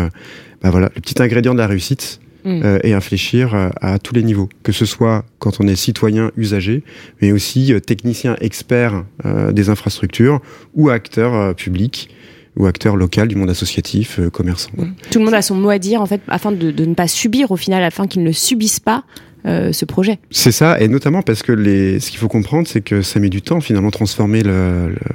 bah 0.61 0.69
voilà, 0.71 0.91
le 0.95 1.01
petit 1.01 1.21
ingrédient 1.21 1.53
de 1.53 1.59
la 1.59 1.67
réussite 1.67 2.19
mm. 2.43 2.79
et 2.83 2.93
infléchir 2.93 3.71
à 3.81 3.97
tous 3.99 4.13
les 4.13 4.23
niveaux, 4.23 4.49
que 4.63 4.71
ce 4.71 4.85
soit 4.85 5.25
quand 5.39 5.61
on 5.61 5.67
est 5.67 5.75
citoyen 5.75 6.31
usager, 6.35 6.83
mais 7.21 7.31
aussi 7.31 7.73
technicien 7.85 8.35
expert 8.41 9.05
des 9.51 9.69
infrastructures 9.69 10.41
ou 10.73 10.89
acteur 10.89 11.55
public 11.55 12.09
ou 12.57 12.65
acteur 12.65 12.95
local 12.95 13.27
du 13.27 13.35
monde 13.35 13.49
associatif, 13.49 14.19
commerçant. 14.31 14.71
Mm. 14.77 14.85
Tout 15.11 15.19
le 15.19 15.25
monde 15.25 15.33
a 15.33 15.41
son 15.41 15.55
mot 15.55 15.69
à 15.69 15.79
dire 15.79 16.01
en 16.01 16.05
fait, 16.05 16.21
afin 16.27 16.51
de, 16.51 16.71
de 16.71 16.85
ne 16.85 16.93
pas 16.93 17.07
subir 17.07 17.51
au 17.51 17.57
final, 17.57 17.83
afin 17.83 18.07
qu'ils 18.07 18.23
ne 18.23 18.31
subissent 18.31 18.79
pas 18.79 19.03
euh, 19.45 19.71
ce 19.71 19.85
projet. 19.85 20.17
C'est 20.31 20.51
ça, 20.51 20.79
et 20.79 20.87
notamment 20.87 21.21
parce 21.21 21.43
que 21.43 21.51
les, 21.51 21.99
ce 21.99 22.09
qu'il 22.09 22.17
faut 22.19 22.27
comprendre, 22.27 22.67
c'est 22.67 22.81
que 22.81 23.03
ça 23.03 23.19
met 23.19 23.29
du 23.29 23.43
temps 23.43 23.61
finalement 23.61 23.91
transformer 23.91 24.41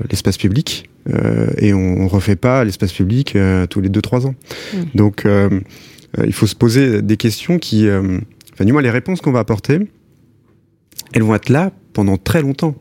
l'espace 0.09 0.37
le, 0.37 0.41
public, 0.41 0.89
euh, 1.13 1.49
et 1.59 1.75
on, 1.75 2.03
on 2.03 2.07
refait 2.07 2.37
pas 2.37 2.63
l'espace 2.63 2.93
public 2.93 3.35
euh, 3.35 3.67
tous 3.67 3.81
les 3.81 3.89
2-3 3.89 4.29
ans. 4.29 4.35
Mm. 4.73 4.79
Donc 4.95 5.27
euh, 5.27 5.51
euh, 6.19 6.25
il 6.27 6.33
faut 6.33 6.47
se 6.47 6.55
poser 6.55 7.03
des 7.03 7.17
questions 7.17 7.59
qui, 7.59 7.89
enfin 7.91 8.65
du 8.65 8.73
moins 8.73 8.83
les 8.83 8.91
réponses 8.91 9.21
qu'on 9.21 9.33
va 9.33 9.41
apporter, 9.41 9.81
elles 11.13 11.25
vont 11.25 11.35
être 11.35 11.49
là 11.49 11.73
pendant 11.93 12.17
très 12.17 12.41
longtemps. 12.41 12.77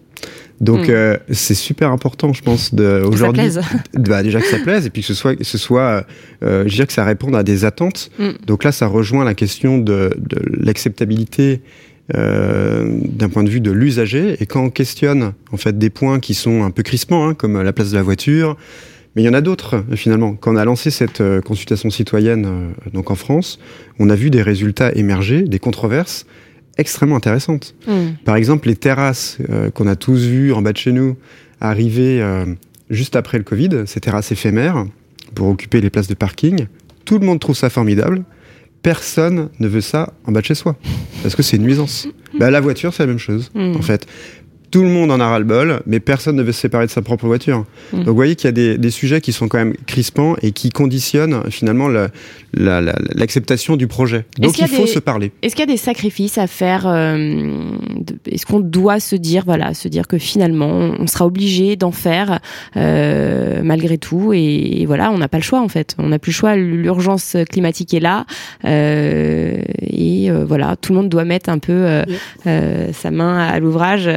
Donc 0.61 0.87
mm. 0.87 0.91
euh, 0.91 1.17
c'est 1.31 1.53
super 1.53 1.91
important, 1.91 2.33
je 2.33 2.41
pense, 2.41 2.73
aujourd'hui, 2.73 3.49
bah, 3.93 4.23
déjà 4.23 4.41
que 4.41 4.47
ça 4.47 4.59
plaise 4.59 4.85
et 4.85 4.89
puis 4.89 5.01
que 5.01 5.07
ce 5.07 5.13
soit, 5.13 5.35
que 5.35 5.43
ce 5.43 5.57
soit, 5.57 6.05
euh, 6.43 6.63
je 6.67 6.73
dirais 6.73 6.87
que 6.87 6.93
ça 6.93 7.05
réponde 7.05 7.35
à 7.35 7.43
des 7.43 7.65
attentes. 7.65 8.11
Mm. 8.19 8.29
Donc 8.45 8.63
là, 8.63 8.71
ça 8.71 8.87
rejoint 8.87 9.23
la 9.23 9.35
question 9.35 9.77
de, 9.77 10.11
de 10.17 10.41
l'acceptabilité 10.59 11.61
euh, 12.15 12.89
d'un 13.05 13.29
point 13.29 13.43
de 13.43 13.49
vue 13.49 13.61
de 13.61 13.71
l'usager. 13.71 14.35
Et 14.41 14.45
quand 14.45 14.63
on 14.63 14.69
questionne 14.69 15.33
en 15.51 15.57
fait 15.57 15.77
des 15.77 15.89
points 15.89 16.19
qui 16.19 16.33
sont 16.33 16.63
un 16.63 16.71
peu 16.71 16.83
crispants, 16.83 17.27
hein, 17.27 17.33
comme 17.33 17.61
la 17.61 17.73
place 17.73 17.91
de 17.91 17.95
la 17.95 18.03
voiture, 18.03 18.57
Mais 19.15 19.23
il 19.23 19.25
y 19.25 19.29
en 19.29 19.33
a 19.33 19.41
d'autres, 19.41 19.83
finalement. 19.95 20.35
Quand 20.35 20.53
on 20.53 20.55
a 20.55 20.65
lancé 20.65 20.91
cette 20.91 21.23
consultation 21.41 21.89
citoyenne 21.89 22.73
donc 22.93 23.09
en 23.09 23.15
France, 23.15 23.59
on 23.97 24.09
a 24.09 24.15
vu 24.15 24.29
des 24.29 24.43
résultats 24.43 24.91
émerger, 24.93 25.41
des 25.43 25.59
controverses 25.59 26.25
extrêmement 26.79 27.15
intéressantes. 27.15 27.75
Hmm. 27.87 28.11
Par 28.25 28.35
exemple, 28.35 28.67
les 28.67 28.75
terrasses 28.75 29.37
qu'on 29.73 29.87
a 29.87 29.95
tous 29.95 30.25
vues 30.25 30.53
en 30.53 30.61
bas 30.61 30.71
de 30.71 30.77
chez 30.77 30.91
nous 30.91 31.17
arriver 31.61 32.23
juste 32.89 33.15
après 33.15 33.37
le 33.37 33.43
Covid, 33.43 33.83
ces 33.85 33.99
terrasses 33.99 34.31
éphémères 34.31 34.85
pour 35.35 35.47
occuper 35.47 35.81
les 35.81 35.89
places 35.89 36.07
de 36.07 36.13
parking. 36.13 36.67
Tout 37.05 37.19
le 37.19 37.25
monde 37.25 37.39
trouve 37.39 37.55
ça 37.55 37.69
formidable. 37.69 38.23
Personne 38.81 39.49
ne 39.59 39.67
veut 39.67 39.81
ça 39.81 40.13
en 40.25 40.31
bas 40.31 40.41
de 40.41 40.45
chez 40.45 40.55
soi 40.55 40.77
parce 41.21 41.35
que 41.35 41.43
c'est 41.43 41.57
une 41.57 41.63
nuisance. 41.63 42.07
Bah, 42.37 42.51
la 42.51 42.61
voiture, 42.61 42.93
c'est 42.93 43.01
la 43.01 43.07
même 43.07 43.17
chose, 43.17 43.49
hmm. 43.55 43.75
en 43.75 43.81
fait 43.81 44.05
tout 44.71 44.81
le 44.81 44.89
monde 44.89 45.11
en 45.11 45.19
a 45.19 45.27
ras-le-bol, 45.27 45.81
mais 45.85 45.99
personne 45.99 46.35
ne 46.35 46.43
veut 46.43 46.51
se 46.51 46.61
séparer 46.61 46.85
de 46.85 46.91
sa 46.91 47.01
propre 47.01 47.25
voiture. 47.27 47.65
Mm. 47.93 47.97
Donc 47.97 48.07
vous 48.07 48.15
voyez 48.15 48.35
qu'il 48.35 48.47
y 48.47 48.49
a 48.49 48.51
des, 48.51 48.77
des, 48.77 48.91
sujets 48.91 49.21
qui 49.21 49.31
sont 49.31 49.47
quand 49.47 49.57
même 49.57 49.75
crispants 49.85 50.35
et 50.41 50.51
qui 50.51 50.69
conditionnent 50.69 51.43
finalement 51.49 51.89
l'acceptation 52.53 53.75
du 53.75 53.87
projet. 53.87 54.25
Donc 54.37 54.57
il, 54.59 54.67
faut 54.67 54.87
se 54.87 54.99
parler. 54.99 55.31
Est-ce 55.41 55.55
qu'il 55.55 55.65
y 55.65 55.69
a 55.69 55.71
des 55.71 55.77
sacrifices 55.77 56.37
à 56.37 56.47
faire 56.47 56.87
euh, 56.87 57.71
Est-ce 58.25 58.45
qu'on 58.45 58.59
doit 58.59 58.99
se 58.99 59.15
dire, 59.15 59.43
voilà, 59.45 59.73
se 59.73 59.87
dire 59.87 60.07
que 60.07 60.17
finalement 60.17 60.91
on 60.99 61.07
sera 61.07 61.25
obligé 61.25 61.75
d'en 61.75 61.91
faire 61.91 62.39
euh, 62.75 63.61
malgré 63.63 63.97
tout 63.97 64.33
et, 64.33 64.85
voilà, 64.85 65.11
on 65.11 65.17
n'a 65.17 65.27
pas 65.27 65.37
le 65.37 65.43
choix 65.43 65.61
en 65.61 65.69
fait. 65.69 65.95
On 65.97 66.07
n'a 66.07 66.19
plus 66.19 66.31
le 66.31 66.35
choix. 66.35 66.55
L'urgence 66.55 67.35
climatique 67.49 67.93
est 67.93 67.99
là 67.99 68.25
euh, 68.65 69.61
et 69.81 70.31
euh, 70.31 70.45
voilà, 70.45 70.75
tout 70.75 70.93
le 70.93 70.99
monde 70.99 71.09
doit 71.09 71.25
mettre 71.25 71.49
un 71.49 71.59
peu 71.59 71.73
euh, 71.73 72.03
euh, 72.47 72.89
sa 72.93 73.11
main 73.11 73.37
à 73.37 73.59
l'ouvrage 73.59 74.09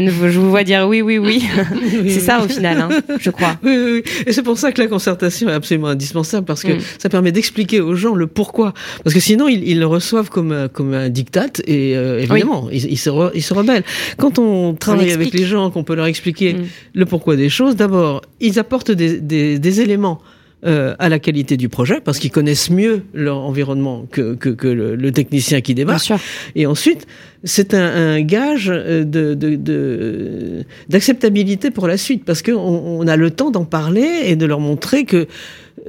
je 0.00 0.38
vous 0.38 0.50
vois 0.50 0.64
dire 0.64 0.86
oui, 0.88 1.02
oui, 1.02 1.18
oui. 1.18 1.44
c'est 2.08 2.20
ça 2.20 2.42
au 2.42 2.48
final, 2.48 2.80
hein, 2.80 2.88
je 3.18 3.30
crois. 3.30 3.56
Oui, 3.62 3.76
oui, 3.76 4.02
Et 4.26 4.32
c'est 4.32 4.42
pour 4.42 4.58
ça 4.58 4.72
que 4.72 4.80
la 4.80 4.88
concertation 4.88 5.48
est 5.48 5.52
absolument 5.52 5.88
indispensable 5.88 6.46
parce 6.46 6.62
que 6.62 6.72
mm. 6.72 6.80
ça 6.98 7.08
permet 7.08 7.32
d'expliquer 7.32 7.80
aux 7.80 7.94
gens 7.94 8.14
le 8.14 8.26
pourquoi. 8.26 8.74
Parce 9.04 9.14
que 9.14 9.20
sinon, 9.20 9.48
ils, 9.48 9.78
le 9.78 9.86
reçoivent 9.86 10.30
comme, 10.30 10.68
comme 10.72 10.94
un 10.94 11.08
diktat 11.08 11.60
et 11.66 11.96
euh, 11.96 12.20
évidemment, 12.20 12.68
ils, 12.70 12.98
se 12.98 13.10
ils 13.34 13.42
se 13.42 13.54
rebellent. 13.54 13.84
Quand 14.16 14.38
on 14.38 14.74
travaille 14.74 15.12
avec 15.12 15.32
les 15.32 15.44
gens, 15.44 15.70
qu'on 15.70 15.84
peut 15.84 15.94
leur 15.94 16.06
expliquer 16.06 16.54
mm. 16.54 16.64
le 16.94 17.06
pourquoi 17.06 17.36
des 17.36 17.48
choses, 17.48 17.76
d'abord, 17.76 18.22
ils 18.40 18.58
apportent 18.58 18.90
des, 18.90 19.20
des, 19.20 19.58
des 19.58 19.80
éléments 19.80 20.20
euh, 20.64 20.94
à 20.98 21.10
la 21.10 21.18
qualité 21.18 21.58
du 21.58 21.68
projet 21.68 22.00
parce 22.00 22.18
qu'ils 22.18 22.30
connaissent 22.30 22.70
mieux 22.70 23.02
leur 23.12 23.36
environnement 23.36 24.06
que, 24.10 24.34
que, 24.34 24.48
que 24.48 24.66
le, 24.66 25.12
technicien 25.12 25.60
qui 25.60 25.74
débarque. 25.74 26.10
Et 26.54 26.66
ensuite, 26.66 27.06
c'est 27.44 27.74
un, 27.74 28.14
un, 28.14 28.22
gage 28.22 28.70
euh, 28.74 29.04
de, 29.04 29.34
de, 29.34 30.64
d'acceptabilité 30.88 31.70
pour 31.70 31.86
la 31.86 31.98
suite 31.98 32.24
parce 32.24 32.40
qu'on 32.40 32.54
on 32.54 33.06
a 33.06 33.16
le 33.16 33.30
temps 33.30 33.50
d'en 33.50 33.66
parler 33.66 34.08
et 34.24 34.34
de 34.34 34.46
leur 34.46 34.58
montrer 34.60 35.04
que 35.04 35.26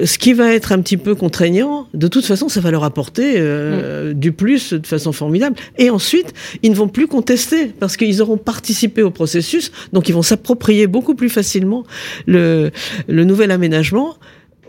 ce 0.03 0.17
qui 0.17 0.33
va 0.33 0.53
être 0.53 0.73
un 0.73 0.81
petit 0.81 0.97
peu 0.97 1.15
contraignant, 1.15 1.87
de 1.93 2.07
toute 2.07 2.25
façon, 2.25 2.49
ça 2.49 2.59
va 2.59 2.69
leur 2.69 2.83
apporter 2.83 3.35
euh, 3.37 4.11
mm. 4.11 4.13
du 4.15 4.31
plus 4.31 4.73
de 4.73 4.85
façon 4.85 5.11
formidable. 5.11 5.55
Et 5.77 5.89
ensuite, 5.89 6.33
ils 6.61 6.71
ne 6.71 6.75
vont 6.75 6.89
plus 6.89 7.07
contester 7.07 7.67
parce 7.67 7.97
qu'ils 7.97 8.21
auront 8.21 8.37
participé 8.37 9.01
au 9.01 9.11
processus, 9.11 9.71
donc 9.93 10.09
ils 10.09 10.13
vont 10.13 10.21
s'approprier 10.21 10.87
beaucoup 10.87 11.15
plus 11.15 11.29
facilement 11.29 11.85
le, 12.25 12.71
le 13.07 13.23
nouvel 13.23 13.51
aménagement 13.51 14.17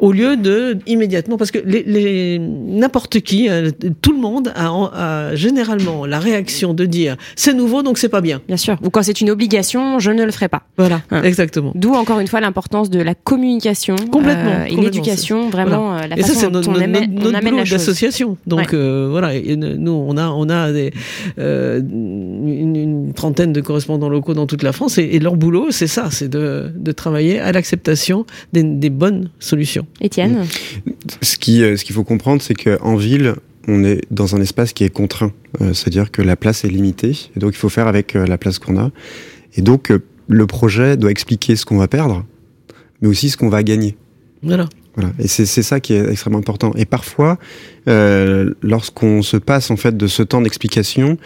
au 0.01 0.13
lieu 0.13 0.37
de 0.37 0.79
immédiatement 0.87 1.37
parce 1.37 1.51
que 1.51 1.59
les, 1.65 1.83
les 1.83 2.39
n'importe 2.39 3.21
qui 3.21 3.49
euh, 3.49 3.71
tout 4.01 4.13
le 4.13 4.19
monde 4.19 4.53
a, 4.55 4.69
a, 4.69 5.35
généralement 5.35 6.07
la 6.07 6.19
réaction 6.19 6.75
de 6.75 6.85
dire 6.85 7.17
c'est 7.37 7.55
nouveau 7.55 7.83
donc 7.83 7.99
c'est 7.99 8.09
pas 8.09 8.21
bien. 8.21 8.41
Bien 8.47 8.57
sûr. 8.57 8.77
Ou 8.83 8.91
quand 8.91 9.03
c'est 9.03 9.21
une 9.21 9.31
obligation 9.31 9.99
je 9.99 10.11
ne 10.11 10.25
le 10.25 10.31
ferai 10.31 10.49
pas. 10.49 10.63
Voilà 10.77 11.03
hein. 11.11 11.23
exactement. 11.23 11.73
D'où 11.75 11.95
encore 11.95 12.21
une 12.21 12.29
fois 12.29 12.41
l'importance 12.41 12.91
de 12.91 13.01
la 13.01 13.15
communication 13.15 13.97
complètement 14.11 14.61
euh, 14.61 14.65
et 14.65 14.77
l'éducation 14.77 15.51
vraiment 15.51 15.97
euh, 15.97 16.07
la 16.09 16.19
et 16.19 16.23
façon 16.23 16.35
ça, 16.35 16.51
dont 16.51 16.63
on, 16.67 16.75
amène, 16.75 17.19
on 17.25 17.35
amène 17.35 17.57
la 17.57 17.65
d'association. 17.65 18.37
Donc 18.47 18.75
euh, 18.75 19.09
voilà 19.11 19.35
et 19.35 19.57
nous 19.57 19.93
on 19.93 20.17
a 20.17 20.29
on 20.29 20.49
a 20.49 20.73
des, 20.73 20.93
euh, 21.39 21.81
une, 21.81 22.77
une, 22.77 23.13
trentaine 23.15 23.53
de 23.53 23.61
correspondants 23.61 24.09
locaux 24.09 24.35
dans 24.35 24.47
toute 24.47 24.63
la 24.63 24.73
France 24.73 24.99
et, 24.99 25.05
et 25.05 25.19
leur 25.19 25.37
boulot 25.37 25.69
c'est 25.71 25.87
ça 25.87 26.09
c'est 26.11 26.29
de, 26.29 26.71
de 26.75 26.93
travailler 26.93 27.41
à 27.41 27.53
l'acceptation 27.53 28.27
des, 28.53 28.63
des 28.63 28.91
bonnes 28.91 29.31
solutions 29.39 29.87
Étienne 30.01 30.46
Ce 31.22 31.37
qui, 31.37 31.62
euh, 31.62 31.77
ce 31.77 31.85
qu'il 31.85 31.94
faut 31.94 32.05
comprendre, 32.05 32.42
c'est 32.42 32.55
qu'en 32.55 32.96
ville, 32.96 33.35
on 33.66 33.85
est 33.85 34.01
dans 34.11 34.35
un 34.35 34.40
espace 34.40 34.72
qui 34.72 34.85
est 34.85 34.90
contraint. 34.90 35.33
Euh, 35.61 35.72
c'est-à-dire 35.74 36.11
que 36.11 36.22
la 36.22 36.37
place 36.37 36.64
est 36.64 36.68
limitée. 36.68 37.31
Et 37.37 37.40
donc, 37.40 37.53
il 37.55 37.59
faut 37.59 37.68
faire 37.68 37.87
avec 37.87 38.16
euh, 38.16 38.27
la 38.27 38.38
place 38.38 38.59
qu'on 38.59 38.79
a. 38.79 38.90
Et 39.57 39.62
donc, 39.62 39.92
le 40.29 40.46
projet 40.46 40.96
doit 40.96 41.11
expliquer 41.11 41.57
ce 41.57 41.64
qu'on 41.64 41.79
va 41.79 41.88
perdre, 41.88 42.24
mais 43.01 43.09
aussi 43.09 43.31
ce 43.31 43.37
qu'on 43.37 43.48
va 43.48 43.62
gagner. 43.62 43.96
Voilà. 44.42 44.68
Voilà. 44.98 45.12
Et 45.20 45.29
c'est 45.29 45.62
ça 45.62 45.79
qui 45.79 45.92
est 45.92 46.11
extrêmement 46.11 46.40
important. 46.40 46.72
Et 46.74 46.85
parfois, 46.85 47.38
euh, 47.87 48.53
lorsqu'on 48.62 49.22
se 49.22 49.37
passe 49.37 49.70
en 49.70 49.77
fait 49.77 49.96
de 49.96 50.09
ce 50.09 50.24
temps 50.24 50.42
d'explication, 50.42 51.18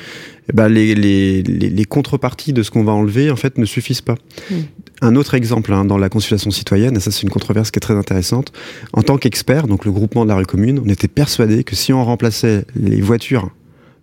eh 0.50 0.52
ben 0.52 0.68
les, 0.68 0.94
les, 0.94 1.42
les, 1.42 1.84
contreparties 1.86 2.52
de 2.52 2.62
ce 2.62 2.70
qu'on 2.70 2.84
va 2.84 2.92
enlever 2.92 3.30
en 3.30 3.36
fait 3.36 3.56
ne 3.56 3.64
suffisent 3.64 4.02
pas. 4.02 4.16
Mm. 4.50 4.54
Un 5.02 5.16
autre 5.16 5.34
exemple 5.34 5.72
hein, 5.72 5.84
dans 5.84 5.98
la 5.98 6.08
consultation 6.08 6.52
citoyenne, 6.52 6.96
et 6.96 7.00
ça 7.00 7.10
c'est 7.10 7.24
une 7.24 7.30
controverse 7.30 7.72
qui 7.72 7.78
est 7.78 7.80
très 7.80 7.96
intéressante. 7.96 8.52
En 8.92 9.02
tant 9.02 9.18
qu'expert, 9.18 9.66
donc 9.66 9.84
le 9.84 9.90
groupement 9.90 10.22
de 10.24 10.28
la 10.28 10.36
rue 10.36 10.46
commune, 10.46 10.80
on 10.84 10.88
était 10.88 11.08
persuadé 11.08 11.64
que 11.64 11.74
si 11.74 11.92
on 11.92 12.04
remplaçait 12.04 12.64
les 12.76 13.00
voitures 13.00 13.50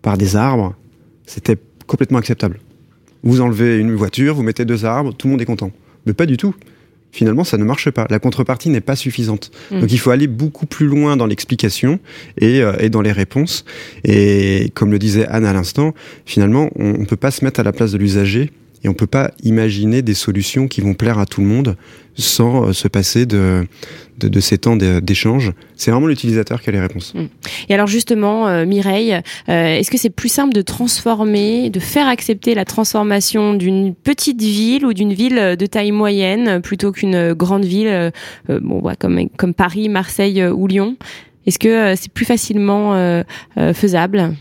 par 0.01 0.17
des 0.17 0.35
arbres, 0.35 0.75
c'était 1.25 1.57
complètement 1.87 2.17
acceptable. 2.17 2.59
Vous 3.23 3.39
enlevez 3.39 3.77
une 3.77 3.95
voiture, 3.95 4.35
vous 4.35 4.43
mettez 4.43 4.65
deux 4.65 4.83
arbres, 4.83 5.13
tout 5.13 5.27
le 5.27 5.31
monde 5.31 5.41
est 5.41 5.45
content. 5.45 5.71
Mais 6.05 6.13
pas 6.13 6.25
du 6.25 6.35
tout 6.35 6.53
finalement, 7.11 7.43
ça 7.43 7.57
ne 7.57 7.63
marche 7.63 7.89
pas. 7.89 8.05
La 8.11 8.19
contrepartie 8.19 8.69
n'est 8.69 8.81
pas 8.81 8.95
suffisante. 8.95 9.49
Mm. 9.71 9.79
Donc 9.79 9.91
il 9.91 9.97
faut 9.97 10.11
aller 10.11 10.27
beaucoup 10.27 10.67
plus 10.67 10.85
loin 10.85 11.17
dans 11.17 11.25
l'explication 11.25 11.99
et, 12.37 12.61
euh, 12.61 12.73
et, 12.79 12.89
dans 12.89 13.01
les 13.01 13.11
réponses. 13.11 13.65
Et 14.03 14.71
comme 14.75 14.91
le 14.91 14.99
disait 14.99 15.25
Anne 15.27 15.45
à 15.45 15.53
l'instant, 15.53 15.95
finalement, 16.25 16.69
on 16.75 16.99
ne 16.99 17.05
peut 17.05 17.15
pas 17.15 17.31
se 17.31 17.43
mettre 17.43 17.59
à 17.59 17.63
la 17.63 17.71
place 17.71 17.91
de 17.91 17.97
l'usager 17.97 18.51
et 18.83 18.89
on 18.89 18.93
peut 18.93 19.07
pas 19.07 19.31
imaginer 19.43 20.01
des 20.01 20.13
solutions 20.13 20.67
qui 20.67 20.81
vont 20.81 20.93
plaire 20.93 21.19
à 21.19 21.25
tout 21.25 21.41
le 21.41 21.47
monde 21.47 21.75
sans 22.15 22.67
euh, 22.67 22.73
se 22.73 22.87
passer 22.87 23.25
de, 23.25 23.67
de, 24.17 24.27
de 24.27 24.39
ces 24.39 24.57
temps 24.57 24.75
d'échange. 24.75 25.53
C'est 25.75 25.91
vraiment 25.91 26.07
l'utilisateur 26.07 26.61
qui 26.61 26.69
a 26.69 26.71
les 26.71 26.79
réponses. 26.79 27.13
Mm. 27.13 27.25
Et 27.69 27.73
alors 27.73 27.87
justement, 27.87 28.47
euh, 28.47 28.65
Mireille, 28.65 29.13
euh, 29.13 29.75
est-ce 29.75 29.91
que 29.91 29.97
c'est 29.97 30.09
plus 30.09 30.29
simple 30.29 30.53
de 30.53 30.61
transformer, 30.61 31.69
de 31.69 31.79
faire 31.79 32.07
accepter 32.07 32.55
la 32.55 32.65
transformation 32.65 33.53
d'une 33.53 33.95
petite 33.95 34.41
ville 34.41 34.85
ou 34.85 34.93
d'une 34.93 35.13
ville 35.13 35.55
de 35.57 35.65
taille 35.65 35.91
moyenne 35.91 36.61
plutôt 36.61 36.91
qu'une 36.91 37.33
grande 37.33 37.65
ville, 37.65 38.11
bon, 38.47 38.81
comme, 38.99 39.29
comme 39.37 39.53
Paris, 39.53 39.89
Marseille 39.89 40.43
ou 40.45 40.67
Lyon? 40.67 40.97
Est-ce 41.45 41.59
que 41.59 41.95
c'est 41.95 42.11
plus 42.11 42.25
facilement 42.25 43.23
faisable? 43.73 44.35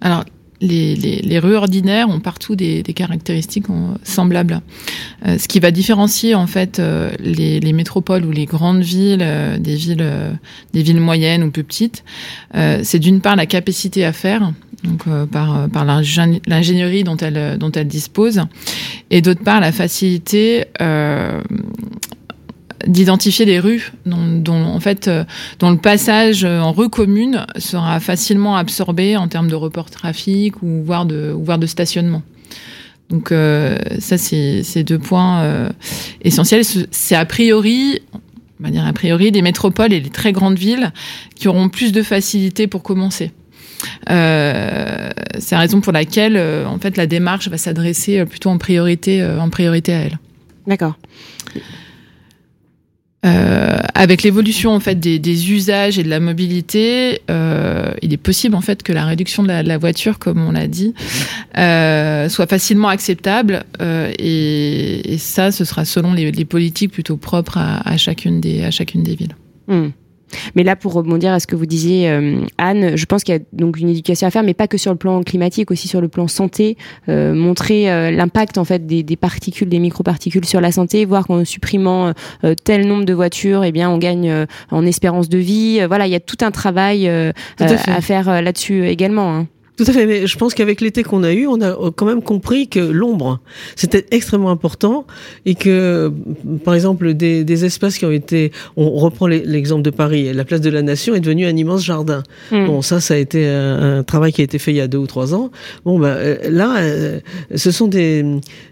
Alors, 0.00 0.24
les, 0.60 0.94
les, 0.94 1.20
les, 1.22 1.38
rues 1.38 1.56
ordinaires 1.56 2.08
ont 2.08 2.20
partout 2.20 2.56
des, 2.56 2.82
des 2.82 2.92
caractéristiques 2.92 3.66
semblables. 4.02 4.60
Euh, 5.26 5.38
ce 5.38 5.48
qui 5.48 5.60
va 5.60 5.70
différencier 5.70 6.34
en 6.34 6.46
fait 6.46 6.78
euh, 6.78 7.10
les, 7.20 7.60
les, 7.60 7.72
métropoles 7.72 8.24
ou 8.24 8.30
les 8.30 8.46
grandes 8.46 8.82
villes 8.82 9.22
euh, 9.22 9.58
des 9.58 9.74
villes 9.74 9.96
euh, 10.00 10.32
des 10.72 10.82
villes 10.82 11.00
moyennes 11.00 11.42
ou 11.42 11.50
plus 11.50 11.64
petites, 11.64 12.04
c'est 12.82 12.98
d'une 12.98 13.20
part 13.20 13.36
la 13.36 13.46
capacité 13.46 14.04
à 14.04 14.12
faire, 14.12 14.52
donc 14.84 15.04
par 15.30 15.68
par 15.68 15.84
l'ingénierie 15.84 17.04
dont 17.04 17.16
elles 17.16 17.58
dont 17.58 17.72
elles 17.72 17.88
disposent, 17.88 18.42
et 19.10 19.20
d'autre 19.20 19.42
part 19.42 19.60
la 19.60 19.72
facilité 19.72 20.64
d'identifier 22.86 23.44
des 23.44 23.58
rues 23.58 23.92
dont, 24.04 24.64
en 24.64 24.80
fait 24.80 25.08
euh, 25.08 25.24
dont 25.58 25.70
le 25.70 25.78
passage 25.78 26.44
en 26.44 26.72
rue 26.72 26.88
commune 26.88 27.46
sera 27.56 28.00
facilement 28.00 28.56
absorbé 28.56 29.16
en 29.16 29.28
termes 29.28 29.48
de 29.48 29.54
report 29.54 29.90
trafic 29.90 30.62
ou 30.62 30.82
voire 30.84 31.06
de 31.06 31.32
voire 31.36 31.58
de 31.58 31.66
stationnement. 31.66 32.22
Donc 33.10 33.30
euh, 33.30 33.76
ça 33.98 34.18
c'est 34.18 34.62
c'est 34.62 34.82
deux 34.82 34.98
points 34.98 35.42
euh, 35.42 35.70
essentiels. 36.22 36.62
C'est 36.64 37.14
a 37.14 37.24
priori 37.24 38.00
on 38.60 38.64
va 38.64 38.70
dire 38.70 38.86
a 38.86 38.92
priori 38.92 39.30
des 39.30 39.42
métropoles 39.42 39.92
et 39.92 40.00
les 40.00 40.10
très 40.10 40.32
grandes 40.32 40.58
villes 40.58 40.92
qui 41.34 41.46
auront 41.48 41.68
plus 41.68 41.92
de 41.92 42.02
facilité 42.02 42.66
pour 42.66 42.82
commencer. 42.82 43.32
Euh, 44.10 45.10
c'est 45.38 45.54
la 45.54 45.60
raison 45.60 45.80
pour 45.80 45.92
laquelle 45.92 46.36
euh, 46.36 46.66
en 46.66 46.78
fait 46.78 46.96
la 46.96 47.06
démarche 47.06 47.48
va 47.48 47.58
s'adresser 47.58 48.24
plutôt 48.24 48.50
en 48.50 48.58
priorité 48.58 49.24
en 49.24 49.50
priorité 49.50 49.92
à 49.92 49.98
elle. 49.98 50.18
D'accord. 50.66 50.96
Euh, 53.24 53.78
avec 53.94 54.22
l'évolution 54.22 54.72
en 54.72 54.80
fait 54.80 55.00
des, 55.00 55.18
des, 55.18 55.50
usages 55.50 55.98
et 55.98 56.02
de 56.02 56.08
la 56.08 56.20
mobilité, 56.20 57.22
euh, 57.30 57.92
il 58.02 58.12
est 58.12 58.18
possible 58.18 58.54
en 58.54 58.60
fait 58.60 58.82
que 58.82 58.92
la 58.92 59.04
réduction 59.04 59.42
de 59.42 59.48
la, 59.48 59.62
de 59.62 59.68
la 59.68 59.78
voiture, 59.78 60.18
comme 60.18 60.46
on 60.46 60.52
l'a 60.52 60.68
dit, 60.68 60.94
euh, 61.56 62.28
soit 62.28 62.46
facilement 62.46 62.88
acceptable. 62.88 63.64
Euh, 63.80 64.12
et, 64.18 65.14
et, 65.14 65.18
ça, 65.18 65.50
ce 65.50 65.64
sera 65.64 65.84
selon 65.84 66.12
les, 66.12 66.30
les 66.30 66.44
politiques 66.44 66.92
plutôt 66.92 67.16
propres 67.16 67.58
à, 67.58 67.88
à, 67.88 67.96
chacune 67.96 68.40
des 68.40 68.62
à 68.62 68.70
chacune 68.70 69.02
des 69.02 69.16
villes. 69.16 69.34
Mmh. 69.66 69.88
Mais 70.54 70.62
là, 70.62 70.76
pour 70.76 70.92
rebondir 70.92 71.32
à 71.32 71.40
ce 71.40 71.46
que 71.46 71.56
vous 71.56 71.66
disiez, 71.66 72.08
euh, 72.08 72.40
Anne, 72.58 72.96
je 72.96 73.04
pense 73.06 73.24
qu'il 73.24 73.34
y 73.34 73.38
a 73.38 73.40
donc 73.52 73.78
une 73.78 73.88
éducation 73.88 74.26
à 74.26 74.30
faire, 74.30 74.42
mais 74.42 74.54
pas 74.54 74.68
que 74.68 74.78
sur 74.78 74.92
le 74.92 74.98
plan 74.98 75.22
climatique, 75.22 75.70
aussi 75.70 75.88
sur 75.88 76.00
le 76.00 76.08
plan 76.08 76.28
santé, 76.28 76.76
euh, 77.08 77.34
montrer 77.34 77.90
euh, 77.90 78.10
l'impact 78.10 78.58
en 78.58 78.64
fait 78.64 78.86
des, 78.86 79.02
des, 79.02 79.16
particules, 79.16 79.68
des 79.68 79.78
microparticules 79.78 80.44
sur 80.44 80.60
la 80.60 80.72
santé, 80.72 81.04
voir 81.04 81.26
qu'en 81.26 81.44
supprimant 81.44 82.12
tel 82.64 82.86
nombre 82.86 83.04
de 83.04 83.12
voitures, 83.12 83.64
eh 83.64 83.72
bien, 83.72 83.90
on 83.90 83.98
gagne 83.98 84.46
en 84.70 84.86
espérance 84.86 85.28
de 85.28 85.38
vie. 85.38 85.80
voilà, 85.86 86.06
il 86.06 86.12
y 86.12 86.16
a 86.16 86.20
tout 86.20 86.36
un 86.40 86.50
travail 86.50 87.08
à, 87.08 87.32
à, 87.58 88.00
faire 88.00 88.42
là-dessus 88.42 88.86
également. 88.86 89.34
Hein. 89.34 89.46
Tout 89.76 89.84
à 89.86 89.92
fait, 89.92 90.06
mais 90.06 90.26
je 90.26 90.38
pense 90.38 90.54
qu'avec 90.54 90.80
l'été 90.80 91.02
qu'on 91.02 91.22
a 91.22 91.32
eu, 91.32 91.46
on 91.46 91.60
a 91.60 91.76
quand 91.94 92.06
même 92.06 92.22
compris 92.22 92.66
que 92.68 92.80
l'ombre, 92.80 93.40
c'était 93.74 94.06
extrêmement 94.10 94.50
important 94.50 95.06
et 95.44 95.54
que, 95.54 96.10
par 96.64 96.74
exemple, 96.74 97.12
des, 97.12 97.44
des, 97.44 97.64
espaces 97.66 97.98
qui 97.98 98.06
ont 98.06 98.10
été, 98.10 98.52
on 98.76 98.90
reprend 98.92 99.26
l'exemple 99.26 99.82
de 99.82 99.90
Paris, 99.90 100.32
la 100.32 100.44
place 100.44 100.62
de 100.62 100.70
la 100.70 100.80
Nation 100.80 101.14
est 101.14 101.20
devenue 101.20 101.46
un 101.46 101.56
immense 101.56 101.84
jardin. 101.84 102.22
Hmm. 102.50 102.66
Bon, 102.66 102.82
ça, 102.82 103.00
ça 103.00 103.14
a 103.14 103.16
été 103.18 103.46
un, 103.46 104.02
travail 104.02 104.32
qui 104.32 104.40
a 104.40 104.44
été 104.44 104.58
fait 104.58 104.72
il 104.72 104.76
y 104.76 104.80
a 104.80 104.88
deux 104.88 104.98
ou 104.98 105.06
trois 105.06 105.34
ans. 105.34 105.50
Bon, 105.84 105.98
ben 105.98 106.38
là, 106.48 106.76
euh, 106.78 107.20
ce 107.54 107.70
sont 107.70 107.88
des, 107.88 108.24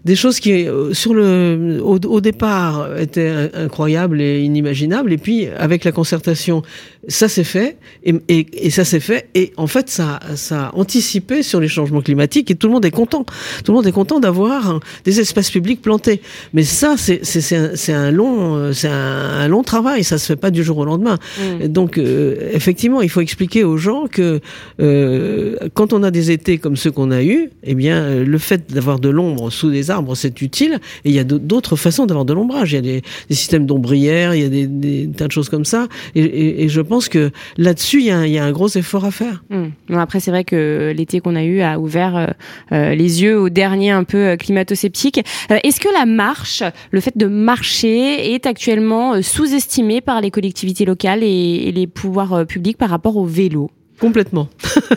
des 0.05 0.17
choses 0.17 0.41
qui, 0.41 0.67
euh, 0.67 0.95
sur 0.95 1.13
le, 1.13 1.81
au, 1.83 1.99
au 1.99 2.21
départ, 2.23 2.89
étaient 2.99 3.51
incroyables 3.55 4.23
et 4.23 4.43
inimaginables, 4.43 5.13
et 5.13 5.19
puis 5.19 5.49
avec 5.59 5.85
la 5.85 5.93
concertation, 5.93 6.63
ça 7.09 7.29
s'est 7.29 7.45
fait 7.45 7.77
et, 8.05 8.15
et, 8.29 8.47
et 8.67 8.71
ça 8.71 8.85
s'est 8.85 9.01
fait 9.01 9.29
et 9.35 9.53
en 9.57 9.67
fait 9.67 9.89
ça 9.89 10.21
ça 10.37 10.67
a 10.67 10.77
sur 11.01 11.61
les 11.61 11.69
changements 11.69 12.01
climatiques 12.01 12.51
et 12.51 12.55
tout 12.55 12.67
le 12.67 12.73
monde 12.73 12.85
est 12.85 12.91
content. 12.91 13.25
Tout 13.65 13.73
le 13.73 13.77
monde 13.77 13.87
est 13.87 13.93
content 13.93 14.21
d'avoir 14.21 14.81
des 15.05 15.21
espaces 15.21 15.51
publics 15.51 15.83
plantés. 15.83 16.21
Mais 16.53 16.63
ça 16.63 16.97
c'est 16.97 17.21
un, 17.57 17.73
un, 17.95 18.11
long 18.11 18.73
c'est 18.73 18.89
un, 18.89 19.49
long 19.49 19.63
travail. 19.63 20.05
Ça 20.05 20.19
se 20.19 20.27
fait 20.27 20.37
pas 20.37 20.51
du 20.51 20.63
jour 20.63 20.79
au 20.79 20.85
lendemain. 20.85 21.19
Mm. 21.39 21.69
Donc 21.69 21.99
euh, 21.99 22.51
effectivement 22.53 23.03
il 23.03 23.09
faut 23.09 23.21
expliquer 23.21 23.65
aux 23.65 23.77
gens 23.77 24.07
que 24.11 24.41
euh, 24.81 25.57
quand 25.75 25.93
on 25.93 26.03
a 26.03 26.11
des 26.11 26.31
étés 26.31 26.59
comme 26.59 26.77
ceux 26.77 26.91
qu'on 26.91 27.11
a 27.11 27.23
eu, 27.23 27.51
eh 27.63 27.75
bien 27.75 28.23
le 28.23 28.39
fait 28.39 28.73
d'avoir 28.73 28.99
de 28.99 29.09
l'ombre 29.09 29.51
sous 29.51 29.71
des 29.71 29.91
arbres 29.91 30.15
c'est 30.15 30.41
utile. 30.43 30.79
Et 31.05 31.11
il 31.11 31.15
y 31.15 31.19
a 31.19 31.25
d'autres 31.25 31.77
façons 31.77 32.07
d'avoir 32.07 32.25
de 32.25 32.33
l'ombrage. 32.33 32.73
Il 32.73 32.77
y 32.77 32.79
a 32.79 32.83
des, 32.83 33.03
des 33.29 33.35
systèmes 33.35 33.67
d'ombrières, 33.67 34.35
il 34.35 34.43
y 34.43 34.45
a 34.45 34.49
des, 34.49 34.67
des, 34.67 35.09
tas 35.15 35.27
de 35.27 35.33
choses 35.33 35.49
comme 35.49 35.65
ça. 35.65 35.89
Et, 36.15 36.23
et, 36.23 36.65
et 36.65 36.69
je 36.69 36.81
pense 36.81 37.09
que 37.09 37.31
là-dessus, 37.57 38.01
il 38.01 38.07
y, 38.07 38.39
a 38.39 38.45
un 38.45 38.53
gros 38.53 38.69
effort 38.69 39.05
à 39.05 39.11
faire. 39.11 39.45
Hum. 39.51 39.73
après, 39.95 40.21
c'est 40.21 40.31
vrai 40.31 40.45
que 40.45 40.84
l'été 40.93 41.21
qu'on 41.21 41.37
a 41.37 41.45
eu 41.45 41.61
a 41.61 41.79
ouvert 41.79 42.17
euh, 42.17 42.27
euh, 42.73 42.95
les 42.95 43.23
yeux 43.23 43.39
aux 43.39 43.49
derniers 43.49 43.91
un 43.91 44.05
peu 44.05 44.19
euh, 44.19 44.37
climato-sceptiques. 44.37 45.21
Est-ce 45.51 45.81
que 45.81 45.93
la 45.93 46.07
marche, 46.07 46.63
le 46.91 47.01
fait 47.01 47.17
de 47.17 47.27
marcher, 47.27 48.35
est 48.35 48.47
actuellement 48.47 49.21
sous-estimé 49.23 50.01
par 50.01 50.21
les 50.21 50.31
collectivités 50.31 50.85
locales 50.85 51.23
et 51.23 51.73
les 51.73 51.87
pouvoirs 51.87 52.47
publics 52.47 52.77
par 52.77 52.91
rapport 52.91 53.17
au 53.17 53.25
vélo? 53.25 53.71
Complètement. 54.01 54.49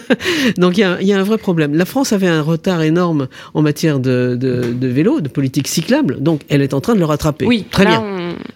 Donc 0.57 0.77
il 0.77 0.81
y, 1.01 1.05
y 1.05 1.13
a, 1.13 1.19
un 1.19 1.23
vrai 1.23 1.37
problème. 1.37 1.75
La 1.75 1.85
France 1.85 2.13
avait 2.13 2.27
un 2.27 2.41
retard 2.41 2.81
énorme 2.81 3.27
en 3.53 3.61
matière 3.61 3.99
de, 3.99 4.37
de, 4.39 4.73
de, 4.73 4.87
vélo, 4.87 5.21
de 5.21 5.29
politique 5.29 5.67
cyclable, 5.67 6.17
donc 6.19 6.41
elle 6.49 6.61
est 6.61 6.73
en 6.73 6.81
train 6.81 6.93
de 6.95 6.99
le 6.99 7.05
rattraper. 7.05 7.45
Oui, 7.45 7.65
très 7.69 7.85
bien. 7.85 8.03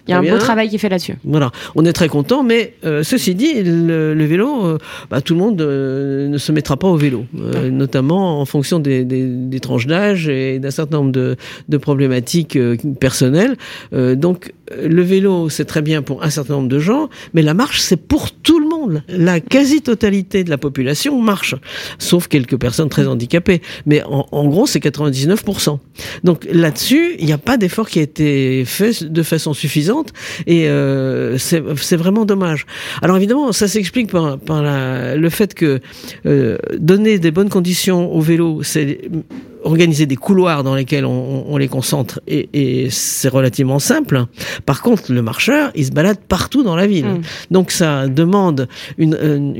Il 0.07 0.11
y 0.11 0.13
a 0.13 0.19
un 0.19 0.23
beau 0.23 0.37
travail 0.37 0.69
qui 0.69 0.75
est 0.75 0.79
fait 0.79 0.89
là-dessus. 0.89 1.15
Voilà, 1.23 1.51
on 1.75 1.85
est 1.85 1.93
très 1.93 2.09
content, 2.09 2.43
mais 2.43 2.73
euh, 2.85 3.03
ceci 3.03 3.35
dit, 3.35 3.61
le, 3.63 4.13
le 4.13 4.25
vélo, 4.25 4.65
euh, 4.65 4.77
bah, 5.09 5.21
tout 5.21 5.33
le 5.33 5.39
monde 5.39 5.61
euh, 5.61 6.27
ne 6.27 6.37
se 6.37 6.51
mettra 6.51 6.77
pas 6.77 6.87
au 6.87 6.97
vélo, 6.97 7.25
notamment 7.71 8.41
en 8.41 8.45
fonction 8.45 8.79
des, 8.79 9.05
des, 9.05 9.25
des 9.25 9.59
tranches 9.59 9.87
d'âge 9.87 10.27
et 10.27 10.59
d'un 10.59 10.71
certain 10.71 10.97
nombre 10.97 11.11
de, 11.11 11.35
de 11.69 11.77
problématiques 11.77 12.57
personnelles. 12.99 13.55
donc 13.91 14.53
le 14.81 15.01
vélo, 15.01 15.49
c'est 15.49 15.65
très 15.65 15.81
bien 15.81 16.01
pour 16.01 16.23
un 16.23 16.29
certain 16.29 16.53
nombre 16.55 16.69
de 16.69 16.79
gens, 16.79 17.09
mais 17.33 17.41
la 17.41 17.53
marche, 17.53 17.81
c'est 17.81 17.97
pour 17.97 18.31
tout 18.31 18.59
La 19.07 19.39
quasi-totalité 19.39 20.43
de 20.43 20.49
la 20.49 20.57
population 20.57 21.21
marche, 21.21 21.55
sauf 21.99 22.27
quelques 22.27 22.57
personnes 22.57 22.89
très 22.89 23.07
handicapées. 23.07 23.61
Mais 23.85 24.03
en, 24.03 24.47
gros, 24.47 24.65
c'est 24.67 24.79
99%. 24.79 25.79
Donc 26.23 26.47
là-dessus, 26.51 27.15
il 27.19 27.25
n'y 27.25 27.33
a 27.33 27.37
pas 27.37 27.57
d'effort 27.57 27.89
qui 27.89 27.99
a 27.99 28.01
été 28.01 28.63
fait 28.65 29.03
de 29.03 29.23
façon 29.23 29.53
suffisante, 29.53 30.13
et 30.47 30.67
euh, 30.67 31.37
c'est 31.37 31.95
vraiment 31.95 32.25
dommage. 32.25 32.65
Alors 33.01 33.17
évidemment, 33.17 33.51
ça 33.51 33.67
s'explique 33.67 34.11
par, 34.11 34.37
par 34.39 34.61
le 34.63 35.29
fait 35.29 35.53
que 35.53 35.79
euh, 36.25 36.57
donner 36.77 37.19
des 37.19 37.31
bonnes 37.31 37.49
conditions 37.49 38.13
au 38.13 38.21
vélo, 38.21 38.63
c'est 38.63 38.99
organiser 39.63 40.05
des 40.05 40.15
couloirs 40.15 40.63
dans 40.63 40.75
lesquels 40.75 41.05
on, 41.05 41.45
on 41.47 41.57
les 41.57 41.67
concentre 41.67 42.19
et, 42.27 42.49
et 42.53 42.89
c'est 42.89 43.29
relativement 43.29 43.79
simple. 43.79 44.25
Par 44.65 44.81
contre, 44.81 45.11
le 45.11 45.21
marcheur, 45.21 45.71
il 45.75 45.85
se 45.85 45.91
balade 45.91 46.17
partout 46.27 46.63
dans 46.63 46.75
la 46.75 46.87
ville. 46.87 47.05
Mm. 47.05 47.21
Donc 47.51 47.71
ça 47.71 48.07
demande 48.07 48.67
une, 48.97 49.17
une, 49.21 49.55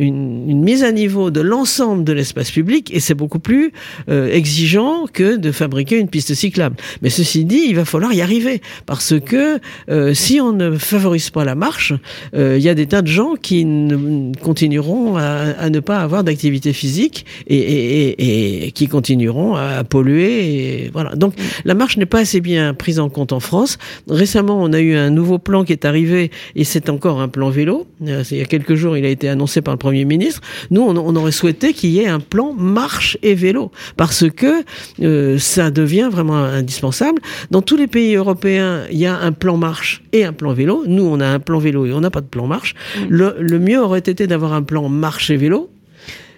une, 0.48 0.62
mise 0.62 0.84
à 0.84 0.92
niveau 0.92 1.32
de 1.32 1.42
l'ensemble 1.42 2.04
de 2.04 2.14
l'espace 2.14 2.52
public 2.52 2.92
et 2.94 3.00
c'est 3.00 3.14
beaucoup 3.14 3.40
plus 3.40 3.72
euh, 4.10 4.32
exigeant 4.32 5.06
que 5.12 5.38
de 5.38 5.52
fabriquer 5.52 5.98
une 5.98 6.08
piste 6.08 6.34
cyclable. 6.34 6.76
Mais 7.02 7.10
ceci 7.10 7.46
dit, 7.46 7.64
il 7.68 7.76
va 7.76 7.86
falloir 7.86 8.14
y 8.14 8.22
arriver 8.22 8.62
parce 8.86 9.20
que 9.20 9.60
euh, 9.90 10.14
si 10.14 10.40
on 10.40 10.54
ne 10.54 10.78
favorise 10.78 11.30
pas 11.30 11.46
la 11.46 11.56
marche, 11.56 11.94
euh, 12.36 12.58
il 12.58 12.64
y 12.64 12.70
a 12.70 12.76
des 12.76 12.88
tas 12.88 13.02
de 13.02 13.08
gens 13.08 13.36
qui 13.42 13.66
ne, 13.66 14.34
continueront 14.36 15.18
à, 15.18 15.22
à, 15.58 15.70
ne 15.70 15.80
pas 15.80 16.00
avoir 16.00 16.24
d'activité 16.24 16.74
physique 16.74 17.26
et, 17.48 17.58
et, 17.58 18.66
et, 18.66 18.72
qui 18.72 18.88
continueront 18.88 19.56
à 19.56 19.84
polluer. 19.92 20.86
Et 20.86 20.90
voilà. 20.92 21.14
Donc 21.16 21.36
la 21.66 21.76
marche 21.76 21.98
n'est 21.98 22.08
pas 22.08 22.20
assez 22.20 22.42
bien 22.42 22.74
prise 22.74 23.00
en 23.00 23.10
compte 23.10 23.34
en 23.34 23.40
France. 23.40 23.78
Récemment, 24.10 24.58
on 24.60 24.74
a 24.74 24.80
eu 24.80 24.96
un 24.96 25.12
nouveau 25.12 25.38
plan 25.38 25.64
qui 25.64 25.74
est 25.74 25.86
arrivé 25.86 26.32
et 26.56 26.64
c'est 26.64 26.90
encore 26.90 27.22
un 27.22 27.28
plan 27.28 27.50
vélo. 27.52 27.86
Euh, 28.08 28.24
il 28.32 28.38
y 28.38 28.42
a 28.42 28.46
quelques 28.46 28.76
jours, 28.76 28.98
il 28.98 29.06
a 29.06 29.10
été 29.10 29.30
annoncé 29.30 29.62
par 29.62 29.74
le 29.74 29.78
Premier 29.78 30.06
ministre. 30.06 30.42
Nous, 30.72 30.82
on, 30.82 30.96
on 30.98 31.16
aurait 31.16 31.32
souhaité 31.32 31.74
qu'il 31.74 31.92
y 31.92 32.00
ait 32.00 32.08
un 32.08 32.22
plan 32.22 32.54
marche 32.54 33.18
et 33.22 33.36
vélo 33.36 33.72
parce 33.98 34.26
que 34.30 34.64
euh, 35.02 35.38
ça 35.38 35.70
devient 35.70 36.10
vraiment 36.12 36.38
indispensable. 36.38 37.22
Dans 37.52 37.62
tous 37.62 37.78
les 37.78 37.88
pays 37.88 38.16
européens, 38.16 38.84
il 38.92 38.98
y 38.98 39.06
a 39.06 39.18
un 39.20 39.34
plan 39.34 39.58
marche 39.58 40.04
et 40.14 40.24
un 40.24 40.34
plan 40.34 40.54
vélo. 40.54 40.84
Nous, 40.88 41.04
on 41.04 41.20
a 41.20 41.28
un 41.28 41.40
plan 41.40 41.60
vélo 41.60 41.86
et 41.86 41.92
on 41.92 42.00
n'a 42.00 42.10
pas 42.10 42.22
de 42.22 42.28
plan 42.28 42.48
marche. 42.48 42.74
Le, 43.10 43.36
le 43.40 43.60
mieux 43.60 43.82
aurait 43.82 44.00
été 44.00 44.26
d'avoir 44.26 44.54
un 44.54 44.64
plan 44.64 44.88
marche 44.88 45.30
et 45.30 45.38
vélo 45.38 45.70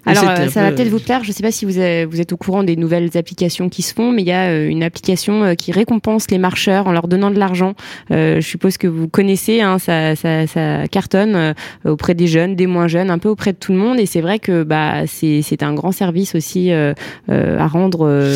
alors, 0.06 0.30
euh, 0.30 0.50
ça 0.50 0.62
va 0.62 0.72
peut-être 0.72 0.90
vous 0.90 1.00
plaire. 1.00 1.24
Je 1.24 1.30
ne 1.30 1.34
sais 1.34 1.44
pas 1.44 1.52
si 1.52 1.66
vous, 1.66 1.72
vous, 1.72 2.22
êtes 2.22 2.34
au 2.34 2.38
courant 2.38 2.64
des 2.64 2.76
nouvelles 2.76 3.18
applications 3.18 3.70
qui 3.70 3.82
se 3.82 3.94
font, 3.94 4.12
mais 4.12 4.22
il 4.22 4.28
y 4.28 4.32
a 4.32 4.50
euh, 4.50 4.68
une 4.68 4.84
application 4.84 5.44
euh, 5.44 5.54
qui 5.56 5.72
récompense 5.72 6.30
les 6.30 6.38
marcheurs 6.38 6.88
en 6.88 6.92
leur 6.92 7.08
donnant 7.08 7.32
de 7.32 7.40
l'argent. 7.40 7.74
je 8.10 8.42
suppose 8.42 8.78
que 8.78 8.88
vous 8.88 9.08
connaissez, 9.08 9.62
hein, 9.62 9.80
ça, 9.80 10.16
ça, 10.16 10.48
ça, 10.48 10.88
cartonne 10.88 11.54
auprès 11.86 12.14
des 12.14 12.28
jeunes, 12.28 12.56
des 12.56 12.68
moins 12.68 12.88
jeunes, 12.88 13.10
un 13.10 13.18
peu 13.18 13.30
auprès 13.30 13.54
de 13.54 13.58
tout 13.58 13.72
le 13.72 13.78
monde. 13.78 14.00
Et 14.00 14.06
c'est 14.06 14.22
vrai 14.22 14.40
que 14.40 14.64
bah, 14.64 15.08
c'est 15.08 15.64
un 15.64 15.74
grand 15.74 15.92
service 15.92 16.36
aussi 16.36 16.72
à 16.72 17.68
rendre 17.68 18.36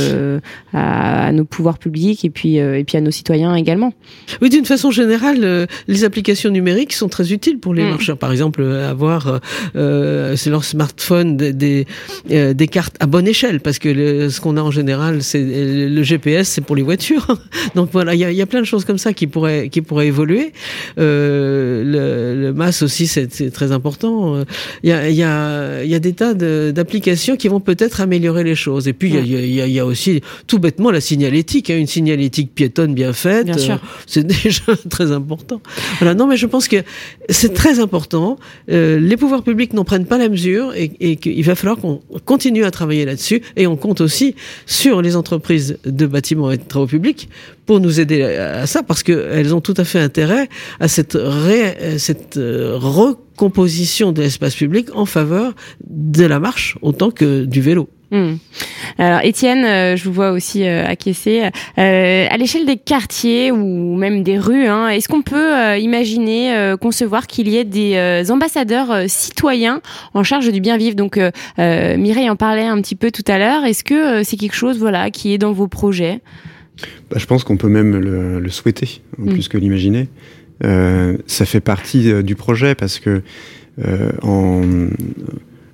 à, 0.73 1.27
à, 1.27 1.31
nos 1.31 1.45
pouvoirs 1.45 1.77
publics 1.77 2.23
et 2.25 2.29
puis, 2.29 2.55
et 2.55 2.83
puis 2.83 2.97
à 2.97 3.01
nos 3.01 3.11
citoyens 3.11 3.55
également. 3.55 3.93
Oui, 4.41 4.49
d'une 4.49 4.65
façon 4.65 4.91
générale, 4.91 5.67
les 5.87 6.03
applications 6.03 6.49
numériques 6.49 6.93
sont 6.93 7.09
très 7.09 7.31
utiles 7.31 7.59
pour 7.59 7.73
les 7.73 7.83
mm. 7.83 7.89
marcheurs. 7.89 8.17
Par 8.17 8.31
exemple, 8.31 8.63
avoir 8.63 9.39
c'est 9.73 10.49
leur 10.49 10.63
smartphone 10.63 11.37
des, 11.37 11.56
euh, 12.31 12.53
des 12.53 12.67
cartes 12.67 12.95
à 12.99 13.05
bonne 13.05 13.27
échelle, 13.27 13.59
parce 13.59 13.79
que 13.79 14.29
ce 14.29 14.41
qu'on 14.41 14.57
a 14.57 14.61
en 14.61 14.71
général, 14.71 15.23
c'est 15.23 15.43
le 15.43 16.03
GPS, 16.03 16.49
c'est 16.49 16.61
pour 16.61 16.75
les 16.75 16.83
voitures. 16.83 17.27
Donc 17.75 17.89
voilà, 17.91 18.13
il 18.13 18.19
y 18.19 18.25
a, 18.25 18.31
y 18.31 18.41
a, 18.41 18.45
plein 18.45 18.61
de 18.61 18.65
choses 18.65 18.85
comme 18.85 18.97
ça 18.97 19.13
qui 19.13 19.27
pourraient, 19.27 19.69
qui 19.69 19.81
pourraient 19.81 20.07
évoluer. 20.07 20.53
Euh, 20.99 21.83
le, 21.83 22.41
le 22.41 22.53
MAS 22.53 22.81
aussi, 22.81 23.07
c'est 23.07 23.51
très 23.51 23.71
important. 23.71 24.43
Il 24.83 24.89
y 24.89 24.93
a, 24.93 25.09
y, 25.09 25.23
a, 25.23 25.83
y 25.83 25.95
a 25.95 25.99
des 25.99 26.13
tas 26.13 26.33
d'applications 26.33 27.35
qui 27.35 27.47
vont 27.47 27.59
peut-être 27.59 28.01
améliorer 28.01 28.43
les 28.43 28.55
choses. 28.55 28.87
Et 28.87 28.93
puis, 28.93 29.13
il 29.13 29.25
y, 29.27 29.61
y, 29.61 29.71
y, 29.71 29.79
a, 29.79 29.85
aussi 29.85 30.21
tout 30.47 30.59
bêtement 30.59 30.91
la 30.91 31.01
signalétique, 31.01 31.69
hein, 31.69 31.77
une 31.77 31.87
signalétique 31.87 32.53
piétonne 32.53 32.93
bien 32.93 33.13
faite. 33.13 33.49
Euh, 33.49 33.75
c'est 34.05 34.25
déjà 34.43 34.75
très 34.89 35.11
important. 35.11 35.61
Voilà, 35.99 36.13
non, 36.13 36.27
mais 36.27 36.37
je 36.37 36.45
pense 36.45 36.67
que 36.67 36.77
c'est 37.29 37.53
très 37.53 37.79
important. 37.79 38.37
Euh, 38.71 38.99
les 38.99 39.17
pouvoirs 39.17 39.43
publics 39.43 39.73
n'en 39.73 39.83
prennent 39.83 40.05
pas 40.05 40.17
la 40.17 40.29
mesure 40.29 40.73
et, 40.75 40.91
et 40.99 41.15
qu'il 41.17 41.43
va 41.47 41.55
falloir 41.55 41.77
qu'on 41.77 42.01
continue 42.25 42.63
à 42.65 42.71
travailler 42.71 43.05
là-dessus 43.05 43.41
et 43.55 43.67
on 43.67 43.75
compte 43.75 44.01
aussi 44.01 44.35
sur 44.65 45.01
les 45.01 45.15
entreprises 45.15 45.77
de 45.85 46.05
bâtiments 46.05 46.51
et 46.51 46.57
de 46.57 46.63
travaux 46.63 46.87
publics 46.87 47.29
pour 47.65 47.79
nous 47.79 47.99
aider 47.99 48.23
à 48.23 48.65
ça 48.67 48.83
parce 48.83 49.03
qu'elles 49.03 49.53
ont 49.53 49.61
tout 49.61 49.73
à 49.77 49.83
fait 49.83 49.99
intérêt 49.99 50.49
à 50.79 50.87
cette, 50.87 51.17
ré, 51.19 51.97
cette 51.97 52.37
euh, 52.37 52.77
recomposition 52.77 54.11
de 54.11 54.21
l'espace 54.21 54.55
public 54.55 54.89
en 54.95 55.05
faveur 55.05 55.53
de 55.85 56.25
la 56.25 56.39
marche 56.39 56.77
autant 56.81 57.11
que 57.11 57.45
du 57.45 57.61
vélo. 57.61 57.89
Mmh. 58.11 58.35
Alors 58.97 59.19
Étienne, 59.23 59.65
euh, 59.65 59.95
je 59.97 60.05
vous 60.05 60.13
vois 60.13 60.31
aussi 60.31 60.65
euh, 60.65 60.85
acquiescer. 60.85 61.49
Euh, 61.77 62.27
à 62.29 62.37
l'échelle 62.37 62.65
des 62.65 62.77
quartiers 62.77 63.51
ou 63.51 63.95
même 63.97 64.23
des 64.23 64.39
rues, 64.39 64.67
hein, 64.67 64.87
est-ce 64.87 65.09
qu'on 65.09 65.21
peut 65.21 65.77
imaginer, 65.77 66.75
concevoir 66.79 67.27
qu'il 67.27 67.47
y 67.49 67.57
ait 67.57 67.65
des 67.65 68.25
ambassadeurs 68.29 69.03
citoyens 69.07 69.81
en 70.13 70.23
charge 70.23 70.51
du 70.51 70.61
bien 70.61 70.77
vivre 70.77 70.95
Donc 70.95 71.19
Mireille 71.57 72.29
en 72.29 72.35
parlait 72.35 72.65
un 72.65 72.81
petit 72.81 72.95
peu 72.95 73.11
tout 73.11 73.23
à 73.27 73.37
l'heure. 73.37 73.65
Est-ce 73.65 73.83
que 73.83 74.23
c'est 74.23 74.37
quelque 74.37 74.55
chose, 74.55 74.77
voilà, 74.77 75.09
qui 75.11 75.33
est 75.33 75.37
dans 75.37 75.51
vos 75.51 75.67
projets? 75.67 76.21
Bah, 77.09 77.17
Je 77.19 77.25
pense 77.25 77.43
qu'on 77.43 77.57
peut 77.57 77.69
même 77.69 77.97
le, 77.97 78.39
le 78.39 78.49
souhaiter, 78.49 79.01
mmh. 79.17 79.29
plus 79.29 79.47
que 79.47 79.57
l'imaginer. 79.57 80.07
ça 80.61 81.45
fait 81.45 81.61
partie 81.61 82.23
du 82.23 82.35
projet 82.35 82.75
parce 82.75 82.99
que 82.99 83.21
en, 84.21 84.61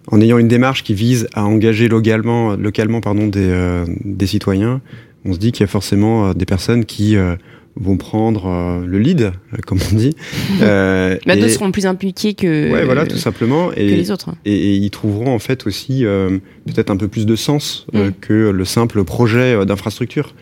en 0.08 0.22
ayant 0.22 0.38
une 0.38 0.48
démarche 0.48 0.84
qui 0.84 0.94
vise 0.94 1.28
à 1.34 1.46
engager 1.46 1.88
localement, 1.88 2.56
localement 2.56 3.02
pardon, 3.02 3.28
des, 3.28 3.84
des 4.04 4.28
citoyens, 4.28 4.82
on 5.26 5.34
se 5.34 5.40
dit 5.40 5.52
qu'il 5.52 5.62
y 5.62 5.64
a 5.64 5.68
forcément 5.68 6.34
des 6.34 6.46
personnes 6.46 6.86
qui 6.86 7.18
vont 7.76 7.98
prendre 7.98 8.48
euh, 8.48 8.86
le 8.86 9.00
lead, 9.00 9.22
euh, 9.22 9.32
comme 9.66 9.80
on 9.92 9.96
dit. 9.96 10.16
Euh, 10.62 11.18
bah, 11.26 11.36
D'autres 11.36 11.50
seront 11.50 11.72
plus 11.72 11.86
impliqués 11.86 12.36
que, 12.36 12.72
ouais, 12.72 12.86
voilà, 12.86 13.06
tout 13.06 13.18
simplement. 13.18 13.72
Et, 13.74 13.96
les 13.96 14.12
autres. 14.12 14.30
Et, 14.46 14.76
ils 14.76 14.92
trouveront 14.92 15.34
en 15.34 15.40
fait 15.40 15.66
aussi 15.66 16.06
euh, 16.06 16.38
peut-être 16.66 16.92
un 16.92 16.96
peu 16.96 17.08
plus 17.08 17.26
de 17.26 17.36
sens 17.36 17.88
mm. 17.92 18.10
que 18.22 18.52
le 18.52 18.66
simple 18.66 19.04
projet 19.04 19.66
d'infrastructure. 19.66 20.36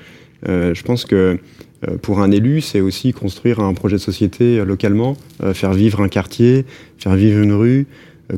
je 0.46 0.82
pense 0.84 1.06
que 1.06 1.40
pour 2.02 2.20
un 2.20 2.30
élu, 2.30 2.62
c'est 2.62 2.82
aussi 2.82 3.14
construire 3.14 3.60
un 3.60 3.74
projet 3.74 3.96
de 3.96 4.02
société 4.02 4.64
localement, 4.64 5.16
faire 5.54 5.74
vivre 5.74 6.02
un 6.02 6.10
quartier, 6.10 6.66
faire 6.98 7.16
vivre 7.16 7.42
une 7.42 7.54
rue, 7.54 7.88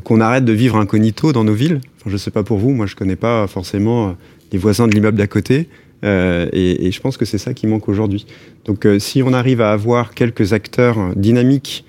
qu'on 0.02 0.20
arrête 0.20 0.44
de 0.44 0.52
vivre 0.52 0.76
incognito 0.76 1.32
dans 1.32 1.44
nos 1.44 1.54
villes. 1.54 1.80
Enfin, 2.00 2.10
je 2.10 2.16
sais 2.16 2.30
pas 2.30 2.42
pour 2.42 2.58
vous, 2.58 2.70
moi 2.70 2.86
je 2.86 2.96
connais 2.96 3.16
pas 3.16 3.46
forcément 3.46 4.16
les 4.52 4.58
voisins 4.58 4.88
de 4.88 4.94
l'immeuble 4.94 5.18
d'à 5.18 5.26
côté. 5.26 5.68
Euh, 6.04 6.46
et, 6.52 6.90
je 6.90 7.00
pense 7.00 7.16
que 7.16 7.24
c'est 7.24 7.38
ça 7.38 7.54
qui 7.54 7.66
manque 7.66 7.88
aujourd'hui. 7.88 8.26
Donc 8.64 8.84
euh, 8.84 8.98
si 8.98 9.22
on 9.22 9.32
arrive 9.32 9.60
à 9.60 9.72
avoir 9.72 10.14
quelques 10.14 10.52
acteurs 10.52 11.14
dynamiques, 11.16 11.84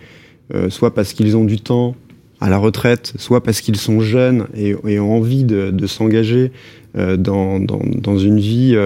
euh, 0.53 0.70
soit 0.70 0.93
parce 0.93 1.14
qu'ils 1.14 1.36
ont 1.36 1.43
du 1.43 1.60
temps 1.60 1.95
à 2.39 2.49
la 2.49 2.58
retraite, 2.58 3.14
soit 3.18 3.43
parce 3.43 3.62
qu'ils 3.62 3.78
sont 3.78 3.99
jeunes 3.99 4.47
et, 4.56 4.76
ont 4.99 5.16
envie 5.16 5.43
de, 5.43 5.88
s'engager 5.88 6.51
dans, 6.95 7.60
dans, 7.60 8.18
une 8.18 8.39
vie 8.39 8.78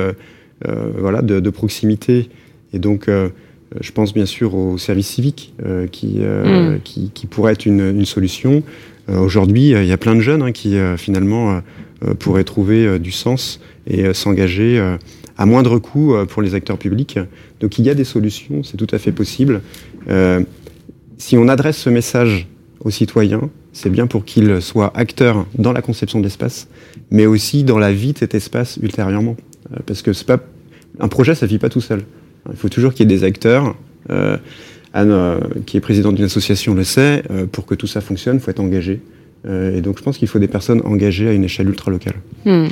voilà, 0.97 1.21
de, 1.21 1.49
proximité, 1.49 2.29
et 2.73 2.79
donc 2.79 3.09
je 3.09 3.91
pense 3.91 4.13
bien 4.13 4.27
sûr 4.27 4.53
au 4.53 4.77
service 4.77 5.07
civique 5.07 5.53
qui, 5.91 6.19
mm. 6.19 6.79
qui, 6.83 7.09
qui, 7.11 7.25
pourrait 7.25 7.53
être 7.53 7.65
une, 7.65 7.81
une 7.81 8.05
solution. 8.05 8.61
Aujourd'hui, 9.11 9.69
il 9.69 9.85
y 9.85 9.91
a 9.91 9.97
plein 9.97 10.15
de 10.15 10.21
jeunes 10.21 10.41
hein, 10.41 10.51
qui 10.51 10.77
finalement 10.97 11.61
pourraient 12.19 12.43
trouver 12.43 12.99
du 12.99 13.11
sens 13.11 13.59
et 13.87 14.13
s'engager 14.13 14.97
à 15.39 15.45
moindre 15.45 15.79
coût 15.79 16.13
euh, 16.13 16.25
pour 16.25 16.41
les 16.41 16.53
acteurs 16.53 16.77
publics. 16.77 17.17
Donc 17.61 17.79
il 17.79 17.85
y 17.85 17.89
a 17.89 17.95
des 17.95 18.03
solutions, 18.03 18.61
c'est 18.61 18.75
tout 18.75 18.93
à 18.93 18.99
fait 18.99 19.13
possible. 19.13 19.61
Euh, 20.09 20.41
si 21.17 21.37
on 21.37 21.47
adresse 21.47 21.77
ce 21.77 21.89
message 21.89 22.47
aux 22.81 22.89
citoyens, 22.89 23.49
c'est 23.71 23.89
bien 23.89 24.05
pour 24.05 24.25
qu'ils 24.25 24.61
soient 24.61 24.91
acteurs 24.95 25.47
dans 25.57 25.71
la 25.71 25.81
conception 25.81 26.19
de 26.19 26.25
l'espace, 26.25 26.67
mais 27.09 27.25
aussi 27.25 27.63
dans 27.63 27.79
la 27.79 27.93
vie 27.93 28.11
de 28.11 28.17
cet 28.17 28.35
espace 28.35 28.77
ultérieurement. 28.81 29.37
Euh, 29.71 29.77
parce 29.85 30.01
que 30.01 30.11
c'est 30.11 30.27
pas 30.27 30.39
un 30.99 31.07
projet, 31.07 31.35
ça 31.35 31.45
vit 31.45 31.57
pas 31.57 31.69
tout 31.69 31.81
seul. 31.81 32.03
Il 32.51 32.57
faut 32.57 32.69
toujours 32.69 32.93
qu'il 32.93 33.09
y 33.09 33.13
ait 33.13 33.17
des 33.17 33.23
acteurs. 33.23 33.75
Anne, 34.93 35.39
qui 35.65 35.77
est 35.77 35.81
présidente 35.81 36.15
d'une 36.15 36.25
association, 36.25 36.73
le 36.73 36.83
sait. 36.83 37.23
pour 37.51 37.65
que 37.65 37.75
tout 37.75 37.87
ça 37.87 38.01
fonctionne, 38.01 38.37
il 38.37 38.39
faut 38.39 38.51
être 38.51 38.59
engagé. 38.59 38.99
Euh, 39.47 39.77
et 39.77 39.81
donc 39.81 39.97
je 39.97 40.03
pense 40.03 40.17
qu'il 40.17 40.27
faut 40.27 40.39
des 40.39 40.47
personnes 40.47 40.81
engagées 40.85 41.29
à 41.29 41.33
une 41.33 41.43
échelle 41.43 41.69
ultra 41.69 41.91
locale. 41.91 42.15
Hmm. 42.45 42.67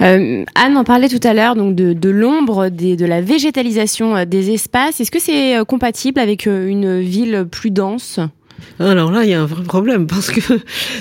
Euh, 0.00 0.44
Anne 0.54 0.76
en 0.76 0.84
parlait 0.84 1.08
tout 1.08 1.20
à 1.22 1.34
l'heure 1.34 1.54
de, 1.54 2.10
l'ombre, 2.10 2.68
de 2.68 3.06
la 3.06 3.20
végétalisation 3.20 4.16
euh, 4.16 4.24
des 4.24 4.50
espaces. 4.50 5.00
Est-ce 5.00 5.10
que 5.10 5.20
c'est 5.20 5.64
compatible 5.66 6.18
avec 6.18 6.46
une 6.46 7.00
ville 7.00 7.46
plus 7.50 7.70
dense? 7.70 8.18
Alors 8.78 9.10
là, 9.10 9.24
il 9.24 9.30
y 9.30 9.34
a 9.34 9.42
un 9.42 9.46
vrai 9.46 9.62
problème 9.62 10.06
parce 10.06 10.30
que 10.30 10.40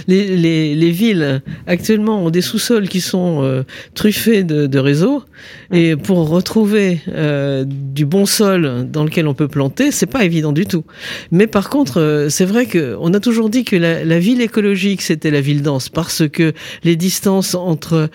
les, 0.07 0.35
les, 0.35 0.75
les 0.75 0.91
villes 0.91 1.41
actuellement 1.67 2.25
ont 2.25 2.29
des 2.29 2.41
sous-sols 2.41 2.89
qui 2.89 3.01
sont 3.01 3.41
euh, 3.43 3.63
truffés 3.93 4.43
de, 4.43 4.67
de, 4.67 4.79
réseaux 4.79 5.23
et 5.71 5.95
pour 5.95 6.29
retrouver 6.29 6.99
euh, 7.09 7.63
du 7.67 8.05
bon 8.05 8.25
sol 8.25 8.87
dans 8.89 9.03
lequel 9.03 9.27
on 9.27 9.33
peut 9.33 9.47
planter, 9.47 9.91
c'est 9.91 10.05
pas 10.05 10.25
évident 10.25 10.51
du 10.51 10.65
tout. 10.65 10.83
Mais 11.31 11.47
par 11.47 11.69
contre, 11.69 11.99
euh, 12.01 12.29
c'est 12.29 12.45
vrai 12.45 12.65
que 12.65 12.95
on 12.99 13.13
a 13.13 13.19
toujours 13.19 13.49
dit 13.49 13.63
que 13.63 13.75
la, 13.75 14.03
la 14.03 14.19
ville 14.19 14.41
écologique 14.41 15.01
c'était 15.01 15.31
la 15.31 15.41
ville 15.41 15.61
dense 15.61 15.89
parce 15.89 16.27
que 16.27 16.53
les 16.83 16.95
distances 16.95 17.55
entre 17.55 18.09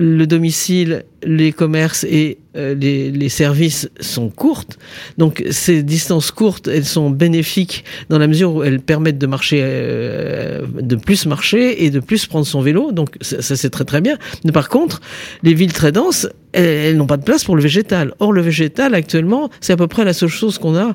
le 0.00 0.28
domicile, 0.28 1.04
les 1.24 1.50
commerces 1.50 2.04
et 2.04 2.38
euh, 2.56 2.72
les, 2.76 3.10
les, 3.10 3.28
services 3.28 3.90
sont 3.98 4.28
courtes. 4.28 4.78
Donc 5.18 5.42
ces 5.50 5.82
distances 5.82 6.30
courtes, 6.30 6.68
elles 6.68 6.84
sont 6.84 7.10
bénéfiques 7.10 7.84
dans 8.08 8.18
la 8.18 8.28
mesure 8.28 8.54
où 8.54 8.62
elles 8.62 8.78
permettent 8.78 9.18
de 9.18 9.26
marcher, 9.26 9.58
euh, 9.60 10.64
de 10.80 10.94
plus 10.94 11.26
marcher 11.26 11.84
et 11.84 11.90
de 11.90 11.98
plus 11.98 12.26
prendre 12.26 12.46
son 12.46 12.60
vélo. 12.60 12.92
Donc 12.92 13.16
ça, 13.20 13.42
ça 13.42 13.56
c'est 13.56 13.70
très 13.70 13.84
très 13.84 14.00
bien. 14.00 14.18
Mais 14.44 14.52
par 14.52 14.68
contre, 14.68 15.00
les 15.42 15.52
villes 15.52 15.72
très 15.72 15.90
denses, 15.90 16.28
elles, 16.58 16.96
n'ont 16.96 17.06
pas 17.06 17.16
de 17.16 17.22
place 17.22 17.44
pour 17.44 17.56
le 17.56 17.62
végétal. 17.62 18.12
Or, 18.18 18.32
le 18.32 18.40
végétal, 18.40 18.94
actuellement, 18.94 19.50
c'est 19.60 19.72
à 19.72 19.76
peu 19.76 19.86
près 19.86 20.04
la 20.04 20.12
seule 20.12 20.28
chose 20.28 20.58
qu'on 20.58 20.76
a 20.76 20.94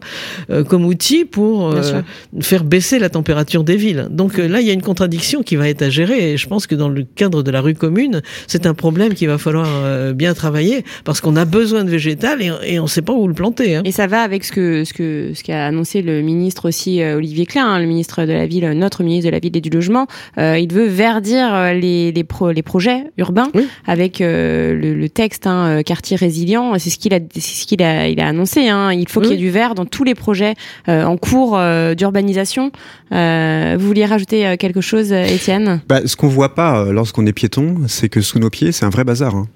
euh, 0.49 0.63
comme 0.63 0.85
outil 0.85 1.25
pour 1.25 1.71
euh, 1.71 2.01
faire 2.41 2.63
baisser 2.63 2.99
la 2.99 3.09
température 3.09 3.63
des 3.63 3.75
villes. 3.75 4.07
Donc 4.09 4.39
euh, 4.39 4.47
là, 4.47 4.61
il 4.61 4.67
y 4.67 4.69
a 4.69 4.73
une 4.73 4.81
contradiction 4.81 5.43
qui 5.43 5.55
va 5.55 5.69
être 5.69 5.81
à 5.81 5.89
gérer. 5.89 6.33
Et 6.33 6.37
je 6.37 6.47
pense 6.47 6.67
que 6.67 6.75
dans 6.75 6.89
le 6.89 7.03
cadre 7.03 7.43
de 7.43 7.51
la 7.51 7.61
rue 7.61 7.75
commune, 7.75 8.21
c'est 8.47 8.65
un 8.65 8.73
problème 8.73 9.13
qu'il 9.13 9.27
va 9.27 9.37
falloir 9.37 10.13
bien 10.13 10.33
travailler 10.33 10.83
parce 11.03 11.21
qu'on 11.21 11.35
a 11.35 11.45
besoin 11.45 11.83
de 11.83 11.89
végétal 11.89 12.41
et, 12.41 12.79
on 12.79 12.83
ne 12.83 12.87
sait 12.87 13.01
pas 13.01 13.13
où 13.13 13.27
le 13.27 13.33
planter. 13.33 13.75
Hein. 13.75 13.81
Et 13.85 13.91
ça 13.91 14.07
va 14.07 14.21
avec 14.21 14.43
ce 14.43 14.51
que 14.51 14.83
ce 14.83 14.93
que 14.93 15.31
ce 15.33 15.43
qu'a 15.43 15.65
annoncé 15.65 16.01
le 16.01 16.21
ministre 16.21 16.67
aussi 16.67 17.03
Olivier 17.03 17.45
Klein, 17.45 17.67
hein, 17.67 17.79
le 17.79 17.85
ministre 17.85 18.25
de 18.25 18.33
la 18.33 18.45
ville, 18.45 18.69
notre 18.71 19.03
ministre 19.03 19.27
de 19.27 19.31
la 19.31 19.39
ville 19.39 19.55
et 19.55 19.61
du 19.61 19.69
logement. 19.69 20.07
il 20.37 20.67
veut 20.71 20.87
verdir 20.87 21.73
les 21.73 22.11
les, 22.11 22.25
les 22.53 22.63
projets 22.63 23.03
urbains 23.17 23.49
avec 23.85 24.19
le, 24.19 24.73
le 24.75 25.09
texte 25.09 25.47
un 25.47 25.52
euh, 25.53 25.81
quartier 25.81 26.17
résilient. 26.17 26.77
C'est 26.79 26.89
ce 26.89 26.97
qu'il 26.97 27.13
a, 27.13 27.19
c'est 27.33 27.41
ce 27.41 27.65
qu'il 27.65 27.81
a, 27.81 28.07
il 28.07 28.19
a 28.19 28.27
annoncé. 28.27 28.69
Hein. 28.69 28.91
Il 28.93 29.07
faut 29.07 29.21
qu'il 29.21 29.31
y 29.31 29.33
ait 29.35 29.37
du 29.37 29.49
vert 29.49 29.75
dans 29.75 29.85
tous 29.85 30.03
les 30.03 30.15
projets 30.15 30.53
euh, 30.89 31.03
en 31.03 31.17
cours 31.17 31.57
euh, 31.57 31.95
d'urbanisation. 31.95 32.71
vous 33.11 33.87
vouliez 33.87 34.05
rajouter 34.05 34.57
quelque 34.57 34.81
chose, 34.81 35.11
Étienne? 35.11 35.81
Bah, 35.87 36.01
Ce 36.05 36.15
qu'on 36.15 36.27
voit 36.27 36.55
pas 36.55 36.85
lorsqu'on 36.91 37.25
est 37.25 37.33
piéton, 37.33 37.77
c'est 37.87 38.09
que 38.09 38.21
sous 38.21 38.39
nos 38.39 38.49
pieds, 38.49 38.71
c'est 38.71 38.85
un 38.85 38.89
vrai 38.89 39.03
bazar. 39.03 39.35
Hein. 39.35 39.47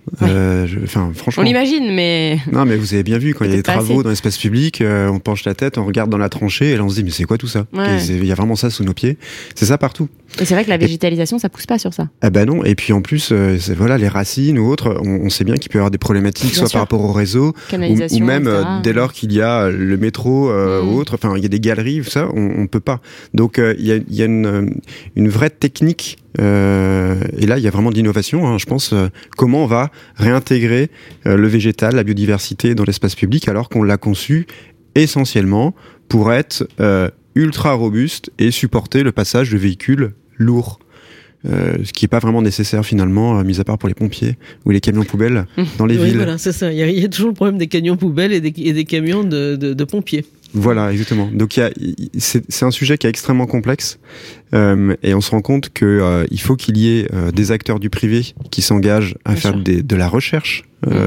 Enfin, 0.83 1.11
franchement. 1.15 1.43
On 1.43 1.45
l'imagine, 1.45 1.93
mais. 1.93 2.39
Non, 2.51 2.65
mais 2.65 2.75
vous 2.75 2.93
avez 2.93 3.03
bien 3.03 3.17
vu 3.17 3.33
quand 3.33 3.45
il 3.45 3.51
y 3.51 3.53
a 3.53 3.57
des 3.57 3.63
travaux 3.63 4.03
dans 4.03 4.09
l'espace 4.09 4.37
public, 4.37 4.83
on 4.83 5.19
penche 5.19 5.45
la 5.45 5.53
tête, 5.53 5.77
on 5.77 5.85
regarde 5.85 6.09
dans 6.09 6.17
la 6.17 6.29
tranchée, 6.29 6.71
et 6.71 6.77
là 6.77 6.83
on 6.83 6.89
se 6.89 6.95
dit 6.95 7.03
mais 7.03 7.11
c'est 7.11 7.25
quoi 7.25 7.37
tout 7.37 7.47
ça? 7.47 7.65
Il 8.07 8.25
y 8.25 8.31
a 8.31 8.35
vraiment 8.35 8.55
ça 8.55 8.69
sous 8.69 8.83
nos 8.83 8.93
pieds. 8.93 9.17
C'est 9.55 9.65
ça 9.65 9.77
partout. 9.77 10.09
Et 10.39 10.45
c'est 10.45 10.53
vrai 10.53 10.65
que 10.65 10.69
la 10.69 10.77
végétalisation, 10.77 11.39
ça 11.39 11.49
pousse 11.49 11.65
pas 11.65 11.79
sur 11.79 11.93
ça. 11.93 12.09
Ah 12.21 12.29
ben 12.29 12.45
non. 12.45 12.63
Et 12.63 12.75
puis 12.75 12.93
en 12.93 13.01
plus, 13.01 13.31
voilà, 13.75 13.97
les 13.97 14.07
racines 14.07 14.59
ou 14.59 14.69
autres, 14.69 14.99
on, 15.03 15.21
on 15.25 15.29
sait 15.29 15.43
bien 15.43 15.55
qu'il 15.55 15.71
peut 15.71 15.76
y 15.78 15.82
avoir 15.82 15.91
des 15.91 15.97
problématiques, 15.97 16.55
soit 16.55 16.69
par 16.69 16.82
rapport 16.82 17.03
au 17.03 17.11
réseau, 17.11 17.53
ou, 17.73 18.19
même 18.19 18.47
euh, 18.47 18.63
dès 18.84 18.93
lors 18.93 19.13
qu'il 19.13 19.32
y 19.34 19.41
a 19.41 19.69
le 19.69 19.97
métro 19.97 20.49
euh, 20.49 20.82
mm. 20.82 20.89
ou 20.89 20.97
autre, 20.99 21.15
enfin 21.15 21.34
il 21.38 21.43
y 21.43 21.45
a 21.45 21.49
des 21.49 21.59
galeries, 21.59 22.03
ça, 22.03 22.28
on, 22.34 22.61
on 22.61 22.67
peut 22.67 22.80
pas. 22.80 23.01
Donc 23.34 23.59
euh, 23.59 23.75
il 23.78 23.86
y 23.86 23.91
a, 23.91 23.99
y 24.09 24.21
a 24.21 24.25
une, 24.25 24.80
une, 25.15 25.30
vraie 25.30 25.49
technique. 25.49 26.17
et 26.38 27.45
là, 27.45 27.57
il 27.57 27.63
y 27.63 27.67
a 27.67 27.71
vraiment 27.71 27.89
de 27.89 27.95
l'innovation, 27.95 28.47
hein, 28.47 28.57
je 28.57 28.65
pense. 28.65 28.93
comment 29.36 29.63
on 29.63 29.67
va 29.67 29.91
réintégrer 30.15 30.89
le 31.25 31.47
végétal, 31.47 31.95
la 31.95 32.03
biodiversité 32.03 32.75
dans 32.75 32.84
l'espace 32.84 33.15
public, 33.15 33.47
alors 33.47 33.69
qu'on 33.69 33.84
l'a 33.84 33.97
conçu 33.97 34.45
essentiellement 34.95 35.73
pour 36.09 36.32
être 36.32 36.67
ultra 37.36 37.73
robuste 37.73 38.32
et 38.39 38.51
supporter 38.51 39.03
le 39.03 39.11
passage 39.11 39.51
de 39.51 39.57
véhicules 39.57 40.13
lourds. 40.38 40.80
Euh, 41.49 41.77
ce 41.83 41.93
qui 41.93 42.03
n'est 42.03 42.09
pas 42.09 42.19
vraiment 42.19 42.41
nécessaire 42.41 42.85
finalement, 42.85 43.39
euh, 43.39 43.43
mis 43.43 43.59
à 43.59 43.63
part 43.63 43.77
pour 43.77 43.87
les 43.87 43.95
pompiers 43.95 44.37
ou 44.65 44.71
les 44.71 44.81
camions 44.81 45.03
poubelles 45.03 45.45
dans 45.77 45.85
les 45.85 45.97
oui, 45.97 46.05
villes. 46.05 46.17
Voilà, 46.17 46.37
c'est 46.37 46.51
ça. 46.51 46.71
Il 46.71 46.77
y, 46.77 47.03
a 47.03 47.07
toujours 47.07 47.29
le 47.29 47.35
problème 47.35 47.57
des 47.57 47.67
camions 47.67 47.95
poubelles 47.95 48.33
et 48.33 48.41
des, 48.41 48.53
et 48.57 48.73
des 48.73 48.85
camions 48.85 49.23
de, 49.23 49.55
de, 49.55 49.73
de, 49.73 49.83
pompiers. 49.85 50.25
Voilà, 50.53 50.91
exactement. 50.91 51.29
Donc 51.31 51.59
c'est 52.17 52.63
un 52.63 52.71
sujet 52.71 52.97
qui 52.97 53.07
est 53.07 53.09
extrêmement 53.09 53.45
complexe 53.45 53.99
euh, 54.53 54.95
et 55.03 55.13
on 55.13 55.21
se 55.21 55.31
rend 55.31 55.41
compte 55.41 55.69
qu'il 55.73 55.87
euh, 55.87 56.25
faut 56.37 56.55
qu'il 56.55 56.77
y 56.77 56.99
ait 56.99 57.07
des 57.33 57.51
acteurs 57.51 57.79
du 57.79 57.89
privé 57.89 58.33
qui 58.49 58.61
s'engagent 58.61 59.15
à 59.25 59.35
faire 59.35 59.57
des, 59.57 59.83
de 59.83 59.95
la 59.95 60.07
recherche 60.07 60.63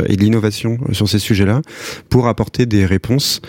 et 0.08 0.16
de 0.16 0.20
l'innovation 0.20 0.78
sur 0.92 1.08
ces 1.08 1.20
sujets-là 1.20 1.62
pour 2.08 2.26
apporter 2.26 2.66
des 2.66 2.84
réponses 2.84 3.40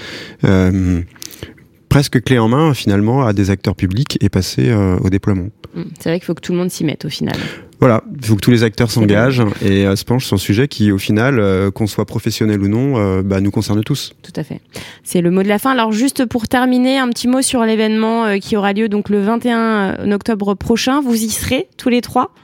presque 1.92 2.24
clé 2.24 2.40
en 2.40 2.48
main 2.48 2.74
finalement 2.74 3.26
à 3.26 3.34
des 3.34 3.50
acteurs 3.52 3.76
publics 3.76 4.18
et 4.22 4.30
passer 4.30 4.74
au 4.74 5.10
déploiement. 5.10 5.50
Mm. 5.76 5.82
C'est 6.00 6.10
vrai 6.10 6.20
qu'il 6.20 6.26
faut 6.26 6.34
que 6.34 6.42
tout 6.42 6.54
le 6.54 6.58
monde 6.58 6.72
s'y 6.72 6.84
mette 6.84 7.06
au 7.06 7.10
final. 7.10 7.38
Voilà, 7.82 8.04
il 8.16 8.24
faut 8.24 8.36
que 8.36 8.42
tous 8.42 8.52
les 8.52 8.64
acteurs 8.64 8.92
s'engagent 8.92 9.42
et 9.60 9.88
euh, 9.88 9.96
se 9.96 10.06
penchent 10.06 10.28
sur 10.28 10.36
un 10.36 10.38
sujet 10.38 10.68
qui, 10.68 10.92
au 10.92 11.00
final, 11.00 11.40
euh, 11.40 11.72
qu'on 11.72 11.88
soit 11.88 12.06
professionnel 12.06 12.62
ou 12.62 12.68
non, 12.68 13.00
euh, 13.00 13.24
bah, 13.24 13.42
nous 13.42 13.50
concerne 13.50 13.84
tous. 13.84 14.14
Tout 14.22 14.40
à 14.40 14.44
fait. 14.44 14.62
C'est 15.04 15.20
le 15.20 15.32
mot 15.32 15.42
de 15.42 15.48
la 15.48 15.58
fin. 15.58 15.72
Alors 15.72 15.92
juste 15.92 16.28
pour 16.28 16.48
terminer, 16.48 17.00
un 17.00 17.10
petit 17.10 17.28
mot 17.28 17.42
sur 17.42 17.66
l'événement 17.66 18.38
qui 18.40 18.56
aura 18.56 18.74
lieu 18.74 18.88
donc 18.88 19.10
le 19.10 19.20
21 19.22 20.12
octobre 20.12 20.54
prochain. 20.54 21.02
Vous 21.02 21.24
y 21.24 21.30
serez 21.30 21.70
tous 21.78 21.90
les 21.90 22.02
trois? 22.02 22.36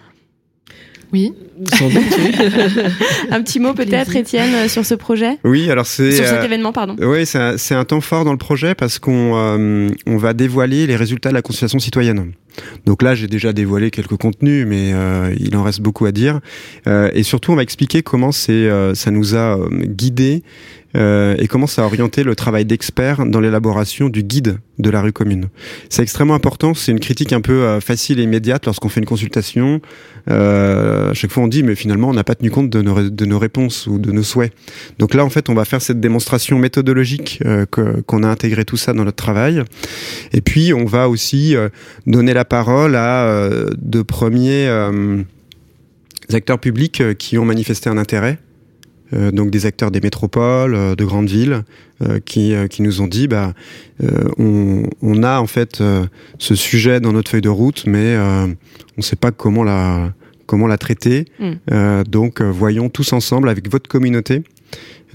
Oui. 1.14 1.34
un 3.32 3.42
petit 3.42 3.60
mot 3.60 3.74
peut-être, 3.74 4.16
Étienne, 4.16 4.68
sur 4.68 4.86
ce 4.86 4.94
projet? 4.94 5.38
Oui, 5.44 5.70
alors 5.72 5.86
c'est... 5.86 6.12
Sur 6.12 6.26
cet 6.26 6.44
événement, 6.44 6.74
pardon. 6.74 6.96
Oui, 7.00 7.26
c'est 7.26 7.40
un, 7.40 7.80
un, 7.80 7.86
temps 7.86 8.02
fort 8.02 8.26
dans 8.26 8.32
le 8.32 8.38
projet 8.38 8.76
parce 8.76 9.00
qu'on 9.00 9.90
on 10.06 10.18
va 10.18 10.34
dévoiler 10.34 10.88
les 10.88 10.96
résultats 10.96 11.30
de 11.30 11.36
la 11.36 11.42
consultation 11.42 11.80
citoyenne. 11.80 12.34
Donc 12.86 13.02
là, 13.02 13.16
j'ai 13.16 13.28
déjà 13.28 13.54
dévoilé 13.54 13.92
quelques 13.92 14.18
contenus, 14.18 14.66
mais 14.68 14.92
euh, 14.94 15.34
il 15.40 15.56
en 15.56 15.64
reste 15.64 15.82
beaucoup 15.82 16.06
à 16.06 16.12
dire. 16.12 16.40
Euh, 16.88 17.10
et 17.14 17.24
surtout, 17.24 17.52
on 17.52 17.56
va 17.56 17.64
expliquer 17.64 18.04
comment 18.04 18.32
c'est, 18.32 18.52
euh, 18.52 18.96
ça 18.96 19.12
nous 19.12 19.36
a 19.36 19.60
guidé 19.72 20.44
euh, 20.98 21.36
et 21.38 21.48
commence 21.48 21.80
à 21.80 21.86
orienter 21.86 22.24
le 22.24 22.36
travail 22.36 22.66
d'experts 22.66 23.26
dans 23.26 23.40
l'élaboration 23.40 24.10
du 24.10 24.24
guide 24.24 24.60
de 24.80 24.90
la 24.90 25.02
rue 25.02 25.14
commune. 25.14 25.48
C'est 25.90 26.02
extrêmement 26.02 26.36
important, 26.36 26.74
c'est 26.74 26.92
une 26.92 27.00
critique 27.00 27.34
un 27.34 27.42
peu 27.42 27.64
euh, 27.64 27.80
facile 27.80 28.20
et 28.20 28.24
immédiate 28.24 28.66
lorsqu'on 28.66 28.90
fait 28.90 29.00
une 29.00 29.06
consultation. 29.06 29.82
Euh, 30.30 31.12
à 31.12 31.14
chaque 31.14 31.32
fois 31.32 31.44
on 31.44 31.48
dit 31.48 31.64
mais 31.64 31.76
finalement 31.76 32.10
on 32.10 32.14
n'a 32.14 32.24
pas 32.24 32.36
tenu 32.36 32.52
compte 32.52 32.70
de 32.70 32.82
nos, 32.82 33.10
de 33.10 33.26
nos 33.26 33.40
réponses 33.40 33.88
ou 33.88 33.98
de 33.98 34.12
nos 34.12 34.24
souhaits. 34.24 34.54
Donc 35.00 35.14
là 35.14 35.24
en 35.24 35.30
fait 35.30 35.50
on 35.50 35.54
va 35.54 35.66
faire 35.66 35.82
cette 35.82 36.00
démonstration 36.00 36.60
méthodologique 36.60 37.40
euh, 37.46 37.66
qu'on 37.66 38.24
a 38.24 38.28
intégré 38.28 38.66
tout 38.66 38.78
ça 38.78 38.94
dans 38.94 39.06
notre 39.06 39.18
travail. 39.18 39.64
Et 40.34 40.42
puis 40.42 40.74
on 40.74 40.86
va 40.86 41.08
aussi 41.10 41.56
euh, 41.56 41.70
donner 42.06 42.34
la 42.34 42.46
parole 42.46 42.96
à 42.96 43.50
de 43.78 44.02
premiers 44.02 44.70
acteurs 46.34 46.60
publics 46.60 47.18
qui 47.18 47.38
ont 47.38 47.46
manifesté 47.46 47.90
un 47.90 47.98
intérêt 47.98 48.40
euh, 49.14 49.32
donc 49.32 49.52
des 49.52 49.66
acteurs 49.66 49.92
des 49.92 50.02
métropoles, 50.02 50.76
euh, 50.76 50.96
de 50.96 51.06
grandes 51.06 51.30
villes, 51.30 51.64
euh, 52.02 52.20
qui, 52.24 52.54
qui 52.70 52.82
nous 52.82 53.02
ont 53.02 53.08
dit 53.08 53.28
bah 53.28 53.54
on, 54.38 54.84
on, 55.02 55.24
a 55.24 55.40
en 55.40 55.48
fait 55.48 55.82
ce 56.38 56.56
sujet 56.56 57.00
dans 57.00 57.14
notre 57.14 57.32
feuille 57.32 57.42
de 57.42 57.50
route, 57.50 57.86
mais 57.88 58.16
on 58.18 58.56
ne 58.98 59.02
sait 59.02 59.16
pas 59.16 59.32
comment 59.32 59.64
la 59.64 60.14
comment 60.46 60.68
la 60.68 60.78
traiter. 60.78 61.26
Mm. 61.40 62.04
donc 62.08 62.42
voyons 62.42 62.90
tous 62.90 63.14
ensemble 63.14 63.50
avec 63.50 63.72
votre 63.72 63.90
communauté. 63.90 64.44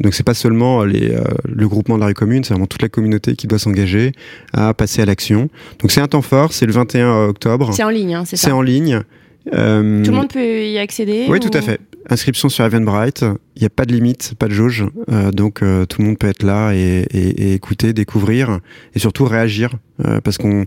Donc 0.00 0.14
c'est 0.14 0.24
pas 0.24 0.34
seulement 0.34 0.82
les, 0.82 1.16
le 1.44 1.68
groupement 1.68 1.94
de 1.94 2.00
la 2.00 2.06
rue 2.06 2.14
commune, 2.14 2.42
c'est 2.42 2.54
vraiment 2.54 2.66
toute 2.66 2.82
la 2.82 2.88
communauté 2.88 3.36
qui 3.36 3.46
doit 3.46 3.60
s'engager 3.60 4.12
à 4.52 4.74
passer 4.74 5.02
à 5.02 5.04
l'action. 5.04 5.48
Donc 5.78 5.92
c'est 5.92 6.00
un 6.00 6.08
temps 6.08 6.22
fort, 6.22 6.52
c'est 6.52 6.66
le 6.66 6.72
21 6.72 7.28
octobre. 7.28 7.72
C'est 7.72 7.84
en 7.84 7.90
ligne, 7.90 8.14
hein, 8.14 8.24
c'est 8.24 8.36
ça. 8.36 8.48
C'est 8.48 8.52
en 8.52 8.62
ligne. 8.62 9.02
Tout 9.44 9.52
le 9.52 10.10
monde 10.10 10.30
peut 10.30 10.64
y 10.64 10.78
accéder 10.78 11.26
Oui, 11.28 11.38
tout 11.38 11.56
à 11.56 11.62
fait. 11.62 11.78
Inscription 12.10 12.48
sur 12.48 12.64
Eventbrite. 12.64 13.24
Il 13.56 13.60
n'y 13.60 13.66
a 13.66 13.70
pas 13.70 13.84
de 13.84 13.92
limite, 13.92 14.34
pas 14.38 14.48
de 14.48 14.52
jauge. 14.52 14.84
Euh, 15.10 15.30
donc 15.30 15.62
euh, 15.62 15.86
tout 15.86 16.00
le 16.00 16.08
monde 16.08 16.18
peut 16.18 16.28
être 16.28 16.42
là 16.42 16.72
et, 16.72 17.06
et, 17.10 17.50
et, 17.50 17.54
écouter, 17.54 17.92
découvrir 17.92 18.60
et 18.94 18.98
surtout 18.98 19.24
réagir. 19.24 19.74
Euh, 20.04 20.20
parce 20.20 20.38
qu'on 20.38 20.64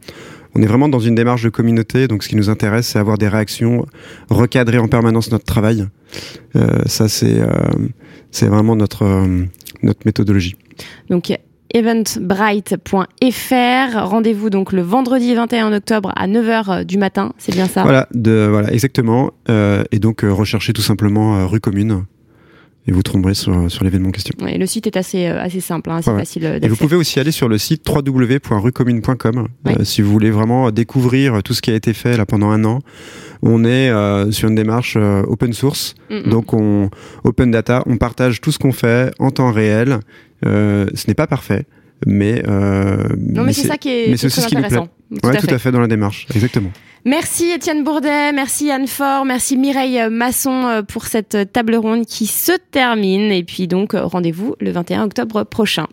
on 0.55 0.61
est 0.61 0.65
vraiment 0.65 0.87
dans 0.87 0.99
une 0.99 1.15
démarche 1.15 1.43
de 1.43 1.49
communauté. 1.49 2.07
Donc 2.07 2.23
ce 2.23 2.29
qui 2.29 2.35
nous 2.35 2.49
intéresse, 2.49 2.87
c'est 2.87 2.99
avoir 2.99 3.17
des 3.17 3.27
réactions, 3.27 3.85
recadrer 4.29 4.77
en 4.77 4.87
permanence 4.87 5.31
notre 5.31 5.45
travail. 5.45 5.87
Euh, 6.55 6.81
ça, 6.85 7.09
c'est 7.09 7.41
c'est 8.31 8.47
vraiment 8.47 8.75
notre, 8.75 9.05
notre 9.83 9.99
méthodologie. 10.05 10.55
eventbrite.fr. 11.75 14.07
Rendez-vous 14.07 14.49
donc 14.49 14.71
le 14.71 14.81
vendredi 14.81 15.35
21 15.35 15.73
octobre 15.73 16.13
à 16.15 16.27
9h 16.27 16.71
euh, 16.71 16.83
du 16.85 16.97
matin, 16.97 17.33
c'est 17.37 17.51
bien 17.51 17.67
ça? 17.67 17.83
Voilà, 17.83 18.07
de, 18.13 18.47
voilà 18.49 18.71
exactement. 18.71 19.31
Euh, 19.49 19.83
et 19.91 19.99
donc 19.99 20.23
euh, 20.23 20.31
recherchez 20.31 20.71
tout 20.71 20.81
simplement 20.81 21.45
rue 21.47 21.59
commune 21.59 22.05
et 22.87 22.91
vous 22.91 23.01
tomberez 23.01 23.33
sur, 23.33 23.71
sur 23.71 23.83
l'événement 23.83 24.09
en 24.09 24.11
question. 24.11 24.35
Ouais, 24.41 24.57
le 24.57 24.65
site 24.67 24.85
est 24.85 24.97
assez, 24.97 25.25
euh, 25.25 25.41
assez 25.41 25.59
simple, 25.59 25.89
hein, 25.89 26.01
c'est 26.03 26.11
ouais, 26.11 26.19
facile 26.19 26.43
d'accès. 26.43 26.65
Et 26.65 26.69
vous 26.69 26.75
pouvez 26.75 26.95
aussi 26.95 27.19
aller 27.19 27.31
sur 27.31 27.49
le 27.49 27.57
site 27.57 27.83
ouais. 29.65 29.79
euh, 29.79 29.83
si 29.83 30.01
vous 30.01 30.11
voulez 30.11 30.29
vraiment 30.29 30.69
découvrir 30.71 31.41
tout 31.41 31.53
ce 31.53 31.61
qui 31.61 31.71
a 31.71 31.75
été 31.75 31.93
fait 31.93 32.15
là 32.15 32.25
pendant 32.25 32.51
un 32.51 32.63
an. 32.63 32.79
On 33.41 33.63
est 33.63 33.89
euh, 33.89 34.31
sur 34.31 34.49
une 34.49 34.55
démarche 34.55 34.97
open 35.27 35.53
source, 35.53 35.95
mm 36.09 36.15
-hmm. 36.15 36.29
donc 36.29 36.53
on 36.53 36.89
open 37.23 37.51
data, 37.51 37.83
on 37.85 37.97
partage 37.97 38.41
tout 38.41 38.51
ce 38.51 38.59
qu'on 38.59 38.71
fait 38.71 39.11
en 39.19 39.31
temps 39.31 39.51
réel. 39.51 39.99
Euh, 40.45 40.87
ce 40.93 41.07
n'est 41.07 41.13
pas 41.13 41.27
parfait, 41.27 41.65
mais 42.05 42.43
non, 42.45 43.07
mais, 43.17 43.43
mais 43.43 43.53
c'est 43.53 43.67
ça 43.67 43.77
qui 43.77 43.89
est, 43.89 44.09
mais 44.09 44.17
c'est 44.17 44.27
aussi 44.27 44.41
ce 44.41 44.47
qui 44.47 44.55
nous 44.55 44.63
plaît. 44.63 44.77
Tout, 44.77 45.27
ouais, 45.27 45.37
à, 45.37 45.39
tout 45.39 45.53
à 45.53 45.57
fait 45.57 45.71
dans 45.71 45.79
la 45.79 45.87
démarche, 45.87 46.27
exactement. 46.35 46.71
Merci 47.07 47.51
Étienne 47.51 47.83
Bourdet, 47.83 48.31
merci 48.33 48.71
Anne 48.71 48.87
Fort, 48.87 49.25
merci 49.25 49.57
Mireille 49.57 50.09
Masson 50.09 50.83
pour 50.87 51.05
cette 51.05 51.53
table 51.53 51.75
ronde 51.75 52.07
qui 52.07 52.25
se 52.25 52.53
termine. 52.71 53.31
Et 53.31 53.43
puis 53.43 53.67
donc 53.67 53.93
rendez-vous 53.93 54.55
le 54.59 54.71
21 54.71 55.03
octobre 55.03 55.43
prochain. 55.43 55.85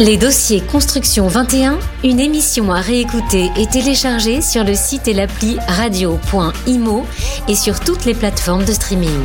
Les 0.00 0.16
dossiers 0.16 0.60
Construction 0.60 1.28
21, 1.28 1.78
une 2.02 2.18
émission 2.18 2.72
à 2.72 2.80
réécouter 2.80 3.48
et 3.56 3.66
télécharger 3.66 4.42
sur 4.42 4.64
le 4.64 4.74
site 4.74 5.06
et 5.06 5.14
l'appli 5.14 5.56
radio.imo 5.68 7.06
et 7.48 7.54
sur 7.54 7.78
toutes 7.78 8.04
les 8.04 8.14
plateformes 8.14 8.64
de 8.64 8.72
streaming. 8.72 9.20